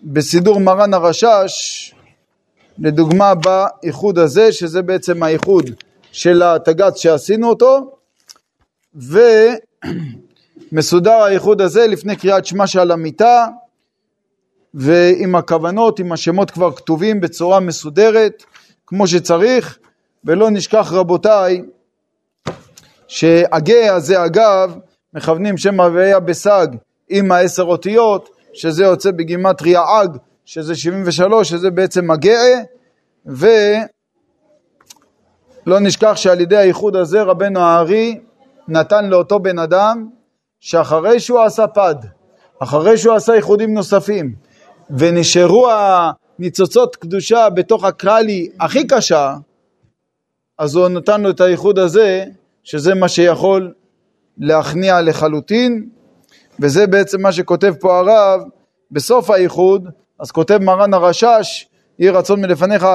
בסידור 0.03 0.61
מרן 0.61 0.95
הרשש, 0.95 1.95
לדוגמה 2.79 3.33
באיחוד 3.35 4.19
הזה, 4.19 4.53
שזה 4.53 4.83
בעצם 4.83 5.23
האיחוד 5.23 5.71
של 6.13 6.43
התג"ץ 6.43 6.97
שעשינו 6.97 7.49
אותו, 7.49 7.97
ומסודר 10.73 11.13
האיחוד 11.13 11.61
הזה 11.61 11.87
לפני 11.87 12.17
קריאת 12.17 12.47
שמע 12.47 12.67
שעל 12.67 12.91
המיטה, 12.91 13.47
ועם 14.75 15.35
הכוונות, 15.35 15.99
עם 15.99 16.13
השמות 16.13 16.51
כבר 16.51 16.73
כתובים 16.73 17.21
בצורה 17.21 17.61
מסודרת, 17.61 18.45
כמו 18.87 19.07
שצריך, 19.07 19.79
ולא 20.25 20.51
נשכח 20.51 20.93
רבותיי, 20.93 21.63
שהגה 23.09 23.95
הזה 23.95 24.25
אגב, 24.25 24.79
מכוונים 25.15 25.59
שם 25.59 25.81
הוויה 25.81 26.21
בסג 26.21 26.67
עם 27.09 27.33
העשר 27.33 27.63
אותיות, 27.63 28.29
שזה 28.53 28.85
יוצא 28.85 29.11
בגימטריה 29.11 29.83
אג, 30.03 30.17
שזה 30.45 30.75
73, 30.75 31.49
שזה 31.49 31.71
בעצם 31.71 32.11
הגאה, 32.11 32.61
ולא 33.27 33.81
נשכח 35.81 36.17
שעל 36.17 36.41
ידי 36.41 36.57
האיחוד 36.57 36.97
הזה 36.97 37.23
רבנו 37.23 37.61
הארי 37.61 38.21
נתן 38.69 39.11
לאותו 39.11 39.39
בן 39.39 39.59
אדם 39.59 40.09
שאחרי 40.61 41.21
שהוא 41.21 41.41
עשה 41.41 41.67
פד, 41.67 41.95
אחרי 42.59 42.99
שהוא 42.99 43.15
עשה 43.15 43.35
איחודים 43.35 43.75
נוספים, 43.75 44.35
ונשארו 44.91 45.69
הניצוצות 45.71 46.97
קדושה 46.97 47.49
בתוך 47.51 47.85
הקרלי 47.85 48.49
הכי 48.61 48.87
קשה, 48.87 49.35
אז 50.59 50.77
הוא 50.77 50.89
נתן 50.89 51.21
לו 51.21 51.31
את 51.31 51.41
האיחוד 51.41 51.79
הזה, 51.79 52.25
שזה 52.65 52.95
מה 52.95 53.09
שיכול 53.09 53.73
להכניע 54.39 55.01
לחלוטין, 55.01 55.89
וזה 56.61 56.87
בעצם 56.87 57.23
מה 57.23 57.33
שכותב 57.33 57.75
פה 57.81 57.99
הרב 57.99 58.41
בסוף 58.91 59.31
האיחוד, 59.31 59.89
אז 60.19 60.31
כותב 60.31 60.59
מרן 60.63 60.95
הרשש, 60.95 61.67
יהי 61.99 62.11
רצון 62.11 62.41
מלפניך 62.41 62.87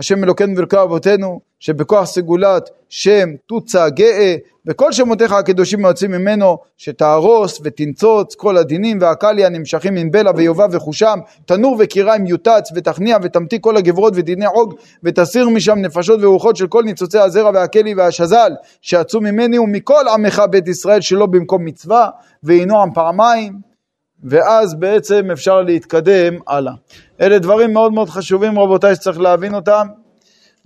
השם 0.00 0.24
אלוקינו 0.24 0.56
ואלוקי 0.56 0.82
אבותינו, 0.82 1.40
שבכוח 1.60 2.04
סגולת 2.04 2.70
שם 2.88 3.28
תוצא 3.46 3.88
גאה, 3.88 4.36
וכל 4.66 4.92
שמותיך 4.92 5.32
הקדושים 5.32 5.84
היוצאים 5.84 6.10
ממנו, 6.10 6.58
שתהרוס 6.76 7.60
ותנצוץ 7.64 8.34
כל 8.34 8.56
הדינים 8.56 8.98
והקליה 9.00 9.46
הנמשכים 9.46 9.96
עם 9.96 10.10
בלע 10.10 10.30
ויובב 10.36 10.68
וחושם, 10.72 11.18
תנור 11.46 11.76
וקיריים 11.78 12.26
יוטץ, 12.26 12.70
ותכניע 12.74 13.16
ותמתיק 13.22 13.62
כל 13.62 13.76
הגברות 13.76 14.12
ודיני 14.16 14.46
עוג, 14.46 14.74
ותסיר 15.02 15.48
משם 15.48 15.78
נפשות 15.78 16.20
ורוחות 16.22 16.56
של 16.56 16.66
כל 16.66 16.82
ניצוצי 16.82 17.18
הזרע 17.18 17.50
והכלי 17.54 17.94
והשזל, 17.94 18.52
שיצאו 18.80 19.20
ממני 19.20 19.58
ומכל 19.58 20.08
עמך 20.14 20.42
בית 20.50 20.68
ישראל 20.68 21.00
שלא 21.00 21.26
במקום 21.26 21.64
מצווה, 21.64 22.08
וינועם 22.44 22.94
פעמיים. 22.94 23.73
ואז 24.22 24.74
בעצם 24.74 25.30
אפשר 25.32 25.60
להתקדם 25.60 26.34
הלאה. 26.46 26.72
אלה 27.20 27.38
דברים 27.38 27.72
מאוד 27.72 27.92
מאוד 27.92 28.08
חשובים 28.08 28.58
רבותיי 28.58 28.94
שצריך 28.94 29.20
להבין 29.20 29.54
אותם 29.54 29.86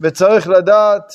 וצריך 0.01 0.49
לדעת 0.49 1.13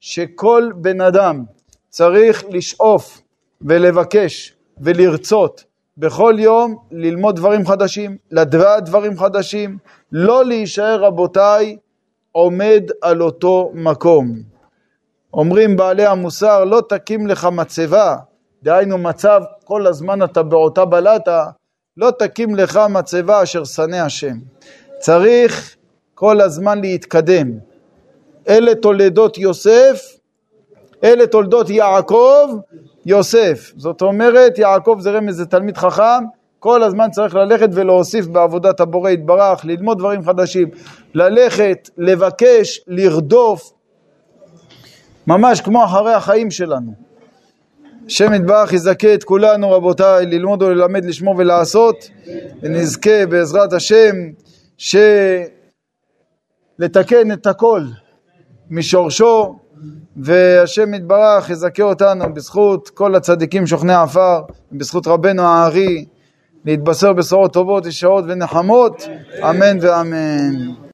שכל 0.00 0.70
בן 0.76 1.00
אדם 1.00 1.44
צריך 1.88 2.44
לשאוף 2.50 3.22
ולבקש 3.60 4.54
ולרצות 4.80 5.64
בכל 5.96 6.34
יום 6.38 6.76
ללמוד 6.90 7.36
דברים 7.36 7.66
חדשים, 7.66 8.16
לדעת 8.30 8.84
דברים 8.84 9.18
חדשים, 9.18 9.78
לא 10.12 10.44
להישאר 10.44 11.04
רבותיי 11.04 11.76
עומד 12.32 12.82
על 13.02 13.22
אותו 13.22 13.70
מקום. 13.74 14.26
אומרים 15.34 15.76
בעלי 15.76 16.06
המוסר 16.06 16.64
לא 16.64 16.82
תקים 16.88 17.26
לך 17.26 17.48
מצבה, 17.52 18.16
דהיינו 18.62 18.98
מצב 18.98 19.40
כל 19.64 19.86
הזמן 19.86 20.22
אתה 20.22 20.42
בעוטה 20.42 20.84
בלטה, 20.84 21.46
לא 21.96 22.10
תקים 22.18 22.54
לך 22.54 22.80
מצבה 22.90 23.42
אשר 23.42 23.64
שנא 23.64 23.96
השם. 23.96 24.36
צריך 24.98 25.76
כל 26.14 26.40
הזמן 26.40 26.80
להתקדם. 26.80 27.50
אלה 28.48 28.74
תולדות 28.74 29.38
יוסף, 29.38 30.02
אלה 31.04 31.26
תולדות 31.26 31.70
יעקב, 31.70 32.48
יוסף. 33.06 33.72
זאת 33.76 34.02
אומרת, 34.02 34.58
יעקב 34.58 34.96
זה 35.00 35.10
רמז, 35.10 35.36
זה 35.36 35.46
תלמיד 35.46 35.76
חכם, 35.76 36.24
כל 36.58 36.82
הזמן 36.82 37.10
צריך 37.10 37.34
ללכת 37.34 37.68
ולהוסיף 37.72 38.26
בעבודת 38.26 38.80
הבורא 38.80 39.10
יתברך, 39.10 39.64
ללמוד 39.64 39.98
דברים 39.98 40.22
חדשים, 40.24 40.68
ללכת, 41.14 41.90
לבקש, 41.98 42.80
לרדוף, 42.86 43.72
ממש 45.26 45.60
כמו 45.60 45.84
אחרי 45.84 46.14
החיים 46.14 46.50
שלנו. 46.50 47.05
השם 48.06 48.34
יתברך 48.34 48.72
יזכה 48.72 49.14
את 49.14 49.24
כולנו 49.24 49.70
רבותיי 49.70 50.26
ללמוד 50.26 50.62
וללמד, 50.62 51.04
לשמור 51.04 51.34
ולעשות 51.38 52.10
ונזכה 52.62 53.26
בעזרת 53.28 53.72
השם 53.72 54.14
שלתקן 56.78 57.32
את 57.32 57.46
הכל 57.46 57.82
משורשו 58.70 59.58
והשם 60.16 60.94
יתברך 60.94 61.50
יזכה 61.50 61.82
אותנו 61.82 62.34
בזכות 62.34 62.88
כל 62.88 63.14
הצדיקים 63.14 63.66
שוכני 63.66 63.94
עפר 63.94 64.40
ובזכות 64.72 65.06
רבנו 65.06 65.42
הארי 65.42 66.04
להתבשר 66.64 67.12
בשורות 67.12 67.52
טובות, 67.52 67.86
ישרות 67.86 68.24
ונחמות, 68.28 69.08
אמן 69.42 69.78
ואמן. 69.80 70.72